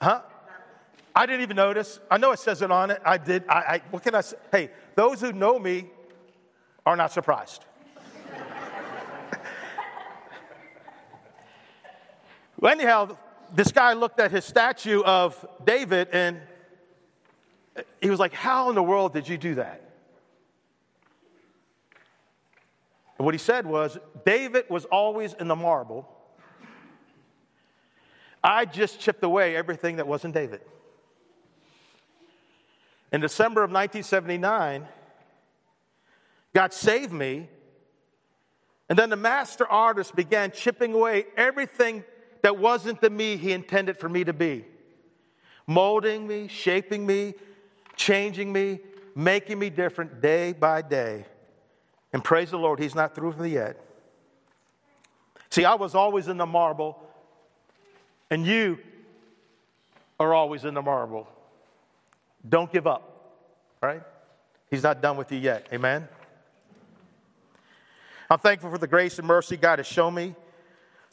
Huh? 0.00 0.22
I 1.14 1.26
didn't 1.26 1.42
even 1.42 1.56
notice. 1.56 2.00
I 2.10 2.16
know 2.16 2.32
it 2.32 2.38
says 2.38 2.62
it 2.62 2.70
on 2.70 2.90
it. 2.90 3.02
I 3.04 3.18
did. 3.18 3.44
I, 3.48 3.54
I 3.54 3.82
what 3.90 4.02
can 4.02 4.14
I 4.14 4.22
say? 4.22 4.36
Hey, 4.50 4.70
those 4.94 5.20
who 5.20 5.32
know 5.32 5.58
me 5.58 5.90
are 6.86 6.96
not 6.96 7.12
surprised. 7.12 7.66
well, 12.58 12.72
anyhow, 12.72 13.16
this 13.54 13.72
guy 13.72 13.92
looked 13.92 14.18
at 14.18 14.30
his 14.30 14.44
statue 14.44 15.02
of 15.02 15.46
David 15.64 16.08
and 16.12 16.40
he 18.00 18.10
was 18.10 18.18
like, 18.18 18.32
How 18.32 18.68
in 18.68 18.74
the 18.74 18.82
world 18.82 19.12
did 19.12 19.28
you 19.28 19.38
do 19.38 19.56
that? 19.56 19.82
And 23.18 23.24
what 23.24 23.34
he 23.34 23.38
said 23.38 23.66
was, 23.66 23.98
David 24.24 24.64
was 24.68 24.84
always 24.86 25.34
in 25.34 25.48
the 25.48 25.56
marble. 25.56 26.08
I 28.42 28.64
just 28.64 28.98
chipped 28.98 29.22
away 29.22 29.54
everything 29.54 29.96
that 29.96 30.08
wasn't 30.08 30.34
David. 30.34 30.60
In 33.12 33.20
December 33.20 33.62
of 33.62 33.70
1979, 33.70 34.88
God 36.54 36.72
saved 36.72 37.12
me. 37.12 37.48
And 38.88 38.98
then 38.98 39.10
the 39.10 39.16
master 39.16 39.66
artist 39.66 40.16
began 40.16 40.50
chipping 40.50 40.92
away 40.92 41.26
everything 41.36 42.04
that 42.42 42.58
wasn't 42.58 43.00
the 43.00 43.10
me 43.10 43.36
he 43.36 43.52
intended 43.52 43.98
for 43.98 44.08
me 44.08 44.24
to 44.24 44.32
be, 44.32 44.64
molding 45.66 46.26
me, 46.26 46.48
shaping 46.48 47.06
me, 47.06 47.34
changing 47.96 48.52
me, 48.52 48.80
making 49.14 49.58
me 49.58 49.70
different 49.70 50.20
day 50.20 50.52
by 50.52 50.82
day. 50.82 51.24
And 52.12 52.22
praise 52.22 52.50
the 52.50 52.58
Lord, 52.58 52.78
he's 52.78 52.94
not 52.94 53.14
through 53.14 53.28
with 53.28 53.40
me 53.40 53.50
yet. 53.50 53.80
See, 55.50 55.64
I 55.64 55.74
was 55.74 55.94
always 55.94 56.28
in 56.28 56.36
the 56.36 56.46
marble, 56.46 56.98
and 58.30 58.46
you 58.46 58.78
are 60.18 60.34
always 60.34 60.64
in 60.64 60.74
the 60.74 60.82
marble. 60.82 61.28
Don't 62.48 62.72
give 62.72 62.86
up, 62.86 63.36
right? 63.80 64.02
He's 64.70 64.82
not 64.82 65.00
done 65.00 65.16
with 65.16 65.30
you 65.30 65.38
yet. 65.38 65.68
Amen? 65.72 66.08
I'm 68.30 68.38
thankful 68.38 68.70
for 68.70 68.78
the 68.78 68.86
grace 68.86 69.18
and 69.18 69.28
mercy 69.28 69.56
God 69.56 69.78
has 69.78 69.86
shown 69.86 70.14
me 70.14 70.34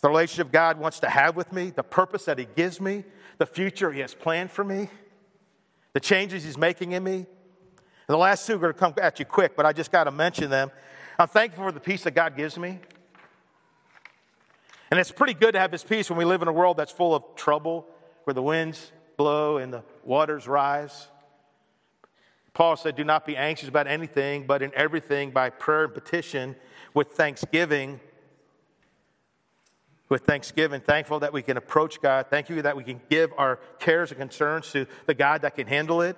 the 0.02 0.08
relationship 0.08 0.52
God 0.52 0.80
wants 0.80 1.00
to 1.02 1.10
have 1.10 1.36
with 1.36 1.52
me, 1.52 1.72
the 1.72 1.84
purpose 1.84 2.26
that 2.26 2.40
He 2.40 2.48
gives 2.56 2.80
me, 2.80 3.04
the 3.38 3.46
future 3.46 3.92
He 3.92 4.00
has 4.00 4.14
planned 4.14 4.52
for 4.52 4.64
me, 4.64 4.90
the 5.94 6.00
changes 6.00 6.44
He's 6.44 6.58
making 6.58 6.94
in 6.94 7.04
me. 7.04 7.16
And 7.16 7.26
the 8.08 8.18
last 8.18 8.48
two 8.48 8.56
are 8.56 8.60
going 8.60 8.74
to 8.74 8.80
come 8.80 8.94
at 9.02 9.20
you 9.20 9.26
quick, 9.26 9.56
but 9.56 9.66
I 9.66 9.74
just 9.74 9.92
got 9.92 10.06
to 10.06 10.12
mention 10.12 10.50
them. 10.50 10.72
I'm 11.18 11.28
thankful 11.28 11.64
for 11.64 11.72
the 11.72 11.80
peace 11.80 12.04
that 12.04 12.12
God 12.12 12.36
gives 12.38 12.58
me. 12.58 12.80
And 14.90 15.00
it's 15.00 15.12
pretty 15.12 15.34
good 15.34 15.52
to 15.52 15.60
have 15.60 15.72
His 15.72 15.84
peace 15.84 16.10
when 16.10 16.18
we 16.18 16.26
live 16.26 16.42
in 16.42 16.48
a 16.48 16.54
world 16.54 16.78
that's 16.78 16.92
full 16.92 17.14
of 17.14 17.24
trouble, 17.36 17.88
where 18.24 18.34
the 18.34 18.42
winds 18.42 18.92
blow 19.18 19.58
and 19.58 19.72
the 19.72 19.84
waters 20.04 20.48
rise. 20.48 21.10
Paul 22.54 22.78
said, 22.78 22.96
Do 22.96 23.04
not 23.04 23.26
be 23.26 23.38
anxious 23.38 23.70
about 23.70 23.86
anything, 23.86 24.48
but 24.48 24.62
in 24.62 24.72
everything 24.74 25.32
by 25.32 25.50
prayer 25.50 25.84
and 25.84 25.94
petition 25.94 26.56
with 26.94 27.10
thanksgiving 27.10 28.00
with 30.10 30.24
thanksgiving, 30.24 30.82
thankful 30.82 31.20
that 31.20 31.32
we 31.32 31.44
can 31.44 31.56
approach 31.56 32.02
God. 32.02 32.26
Thank 32.30 32.50
you 32.50 32.64
that 32.64 32.76
we 32.76 32.84
can 32.84 33.00
give 33.10 33.32
our 33.38 33.60
cares 33.80 34.12
and 34.12 34.20
concerns 34.20 34.72
to 34.72 34.88
the 35.06 35.14
God 35.14 35.44
that 35.44 35.56
can 35.56 35.68
handle 35.68 36.02
it. 36.02 36.18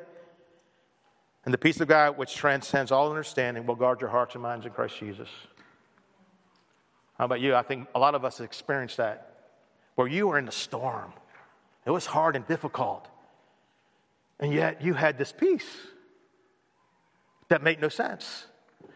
And 1.44 1.54
the 1.54 1.58
peace 1.58 1.82
of 1.82 1.88
God, 1.88 2.18
which 2.18 2.34
transcends 2.34 2.92
all 2.92 3.10
understanding, 3.10 3.66
will 3.66 3.76
guard 3.76 4.00
your 4.00 4.10
hearts 4.10 4.36
and 4.36 4.42
minds 4.42 4.66
in 4.66 4.72
Christ 4.72 4.98
Jesus. 4.98 5.30
How 7.18 7.26
about 7.26 7.42
you? 7.42 7.54
I 7.54 7.64
think 7.64 7.88
a 7.94 8.00
lot 8.00 8.16
of 8.16 8.24
us 8.24 8.40
experienced 8.40 8.98
that. 8.98 9.28
Where 9.96 10.08
you 10.08 10.28
were 10.28 10.40
in 10.40 10.46
the 10.46 10.52
storm, 10.52 11.14
it 11.86 11.92
was 11.92 12.06
hard 12.06 12.36
and 12.36 12.48
difficult. 12.48 13.08
And 14.40 14.54
yet 14.54 14.82
you 14.82 14.94
had 14.94 15.18
this 15.18 15.32
peace 15.32 15.68
that 17.50 17.62
made 17.62 17.82
no 17.82 17.90
sense. 17.90 18.46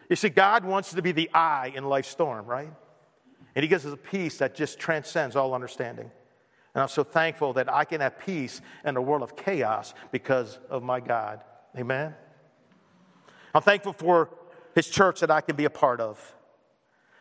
You 0.08 0.16
see, 0.16 0.30
God 0.30 0.64
wants 0.64 0.94
to 0.94 1.02
be 1.02 1.12
the 1.12 1.30
eye 1.34 1.72
in 1.74 1.84
life's 1.84 2.08
storm, 2.08 2.46
right? 2.46 2.70
And 3.56 3.62
He 3.62 3.68
gives 3.68 3.86
us 3.86 3.92
a 3.94 3.96
peace 3.96 4.36
that 4.38 4.54
just 4.54 4.78
transcends 4.78 5.34
all 5.34 5.54
understanding. 5.54 6.10
And 6.74 6.82
I'm 6.82 6.88
so 6.88 7.02
thankful 7.02 7.54
that 7.54 7.72
I 7.72 7.86
can 7.86 8.02
have 8.02 8.18
peace 8.18 8.60
in 8.84 8.96
a 8.98 9.02
world 9.02 9.22
of 9.22 9.34
chaos 9.34 9.94
because 10.12 10.58
of 10.68 10.82
my 10.82 11.00
God. 11.00 11.42
Amen. 11.76 12.14
I'm 13.54 13.62
thankful 13.62 13.94
for 13.94 14.28
His 14.74 14.88
church 14.88 15.20
that 15.20 15.30
I 15.30 15.40
can 15.40 15.56
be 15.56 15.64
a 15.64 15.70
part 15.70 16.02
of. 16.02 16.34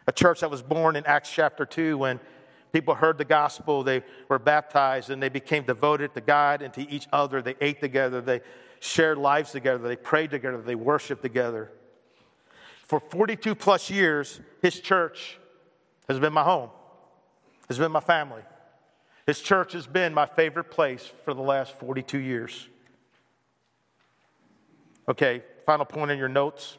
A 0.07 0.11
church 0.11 0.41
that 0.41 0.51
was 0.51 0.61
born 0.61 0.97
in 0.97 1.05
Acts 1.05 1.31
chapter 1.31 1.65
2 1.65 1.97
when 1.97 2.19
people 2.73 2.95
heard 2.95 3.17
the 3.17 3.25
gospel, 3.25 3.81
they 3.81 4.03
were 4.27 4.37
baptized, 4.37 5.09
and 5.09 5.23
they 5.23 5.29
became 5.29 5.63
devoted 5.63 6.13
to 6.15 6.21
God 6.21 6.61
and 6.61 6.73
to 6.73 6.91
each 6.91 7.07
other. 7.13 7.41
They 7.41 7.55
ate 7.61 7.79
together, 7.79 8.19
they 8.19 8.41
shared 8.81 9.17
lives 9.17 9.53
together, 9.53 9.87
they 9.87 9.95
prayed 9.95 10.31
together, 10.31 10.61
they 10.61 10.75
worshiped 10.75 11.21
together. 11.21 11.71
For 12.83 12.99
42 12.99 13.55
plus 13.55 13.89
years, 13.89 14.41
His 14.61 14.81
church 14.81 15.39
has 16.07 16.19
been 16.19 16.33
my 16.33 16.43
home, 16.43 16.69
has 17.67 17.77
been 17.77 17.91
my 17.91 17.99
family. 17.99 18.41
His 19.25 19.41
church 19.41 19.73
has 19.73 19.87
been 19.87 20.13
my 20.13 20.25
favorite 20.25 20.69
place 20.69 21.11
for 21.23 21.33
the 21.33 21.41
last 21.41 21.73
42 21.79 22.19
years. 22.19 22.67
Okay, 25.07 25.43
final 25.65 25.85
point 25.85 26.11
in 26.11 26.17
your 26.17 26.29
notes. 26.29 26.77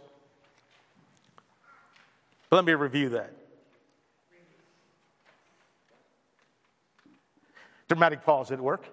But 2.48 2.56
let 2.56 2.64
me 2.64 2.74
review 2.74 3.10
that. 3.10 3.32
Dramatic 7.88 8.24
pause, 8.24 8.48
did 8.48 8.58
it 8.58 8.62
work? 8.62 8.84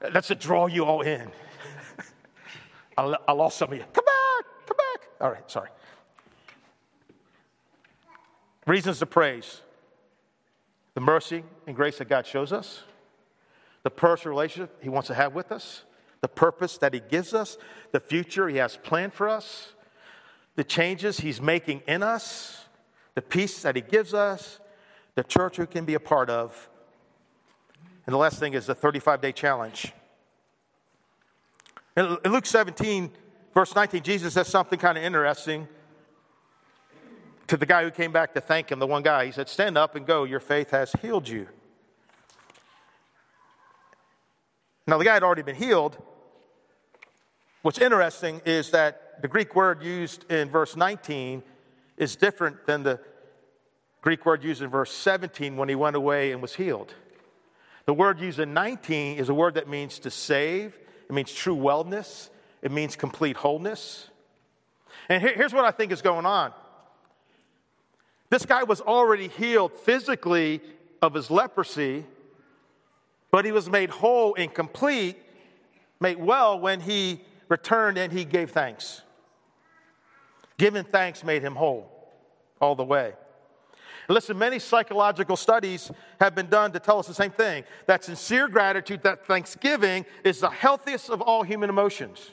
That's 0.00 0.28
to 0.28 0.34
draw 0.34 0.66
you 0.66 0.84
all 0.84 1.00
in. 1.00 1.30
I 2.98 3.32
lost 3.32 3.58
some 3.58 3.72
of 3.72 3.78
you. 3.78 3.84
Come 3.92 4.04
back, 4.04 4.44
come 4.66 4.76
back. 4.76 5.08
All 5.20 5.30
right, 5.30 5.50
sorry. 5.50 5.70
Reasons 8.66 8.98
to 9.00 9.06
praise 9.06 9.60
the 10.94 11.00
mercy 11.00 11.44
and 11.66 11.76
grace 11.76 11.98
that 11.98 12.08
God 12.08 12.26
shows 12.26 12.52
us, 12.52 12.82
the 13.82 13.90
personal 13.90 14.34
relationship 14.34 14.82
He 14.82 14.88
wants 14.88 15.08
to 15.08 15.14
have 15.14 15.34
with 15.34 15.52
us, 15.52 15.84
the 16.20 16.28
purpose 16.28 16.78
that 16.78 16.94
He 16.94 17.00
gives 17.00 17.34
us, 17.34 17.58
the 17.92 18.00
future 18.00 18.48
He 18.48 18.56
has 18.56 18.76
planned 18.76 19.12
for 19.12 19.28
us, 19.28 19.74
the 20.56 20.64
changes 20.64 21.18
He's 21.18 21.42
making 21.42 21.82
in 21.86 22.02
us, 22.02 22.64
the 23.14 23.22
peace 23.22 23.62
that 23.62 23.76
He 23.76 23.82
gives 23.82 24.14
us, 24.14 24.60
the 25.14 25.24
church 25.24 25.58
we 25.58 25.66
can 25.66 25.84
be 25.84 25.94
a 25.94 26.00
part 26.00 26.30
of. 26.30 26.70
And 28.06 28.14
the 28.14 28.18
last 28.18 28.38
thing 28.38 28.54
is 28.54 28.66
the 28.66 28.74
35 28.74 29.20
day 29.20 29.32
challenge. 29.32 29.92
In 31.96 32.18
Luke 32.24 32.46
17, 32.46 33.10
verse 33.52 33.74
19, 33.74 34.02
Jesus 34.02 34.34
says 34.34 34.48
something 34.48 34.78
kind 34.78 34.98
of 34.98 35.04
interesting 35.04 35.68
to 37.48 37.56
the 37.56 37.66
guy 37.66 37.84
who 37.84 37.90
came 37.90 38.12
back 38.12 38.34
to 38.34 38.40
thank 38.40 38.70
him, 38.70 38.78
the 38.78 38.86
one 38.86 39.02
guy. 39.02 39.26
He 39.26 39.32
said, 39.32 39.48
Stand 39.48 39.76
up 39.76 39.96
and 39.96 40.06
go, 40.06 40.24
your 40.24 40.40
faith 40.40 40.70
has 40.70 40.92
healed 41.02 41.28
you. 41.28 41.48
Now, 44.86 44.98
the 44.98 45.04
guy 45.04 45.14
had 45.14 45.22
already 45.22 45.42
been 45.42 45.56
healed. 45.56 45.96
What's 47.62 47.78
interesting 47.78 48.42
is 48.44 48.70
that 48.72 49.22
the 49.22 49.28
Greek 49.28 49.54
word 49.54 49.82
used 49.82 50.30
in 50.30 50.50
verse 50.50 50.76
19 50.76 51.42
is 51.96 52.16
different 52.16 52.66
than 52.66 52.82
the 52.82 53.00
Greek 54.02 54.26
word 54.26 54.44
used 54.44 54.60
in 54.60 54.68
verse 54.68 54.92
17 54.92 55.56
when 55.56 55.70
he 55.70 55.74
went 55.74 55.96
away 55.96 56.32
and 56.32 56.42
was 56.42 56.54
healed. 56.54 56.92
The 57.86 57.94
word 57.94 58.20
used 58.20 58.38
in 58.38 58.52
19 58.52 59.18
is 59.18 59.28
a 59.28 59.34
word 59.34 59.54
that 59.54 59.68
means 59.68 59.98
to 60.00 60.10
save, 60.10 60.78
it 61.08 61.12
means 61.12 61.32
true 61.32 61.56
wellness, 61.56 62.28
it 62.60 62.70
means 62.70 62.96
complete 62.96 63.36
wholeness. 63.36 64.10
And 65.08 65.22
here's 65.22 65.52
what 65.52 65.64
I 65.64 65.70
think 65.70 65.92
is 65.92 66.02
going 66.02 66.26
on 66.26 66.52
this 68.30 68.46
guy 68.46 68.62
was 68.64 68.80
already 68.80 69.28
healed 69.28 69.72
physically 69.72 70.60
of 71.02 71.14
his 71.14 71.30
leprosy, 71.30 72.04
but 73.30 73.44
he 73.44 73.52
was 73.52 73.68
made 73.68 73.90
whole 73.90 74.34
and 74.34 74.52
complete, 74.52 75.16
made 76.00 76.18
well 76.18 76.58
when 76.58 76.80
he 76.80 77.20
returned 77.48 77.98
and 77.98 78.12
he 78.12 78.24
gave 78.24 78.50
thanks. 78.50 79.02
Giving 80.56 80.84
thanks 80.84 81.24
made 81.24 81.42
him 81.42 81.54
whole 81.54 81.90
all 82.60 82.74
the 82.74 82.84
way. 82.84 83.14
Listen, 84.08 84.38
many 84.38 84.58
psychological 84.58 85.36
studies 85.36 85.90
have 86.20 86.34
been 86.34 86.48
done 86.48 86.72
to 86.72 86.78
tell 86.78 86.98
us 86.98 87.06
the 87.06 87.14
same 87.14 87.30
thing 87.30 87.64
that 87.86 88.04
sincere 88.04 88.48
gratitude, 88.48 89.02
that 89.02 89.26
thanksgiving 89.26 90.04
is 90.24 90.40
the 90.40 90.50
healthiest 90.50 91.08
of 91.08 91.22
all 91.22 91.42
human 91.42 91.70
emotions, 91.70 92.30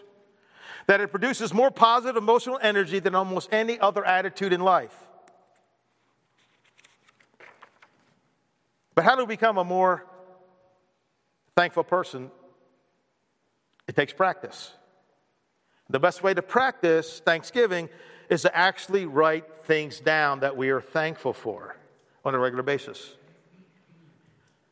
that 0.88 1.00
it 1.00 1.10
produces 1.12 1.54
more 1.54 1.72
positive 1.72 2.18
emotional 2.18 2.60
energy 2.62 3.00
than 3.00 3.16
almost 3.16 3.50
any 3.54 3.80
other 3.80 4.06
attitude 4.06 4.52
in 4.52 4.62
life. 4.62 5.08
But 8.96 9.04
how 9.06 9.16
do 9.16 9.24
we 9.24 9.28
become 9.28 9.58
a 9.58 9.64
more 9.64 10.06
thankful 11.56 11.84
person, 11.84 12.32
it 13.88 13.96
takes 13.96 14.14
practice. 14.14 14.72
The 15.90 16.00
best 16.00 16.24
way 16.24 16.34
to 16.34 16.42
practice 16.42 17.22
Thanksgiving 17.24 17.90
is 18.30 18.44
to 18.44 18.58
actually 18.58 19.06
write 19.06 19.46
things 19.64 20.00
down 20.00 20.40
that 20.40 20.56
we 20.56 20.70
are 20.70 20.82
thankful 20.82 21.34
for 21.34 21.76
on 22.24 22.34
a 22.34 22.40
regular 22.40 22.64
basis. 22.64 23.14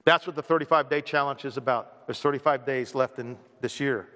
That's 0.05 0.25
what 0.25 0.35
the 0.35 0.41
35 0.41 0.89
day 0.89 1.01
challenge 1.01 1.43
is 1.45 1.57
about. 1.57 2.07
There's 2.07 2.21
35 2.21 2.65
days 2.65 2.95
left 2.95 3.19
in 3.19 3.37
this 3.61 3.79
year. 3.79 4.07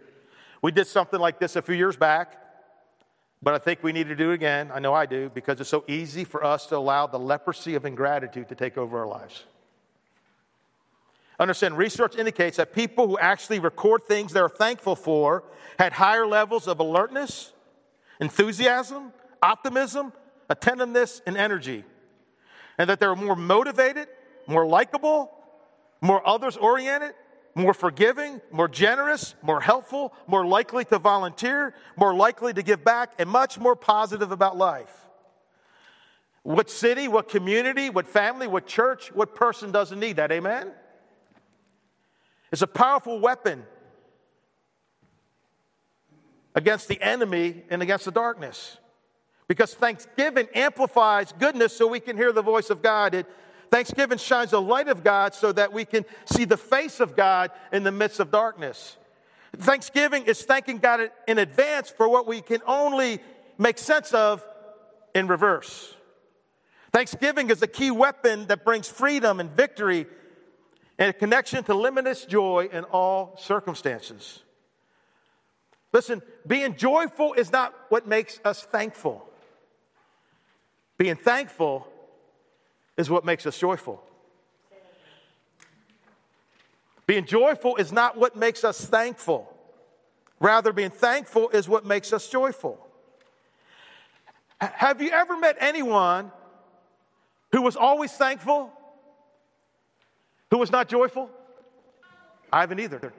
We 0.61 0.71
did 0.71 0.87
something 0.87 1.19
like 1.19 1.39
this 1.39 1.57
a 1.57 1.61
few 1.61 1.75
years 1.75 1.97
back, 1.97 2.37
but 3.41 3.53
I 3.53 3.57
think 3.57 3.83
we 3.83 3.91
need 3.91 4.07
to 4.07 4.15
do 4.15 4.31
it 4.31 4.35
again. 4.35 4.71
I 4.73 4.79
know 4.79 4.93
I 4.93 5.05
do, 5.05 5.29
because 5.33 5.59
it's 5.59 5.69
so 5.69 5.83
easy 5.89 6.23
for 6.23 6.43
us 6.43 6.67
to 6.67 6.77
allow 6.77 7.05
the 7.07 7.19
leprosy 7.19 7.75
of 7.75 7.85
ingratitude 7.85 8.47
to 8.49 8.55
take 8.55 8.77
over 8.77 8.99
our 8.99 9.07
lives. 9.07 9.43
Understand, 11.39 11.77
research 11.77 12.15
indicates 12.15 12.57
that 12.57 12.73
people 12.73 13.07
who 13.07 13.17
actually 13.17 13.59
record 13.59 14.05
things 14.05 14.33
they're 14.33 14.49
thankful 14.49 14.95
for 14.95 15.43
had 15.79 15.93
higher 15.93 16.27
levels 16.27 16.67
of 16.67 16.79
alertness, 16.79 17.53
enthusiasm, 18.19 19.11
optimism, 19.41 20.13
attentiveness, 20.49 21.21
and 21.25 21.35
energy. 21.35 21.83
And 22.77 22.89
that 22.89 22.99
they 22.99 23.07
were 23.07 23.15
more 23.15 23.35
motivated, 23.35 24.07
more 24.47 24.65
likable, 24.65 25.31
more 26.01 26.25
others 26.27 26.57
oriented, 26.57 27.13
more 27.55 27.73
forgiving, 27.73 28.41
more 28.51 28.67
generous, 28.67 29.35
more 29.41 29.61
helpful, 29.61 30.13
more 30.27 30.45
likely 30.45 30.85
to 30.85 30.99
volunteer, 30.99 31.73
more 31.95 32.13
likely 32.13 32.53
to 32.53 32.63
give 32.63 32.83
back, 32.83 33.13
and 33.19 33.29
much 33.29 33.59
more 33.59 33.75
positive 33.75 34.31
about 34.31 34.57
life. 34.57 35.05
What 36.43 36.69
city, 36.69 37.07
what 37.07 37.29
community, 37.29 37.89
what 37.89 38.07
family, 38.07 38.47
what 38.47 38.67
church, 38.67 39.11
what 39.13 39.33
person 39.33 39.71
doesn't 39.71 39.99
need 39.99 40.17
that? 40.17 40.31
Amen? 40.31 40.71
It's 42.53 42.61
a 42.61 42.67
powerful 42.67 43.19
weapon 43.19 43.63
against 46.53 46.87
the 46.87 47.01
enemy 47.01 47.63
and 47.71 47.81
against 47.81 48.05
the 48.05 48.11
darkness. 48.11 48.77
Because 49.47 49.73
thanksgiving 49.73 50.47
amplifies 50.53 51.33
goodness 51.39 51.75
so 51.75 51.87
we 51.87 51.99
can 51.99 52.15
hear 52.15 52.31
the 52.31 52.43
voice 52.43 52.69
of 52.69 52.83
God. 52.83 53.15
It, 53.15 53.25
thanksgiving 53.71 54.19
shines 54.19 54.51
the 54.51 54.61
light 54.61 54.87
of 54.87 55.03
God 55.03 55.33
so 55.33 55.51
that 55.51 55.73
we 55.73 55.83
can 55.83 56.05
see 56.25 56.45
the 56.45 56.55
face 56.55 56.99
of 56.99 57.15
God 57.15 57.49
in 57.71 57.81
the 57.81 57.91
midst 57.91 58.19
of 58.19 58.29
darkness. 58.29 58.97
Thanksgiving 59.57 60.25
is 60.25 60.43
thanking 60.43 60.77
God 60.77 61.09
in 61.27 61.39
advance 61.39 61.89
for 61.89 62.07
what 62.07 62.27
we 62.27 62.39
can 62.39 62.61
only 62.67 63.19
make 63.57 63.79
sense 63.79 64.13
of 64.13 64.45
in 65.15 65.27
reverse. 65.27 65.95
Thanksgiving 66.91 67.49
is 67.49 67.63
a 67.63 67.67
key 67.67 67.89
weapon 67.89 68.45
that 68.45 68.63
brings 68.63 68.87
freedom 68.87 69.39
and 69.39 69.49
victory 69.49 70.05
and 71.03 71.09
a 71.09 71.13
connection 71.13 71.61
to 71.65 71.73
limitless 71.73 72.23
joy 72.23 72.69
in 72.71 72.85
all 72.85 73.35
circumstances. 73.37 74.41
Listen, 75.91 76.21
being 76.47 76.77
joyful 76.77 77.33
is 77.33 77.51
not 77.51 77.73
what 77.89 78.07
makes 78.07 78.39
us 78.45 78.63
thankful. 78.63 79.27
Being 80.97 81.17
thankful 81.17 81.85
is 82.95 83.09
what 83.09 83.25
makes 83.25 83.45
us 83.45 83.59
joyful. 83.59 84.01
Being 87.05 87.25
joyful 87.25 87.75
is 87.75 87.91
not 87.91 88.17
what 88.17 88.37
makes 88.37 88.63
us 88.63 88.85
thankful. 88.85 89.53
Rather, 90.39 90.71
being 90.71 90.89
thankful 90.89 91.49
is 91.49 91.67
what 91.67 91.85
makes 91.85 92.13
us 92.13 92.29
joyful. 92.29 92.79
Have 94.61 95.01
you 95.01 95.09
ever 95.09 95.37
met 95.37 95.57
anyone 95.59 96.31
who 97.51 97.61
was 97.61 97.75
always 97.75 98.13
thankful 98.13 98.71
who 100.53 100.59
was 100.59 100.71
not 100.71 100.87
joyful? 100.87 101.31
I 102.51 102.59
haven't 102.59 102.79
either. 102.79 103.11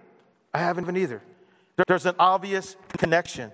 I 0.54 0.58
haven't 0.58 0.96
either. 0.96 1.20
There's 1.88 2.06
an 2.06 2.14
obvious 2.16 2.76
connection. 2.96 3.50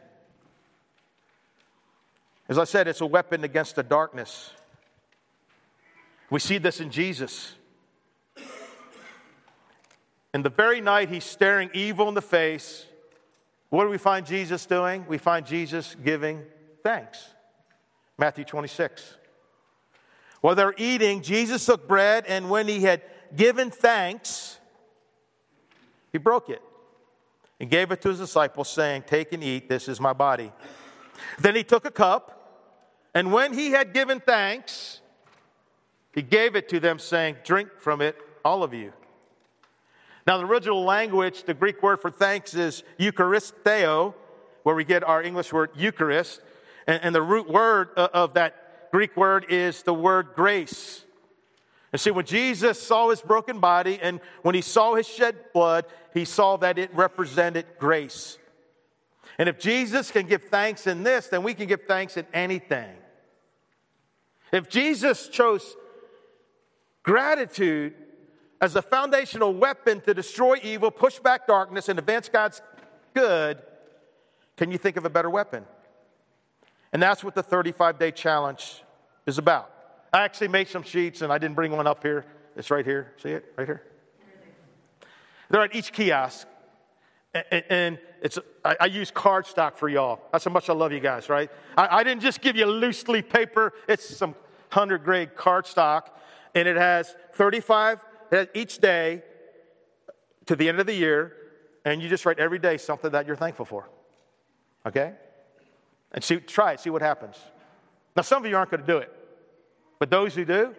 As 2.47 2.59
I 2.59 2.65
said, 2.65 2.89
it's 2.89 3.01
a 3.01 3.07
weapon 3.07 3.43
against 3.43 3.77
the 3.77 3.83
darkness. 3.83 4.51
We 6.29 6.41
see 6.41 6.59
this 6.59 6.79
in 6.81 6.91
Jesus. 6.91 7.55
In 10.35 10.43
the 10.43 10.51
very 10.51 10.83
night 10.83 11.09
he's 11.09 11.25
staring 11.25 11.71
evil 11.73 12.07
in 12.11 12.15
the 12.15 12.21
face, 12.21 12.85
what 13.71 13.85
do 13.85 13.89
we 13.89 13.97
find 13.97 14.27
Jesus 14.27 14.67
doing? 14.67 15.07
We 15.09 15.17
find 15.17 15.47
Jesus 15.47 15.97
giving 16.05 16.43
thanks. 16.83 17.31
Matthew 18.19 18.45
26. 18.45 19.17
While 20.43 20.55
they're 20.55 20.75
eating, 20.77 21.23
Jesus 21.23 21.65
took 21.65 21.89
bread, 21.89 22.27
and 22.29 22.51
when 22.51 22.69
he 22.69 22.81
had 22.81 23.01
given 23.37 23.71
thanks, 23.71 24.59
he 26.13 26.19
broke 26.19 26.49
it 26.49 26.63
and 27.59 27.71
gave 27.71 27.91
it 27.93 28.01
to 28.03 28.09
his 28.09 28.19
disciples, 28.19 28.69
saying, 28.69 29.05
Take 29.07 29.33
and 29.33 29.45
eat, 29.45 29.69
this 29.69 29.89
is 29.89 30.01
my 30.01 30.13
body. 30.13 30.53
Then 31.39 31.55
he 31.55 31.63
took 31.63 31.85
a 31.85 31.91
cup, 31.91 32.37
and 33.15 33.33
when 33.33 33.53
he 33.53 33.71
had 33.71 33.93
given 33.93 34.21
thanks, 34.21 35.01
he 36.13 36.23
gave 36.23 36.57
it 36.57 36.69
to 36.71 36.81
them, 36.81 36.99
saying, 36.99 37.37
Drink 37.45 37.69
from 37.79 38.01
it, 38.01 38.17
all 38.45 38.63
of 38.63 38.75
you. 38.75 38.93
Now, 40.27 40.39
the 40.39 40.45
original 40.45 40.85
language, 40.85 41.45
the 41.45 41.55
Greek 41.55 41.83
word 41.83 42.01
for 42.01 42.11
thanks 42.11 42.55
is 42.55 42.83
Eucharisteo, 42.99 44.15
where 44.63 44.75
we 44.75 44.85
get 44.85 45.03
our 45.03 45.23
English 45.23 45.53
word 45.53 45.71
Eucharist. 45.75 46.41
And, 46.87 47.15
the 47.15 47.23
root 47.23 47.49
word 47.49 47.91
uh, 47.97 48.09
of 48.13 48.35
that 48.35 48.91
Greek 48.91 49.17
word 49.17 49.47
is 49.49 49.83
the 49.83 49.95
word 49.95 50.31
grace. 50.35 51.05
And 51.93 52.01
see, 52.01 52.11
when 52.11 52.25
Jesus 52.25 52.81
saw 52.81 53.11
his 53.11 53.21
broken 53.21 53.59
body 53.59 53.99
and 54.01 54.21
when 54.43 54.55
he 54.55 54.61
saw 54.61 54.95
his 54.95 55.09
shed 55.09 55.37
blood, 55.53 55.87
he 56.15 56.25
saw 56.25 56.57
that 56.59 56.79
it 56.79 56.95
represented 56.95 57.67
grace. 57.79 58.39
And 59.39 59.49
if 59.49 59.59
Jesus 59.59 60.11
can 60.11 60.27
give 60.27 60.45
thanks 60.45 60.87
in 60.87 61.03
this, 61.03 61.29
then 61.29 61.43
we 61.43 61.55
can 61.55 61.67
give 61.67 61.83
thanks 61.89 62.17
in 62.17 62.27
anything. 62.33 62.95
If 64.53 64.69
Jesus 64.69 65.29
chose 65.29 65.77
gratitude 67.03 67.95
as 68.61 68.77
a 68.77 68.83
foundational 68.83 69.55
weapon 69.55 70.01
to 70.03 70.15
destroy 70.15 70.57
evil, 70.63 70.91
push 70.91 71.19
back 71.19 71.47
darkness, 71.47 71.89
and 71.89 71.99
advance 71.99 72.29
God's 72.29 72.61
good, 73.15 73.59
can 74.57 74.71
you 74.71 74.79
think 74.79 74.97
of 74.97 75.05
a 75.05 75.11
better 75.11 75.31
weapon? 75.31 75.65
And 76.93 77.03
that's 77.03 77.25
what 77.25 77.35
the 77.35 77.43
35 77.43 77.99
day 77.99 78.11
challenge 78.11 78.83
is 79.27 79.39
about. 79.39 79.80
I 80.13 80.23
actually 80.25 80.49
made 80.49 80.69
some 80.69 80.83
sheets 80.83 81.23
and 81.23 81.33
I 81.33 81.39
didn't 81.39 81.55
bring 81.55 81.73
one 81.73 81.87
up 81.87 82.03
here. 82.03 82.27
It's 82.57 82.71
right 82.71 82.85
here. 82.85 83.13
See 83.23 83.31
it? 83.31 83.53
Right 83.57 83.67
here. 83.67 83.83
They're 85.49 85.63
at 85.63 85.75
each 85.75 85.93
kiosk. 85.93 86.47
And, 87.33 87.99
it's, 88.23 88.39
I, 88.65 88.87
use 88.87 89.11
cardstock 89.13 89.77
for 89.77 89.89
y'all. 89.89 90.21
That's 90.33 90.45
how 90.45 90.51
much 90.51 90.69
I 90.69 90.73
love 90.73 90.93
you 90.93 91.01
guys, 91.01 91.29
right? 91.29 91.49
I, 91.77 91.99
I 91.99 92.05
didn't 92.05 92.23
just 92.23 92.41
give 92.41 92.57
you 92.57 92.67
loose 92.67 93.07
leaf 93.07 93.29
paper. 93.29 93.73
It's 93.89 94.17
some 94.17 94.31
100 94.73 95.05
grade 95.05 95.37
cardstock. 95.37 96.09
and 96.55 96.67
it 96.67 96.77
has 96.77 97.15
35 97.35 98.01
each 98.55 98.79
day 98.79 99.23
to 100.47 100.57
the 100.57 100.69
end 100.69 100.81
of 100.81 100.87
the 100.87 100.95
year, 100.95 101.37
and 101.85 102.03
you 102.03 102.09
just 102.09 102.27
write 102.27 102.39
every 102.39 102.59
day 102.59 102.77
something 102.77 103.13
that 103.13 103.27
you're 103.27 103.37
thankful 103.37 103.65
for. 103.65 103.89
Okay? 104.85 105.13
And 106.13 106.25
see, 106.25 106.39
try 106.39 106.73
it, 106.73 106.81
see 106.81 106.91
what 106.91 107.03
happens. 107.03 107.37
Now, 108.17 108.23
some 108.23 108.45
of 108.45 108.51
you 108.51 108.57
aren't 108.57 108.71
going 108.71 108.81
to 108.81 108.87
do 108.87 108.99
it, 108.99 109.13
but 110.01 110.11
those 110.11 110.35
who 110.35 110.45
do, 110.45 110.75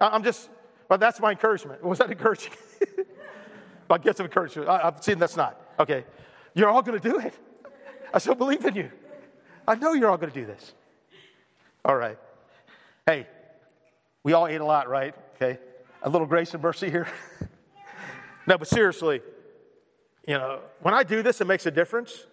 I'm 0.00 0.22
just, 0.22 0.48
well, 0.88 0.98
that's 0.98 1.20
my 1.20 1.32
encouragement. 1.32 1.82
Was 1.82 1.98
that 1.98 2.10
encouraging? 2.10 2.52
I 3.90 3.98
get 3.98 4.16
some 4.16 4.24
encouragement. 4.24 4.68
I, 4.68 4.86
I've 4.86 5.02
seen 5.02 5.18
that's 5.18 5.36
not. 5.36 5.60
Okay. 5.78 6.04
You're 6.54 6.70
all 6.70 6.80
going 6.80 6.98
to 6.98 7.08
do 7.08 7.18
it. 7.18 7.34
I 8.14 8.18
still 8.18 8.36
believe 8.36 8.64
in 8.64 8.76
you. 8.76 8.90
I 9.66 9.74
know 9.74 9.92
you're 9.92 10.08
all 10.08 10.16
going 10.16 10.32
to 10.32 10.40
do 10.40 10.46
this. 10.46 10.74
All 11.84 11.96
right. 11.96 12.18
Hey, 13.04 13.26
we 14.22 14.32
all 14.32 14.46
ate 14.46 14.60
a 14.60 14.64
lot, 14.64 14.88
right? 14.88 15.14
Okay. 15.34 15.58
A 16.02 16.08
little 16.08 16.26
grace 16.26 16.54
and 16.54 16.62
mercy 16.62 16.88
here. 16.88 17.08
no, 18.46 18.56
but 18.56 18.68
seriously, 18.68 19.22
you 20.26 20.34
know, 20.34 20.60
when 20.82 20.94
I 20.94 21.02
do 21.02 21.22
this, 21.22 21.40
it 21.40 21.46
makes 21.46 21.66
a 21.66 21.70
difference. 21.70 22.26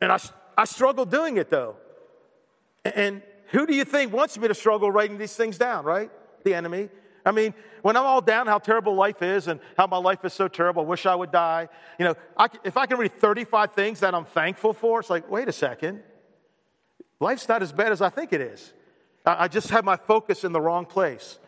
And 0.00 0.10
I, 0.10 0.18
I 0.56 0.64
struggle 0.64 1.04
doing 1.04 1.36
it 1.36 1.50
though. 1.50 1.76
And 2.84 3.22
who 3.48 3.66
do 3.66 3.74
you 3.74 3.84
think 3.84 4.12
wants 4.12 4.38
me 4.38 4.48
to 4.48 4.54
struggle 4.54 4.90
writing 4.90 5.18
these 5.18 5.34
things 5.34 5.58
down, 5.58 5.84
right? 5.84 6.10
The 6.44 6.54
enemy. 6.54 6.88
I 7.24 7.32
mean, 7.32 7.54
when 7.82 7.96
I'm 7.96 8.04
all 8.04 8.20
down 8.20 8.46
how 8.46 8.58
terrible 8.58 8.94
life 8.94 9.22
is 9.22 9.48
and 9.48 9.60
how 9.76 9.86
my 9.86 9.98
life 9.98 10.24
is 10.24 10.32
so 10.32 10.48
terrible, 10.48 10.82
I 10.82 10.86
wish 10.86 11.06
I 11.06 11.14
would 11.14 11.30
die. 11.30 11.68
You 11.98 12.06
know, 12.06 12.14
I, 12.36 12.48
if 12.64 12.76
I 12.76 12.86
can 12.86 12.98
read 12.98 13.12
35 13.12 13.72
things 13.72 14.00
that 14.00 14.14
I'm 14.14 14.24
thankful 14.24 14.72
for, 14.72 15.00
it's 15.00 15.10
like, 15.10 15.30
wait 15.30 15.48
a 15.48 15.52
second. 15.52 16.02
Life's 17.20 17.48
not 17.48 17.62
as 17.62 17.72
bad 17.72 17.92
as 17.92 18.00
I 18.00 18.10
think 18.10 18.32
it 18.32 18.40
is. 18.40 18.72
I, 19.26 19.44
I 19.44 19.48
just 19.48 19.70
have 19.70 19.84
my 19.84 19.96
focus 19.96 20.44
in 20.44 20.52
the 20.52 20.60
wrong 20.60 20.86
place. 20.86 21.38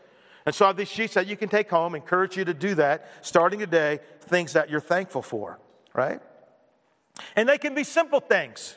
And 0.46 0.54
so 0.54 0.64
I 0.64 0.68
have 0.68 0.76
these 0.76 0.88
sheets 0.88 1.14
that 1.14 1.26
you 1.26 1.36
can 1.36 1.48
take 1.48 1.70
home, 1.70 1.94
encourage 1.94 2.36
you 2.36 2.44
to 2.44 2.54
do 2.54 2.74
that 2.76 3.06
starting 3.22 3.60
today, 3.60 4.00
things 4.22 4.54
that 4.54 4.70
you're 4.70 4.80
thankful 4.80 5.22
for, 5.22 5.60
right? 5.94 6.20
And 7.36 7.48
they 7.48 7.58
can 7.58 7.74
be 7.74 7.84
simple 7.84 8.20
things. 8.20 8.76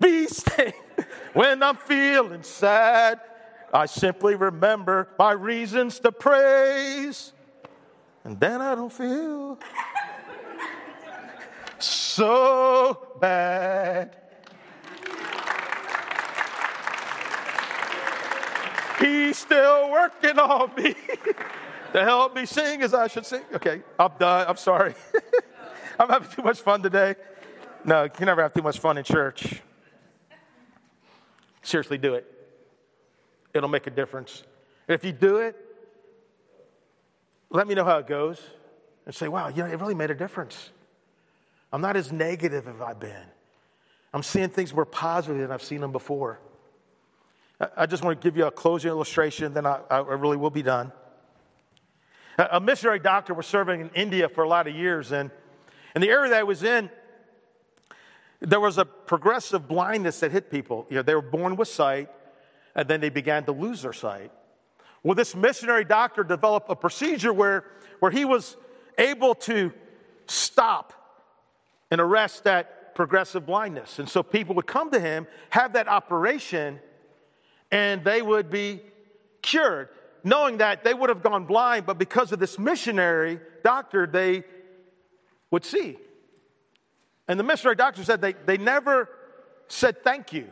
stings, 0.00 0.44
when 1.32 1.62
I'm 1.62 1.76
feeling 1.76 2.42
sad, 2.42 3.20
I 3.72 3.86
simply 3.86 4.34
remember 4.34 5.08
my 5.18 5.32
reasons 5.32 6.00
to 6.00 6.12
praise. 6.12 7.32
And 8.24 8.38
then 8.38 8.60
I 8.60 8.74
don't 8.74 8.92
feel 8.92 9.58
so 11.78 13.08
bad. 13.20 14.16
He's 18.98 19.38
still 19.38 19.90
working 19.90 20.38
on 20.38 20.74
me 20.76 20.94
to 21.92 22.04
help 22.04 22.34
me 22.34 22.44
sing 22.44 22.82
as 22.82 22.92
I 22.92 23.06
should 23.06 23.24
sing. 23.24 23.42
Okay, 23.54 23.82
I'm 23.98 24.12
done. 24.18 24.46
I'm 24.46 24.56
sorry. 24.56 24.94
I'm 25.98 26.08
having 26.08 26.30
too 26.30 26.42
much 26.42 26.60
fun 26.60 26.82
today. 26.82 27.14
No, 27.84 28.04
you 28.04 28.26
never 28.26 28.42
have 28.42 28.52
too 28.52 28.62
much 28.62 28.78
fun 28.78 28.98
in 28.98 29.04
church. 29.04 29.62
Seriously, 31.62 31.98
do 31.98 32.14
it. 32.14 32.26
It'll 33.52 33.68
make 33.68 33.86
a 33.86 33.90
difference. 33.90 34.44
if 34.88 35.04
you 35.04 35.12
do 35.12 35.38
it, 35.38 35.56
let 37.50 37.66
me 37.66 37.74
know 37.74 37.84
how 37.84 37.98
it 37.98 38.06
goes 38.06 38.40
and 39.06 39.14
say, 39.14 39.28
wow, 39.28 39.48
you 39.48 39.56
know, 39.56 39.66
it 39.66 39.80
really 39.80 39.94
made 39.94 40.10
a 40.10 40.14
difference. 40.14 40.70
I'm 41.72 41.80
not 41.80 41.96
as 41.96 42.12
negative 42.12 42.68
as 42.68 42.80
I've 42.80 43.00
been. 43.00 43.26
I'm 44.12 44.22
seeing 44.22 44.48
things 44.48 44.74
more 44.74 44.84
positive 44.84 45.40
than 45.40 45.50
I've 45.52 45.62
seen 45.62 45.80
them 45.80 45.92
before. 45.92 46.40
I 47.76 47.86
just 47.86 48.02
want 48.02 48.20
to 48.20 48.26
give 48.26 48.36
you 48.36 48.46
a 48.46 48.50
closing 48.50 48.88
illustration, 48.88 49.52
then 49.52 49.66
I, 49.66 49.80
I 49.90 49.98
really 49.98 50.36
will 50.36 50.50
be 50.50 50.62
done. 50.62 50.92
A 52.38 52.58
missionary 52.58 52.98
doctor 52.98 53.34
was 53.34 53.46
serving 53.46 53.82
in 53.82 53.90
India 53.90 54.28
for 54.28 54.44
a 54.44 54.48
lot 54.48 54.66
of 54.66 54.74
years, 54.74 55.12
and 55.12 55.30
in 55.94 56.00
the 56.00 56.08
area 56.08 56.30
that 56.30 56.38
I 56.38 56.42
was 56.42 56.62
in, 56.62 56.88
there 58.40 58.60
was 58.60 58.78
a 58.78 58.84
progressive 58.84 59.68
blindness 59.68 60.20
that 60.20 60.32
hit 60.32 60.50
people. 60.50 60.86
You 60.88 60.96
know, 60.96 61.02
they 61.02 61.14
were 61.14 61.22
born 61.22 61.56
with 61.56 61.68
sight, 61.68 62.08
and 62.74 62.88
then 62.88 63.00
they 63.00 63.10
began 63.10 63.44
to 63.44 63.52
lose 63.52 63.82
their 63.82 63.92
sight. 63.92 64.32
Well, 65.02 65.14
this 65.14 65.34
missionary 65.34 65.84
doctor 65.84 66.24
developed 66.24 66.70
a 66.70 66.76
procedure 66.76 67.32
where, 67.32 67.64
where 68.00 68.10
he 68.10 68.24
was 68.24 68.56
able 68.98 69.34
to 69.34 69.72
stop 70.26 70.92
and 71.90 72.00
arrest 72.00 72.44
that 72.44 72.94
progressive 72.94 73.46
blindness. 73.46 73.98
And 73.98 74.08
so 74.08 74.22
people 74.22 74.54
would 74.56 74.66
come 74.66 74.90
to 74.90 75.00
him, 75.00 75.26
have 75.50 75.72
that 75.74 75.88
operation, 75.88 76.80
and 77.70 78.04
they 78.04 78.20
would 78.20 78.50
be 78.50 78.82
cured, 79.42 79.88
knowing 80.22 80.58
that 80.58 80.84
they 80.84 80.92
would 80.92 81.08
have 81.08 81.22
gone 81.22 81.46
blind, 81.46 81.86
but 81.86 81.98
because 81.98 82.32
of 82.32 82.38
this 82.38 82.58
missionary 82.58 83.40
doctor, 83.64 84.06
they 84.06 84.44
would 85.50 85.64
see. 85.64 85.98
And 87.30 87.38
the 87.38 87.44
missionary 87.44 87.76
doctor 87.76 88.02
said 88.02 88.20
they, 88.20 88.32
they 88.32 88.58
never 88.58 89.08
said 89.68 90.02
thank 90.02 90.32
you. 90.32 90.50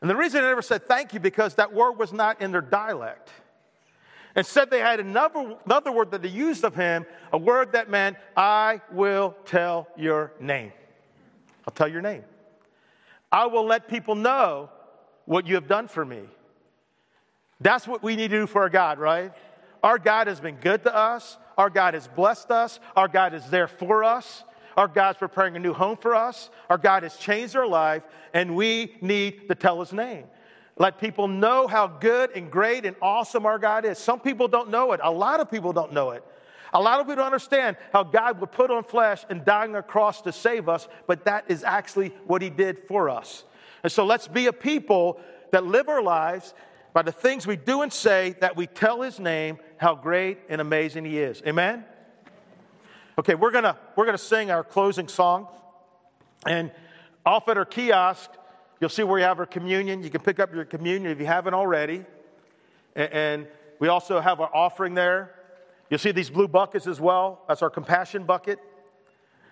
And 0.00 0.08
the 0.08 0.14
reason 0.14 0.40
they 0.40 0.46
never 0.46 0.62
said 0.62 0.86
thank 0.86 1.14
you 1.14 1.18
because 1.18 1.56
that 1.56 1.74
word 1.74 1.98
was 1.98 2.12
not 2.12 2.40
in 2.40 2.52
their 2.52 2.60
dialect. 2.60 3.28
Instead, 4.36 4.70
they 4.70 4.78
had 4.78 5.00
another, 5.00 5.56
another 5.66 5.90
word 5.90 6.12
that 6.12 6.22
they 6.22 6.28
used 6.28 6.62
of 6.62 6.76
him, 6.76 7.04
a 7.32 7.38
word 7.38 7.72
that 7.72 7.90
meant, 7.90 8.18
I 8.36 8.82
will 8.92 9.34
tell 9.44 9.88
your 9.96 10.32
name. 10.38 10.70
I'll 11.66 11.74
tell 11.74 11.88
your 11.88 12.02
name. 12.02 12.22
I 13.32 13.46
will 13.46 13.64
let 13.64 13.88
people 13.88 14.14
know 14.14 14.70
what 15.24 15.48
you 15.48 15.56
have 15.56 15.66
done 15.66 15.88
for 15.88 16.04
me. 16.04 16.22
That's 17.60 17.88
what 17.88 18.00
we 18.00 18.14
need 18.14 18.30
to 18.30 18.42
do 18.42 18.46
for 18.46 18.62
our 18.62 18.70
God, 18.70 19.00
right? 19.00 19.32
Our 19.82 19.98
God 19.98 20.28
has 20.28 20.38
been 20.38 20.58
good 20.58 20.84
to 20.84 20.94
us. 20.94 21.36
Our 21.58 21.68
God 21.68 21.94
has 21.94 22.06
blessed 22.06 22.52
us. 22.52 22.78
Our 22.94 23.08
God 23.08 23.34
is 23.34 23.50
there 23.50 23.66
for 23.66 24.04
us. 24.04 24.44
Our 24.76 24.88
God's 24.88 25.18
preparing 25.18 25.56
a 25.56 25.58
new 25.58 25.72
home 25.72 25.96
for 25.96 26.14
us. 26.14 26.50
Our 26.70 26.78
God 26.78 27.02
has 27.02 27.16
changed 27.16 27.56
our 27.56 27.66
life, 27.66 28.02
and 28.32 28.56
we 28.56 28.96
need 29.00 29.48
to 29.48 29.54
tell 29.54 29.80
his 29.80 29.92
name. 29.92 30.24
Let 30.78 30.98
people 30.98 31.28
know 31.28 31.66
how 31.66 31.86
good 31.86 32.30
and 32.34 32.50
great 32.50 32.86
and 32.86 32.96
awesome 33.02 33.46
our 33.46 33.58
God 33.58 33.84
is. 33.84 33.98
Some 33.98 34.20
people 34.20 34.48
don't 34.48 34.70
know 34.70 34.92
it. 34.92 35.00
A 35.02 35.10
lot 35.10 35.40
of 35.40 35.50
people 35.50 35.72
don't 35.72 35.92
know 35.92 36.10
it. 36.10 36.24
A 36.74 36.80
lot 36.80 37.00
of 37.00 37.06
people 37.06 37.16
don't 37.16 37.26
understand 37.26 37.76
how 37.92 38.02
God 38.02 38.40
would 38.40 38.52
put 38.52 38.70
on 38.70 38.82
flesh 38.84 39.24
and 39.28 39.44
die 39.44 39.64
on 39.64 39.74
a 39.74 39.82
cross 39.82 40.22
to 40.22 40.32
save 40.32 40.68
us, 40.68 40.88
but 41.06 41.26
that 41.26 41.44
is 41.48 41.62
actually 41.62 42.08
what 42.26 42.40
He 42.40 42.48
did 42.48 42.78
for 42.78 43.10
us. 43.10 43.44
And 43.82 43.92
so 43.92 44.06
let's 44.06 44.28
be 44.28 44.46
a 44.46 44.52
people 44.52 45.20
that 45.50 45.66
live 45.66 45.88
our 45.90 46.02
lives 46.02 46.54
by 46.94 47.02
the 47.02 47.12
things 47.12 47.46
we 47.46 47.56
do 47.56 47.82
and 47.82 47.92
say 47.92 48.36
that 48.40 48.56
we 48.56 48.66
tell 48.66 49.02
His 49.02 49.20
name, 49.20 49.58
how 49.76 49.94
great 49.94 50.38
and 50.48 50.60
amazing 50.60 51.04
He 51.04 51.18
is. 51.18 51.42
Amen? 51.46 51.84
Okay, 53.18 53.34
we're 53.34 53.50
gonna, 53.50 53.76
we're 53.96 54.06
gonna 54.06 54.18
sing 54.18 54.50
our 54.50 54.64
closing 54.64 55.08
song. 55.08 55.48
And 56.46 56.72
off 57.24 57.48
at 57.48 57.56
our 57.56 57.64
kiosk, 57.64 58.30
You'll 58.82 58.88
see 58.88 59.04
where 59.04 59.20
you 59.20 59.24
have 59.24 59.38
our 59.38 59.46
communion. 59.46 60.02
You 60.02 60.10
can 60.10 60.22
pick 60.22 60.40
up 60.40 60.52
your 60.52 60.64
communion 60.64 61.12
if 61.12 61.20
you 61.20 61.26
haven't 61.26 61.54
already. 61.54 62.04
And 62.96 63.46
we 63.78 63.86
also 63.86 64.18
have 64.18 64.40
our 64.40 64.50
offering 64.52 64.94
there. 64.94 65.36
You'll 65.88 66.00
see 66.00 66.10
these 66.10 66.30
blue 66.30 66.48
buckets 66.48 66.88
as 66.88 67.00
well. 67.00 67.44
That's 67.46 67.62
our 67.62 67.70
compassion 67.70 68.24
bucket. 68.24 68.58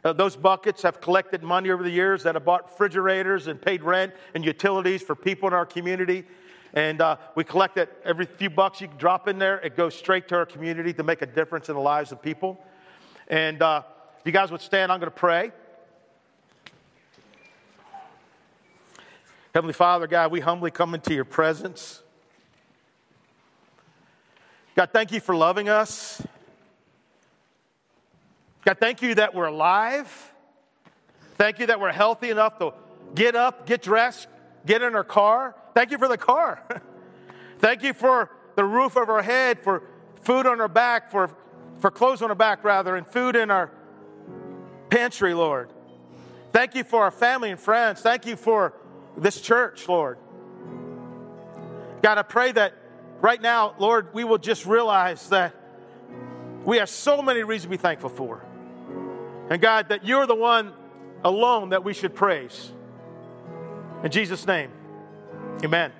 Uh, 0.03 0.15
those 0.15 0.35
buckets 0.35 0.83
have 0.83 1.01
collected 1.01 1.45
money 1.45 1.71
over 1.71 1.85
the 1.85 1.91
years 1.91 2.25
that 2.25 2.35
have 2.35 2.45
bought 2.45 2.71
refrigerators 2.71 3.47
and 3.47 3.63
paid 3.63 3.85
rent 3.85 4.15
and 4.35 4.45
utilities 4.45 5.01
for 5.01 5.15
people 5.15 5.47
in 5.47 5.55
our 5.55 5.65
community. 5.65 6.25
And 6.75 7.01
uh, 7.01 7.17
we 7.37 7.45
collect 7.45 7.77
that 7.77 7.89
every 8.05 8.27
few 8.27 8.51
bucks 8.51 8.81
you 8.81 8.89
drop 8.99 9.29
in 9.29 9.39
there, 9.39 9.61
it 9.61 9.77
goes 9.77 9.95
straight 9.95 10.27
to 10.31 10.35
our 10.35 10.47
community 10.47 10.93
to 10.95 11.05
make 11.05 11.23
a 11.23 11.27
difference 11.27 11.69
in 11.69 11.77
the 11.77 11.81
lives 11.81 12.11
of 12.11 12.21
people. 12.21 12.61
And 13.31 13.63
uh, 13.63 13.83
if 14.19 14.27
you 14.27 14.33
guys 14.33 14.51
would 14.51 14.61
stand, 14.61 14.91
I'm 14.91 14.99
going 14.99 15.11
to 15.11 15.17
pray. 15.17 15.53
Heavenly 19.55 19.73
Father, 19.73 20.09
God, 20.09 20.33
we 20.33 20.41
humbly 20.41 20.73
come 20.73 20.95
into 20.95 21.15
your 21.15 21.25
presence. 21.25 22.03
God, 24.75 24.91
thank 24.93 25.13
you 25.13 25.21
for 25.21 25.37
loving 25.37 25.69
us. 25.69 26.21
God, 28.65 28.79
thank 28.79 29.01
you 29.01 29.15
that 29.15 29.33
we're 29.33 29.47
alive. 29.47 30.33
Thank 31.37 31.61
you 31.61 31.67
that 31.67 31.81
we're 31.81 31.93
healthy 31.93 32.31
enough 32.31 32.59
to 32.59 32.75
get 33.15 33.37
up, 33.37 33.65
get 33.65 33.81
dressed, 33.81 34.27
get 34.67 34.83
in 34.83 34.97
our 34.97 35.05
car. 35.05 35.55
Thank 35.75 35.93
you 35.93 35.99
for 35.99 36.09
the 36.09 36.19
car. 36.19 36.63
thank 37.61 37.85
you 37.85 37.95
for 37.95 38.29
the 38.57 38.65
roof 38.65 38.97
over 38.97 39.13
our 39.13 39.23
head, 39.23 39.61
for 39.61 39.85
food 40.23 40.47
on 40.47 40.61
our 40.61 40.69
back, 40.69 41.13
for, 41.13 41.31
for 41.81 41.91
clothes 41.91 42.23
on 42.23 42.31
our 42.31 42.37
back, 42.37 42.63
rather, 42.63 42.97
and 42.97 43.07
food 43.07 43.37
in 43.37 43.51
our 43.51 43.71
pantry, 44.91 45.35
Lord. 45.35 45.73
Thank 46.53 46.75
you 46.75 46.85
for 46.85 47.03
our 47.03 47.11
family 47.11 47.51
and 47.51 47.59
friends. 47.59 48.01
Thank 48.01 48.27
you 48.27 48.37
for 48.37 48.75
this 49.17 49.41
church, 49.41 49.89
Lord. 49.89 50.19
God, 52.03 52.19
I 52.19 52.23
pray 52.23 52.53
that 52.53 52.75
right 53.21 53.41
now, 53.41 53.75
Lord, 53.79 54.13
we 54.15 54.25
will 54.25 54.39
just 54.39 54.67
realize 54.67 55.29
that 55.29 55.55
we 56.65 56.79
have 56.79 56.89
so 56.89 57.23
many 57.23 57.43
reasons 57.43 57.65
to 57.65 57.71
be 57.71 57.77
thankful 57.77 58.11
for. 58.11 58.45
And 59.51 59.61
God, 59.61 59.89
that 59.89 60.05
you're 60.05 60.27
the 60.27 60.35
one 60.35 60.73
alone 61.25 61.71
that 61.71 61.85
we 61.85 61.93
should 61.93 62.15
praise. 62.15 62.73
In 64.03 64.11
Jesus' 64.11 64.47
name, 64.47 64.71
amen. 65.63 65.93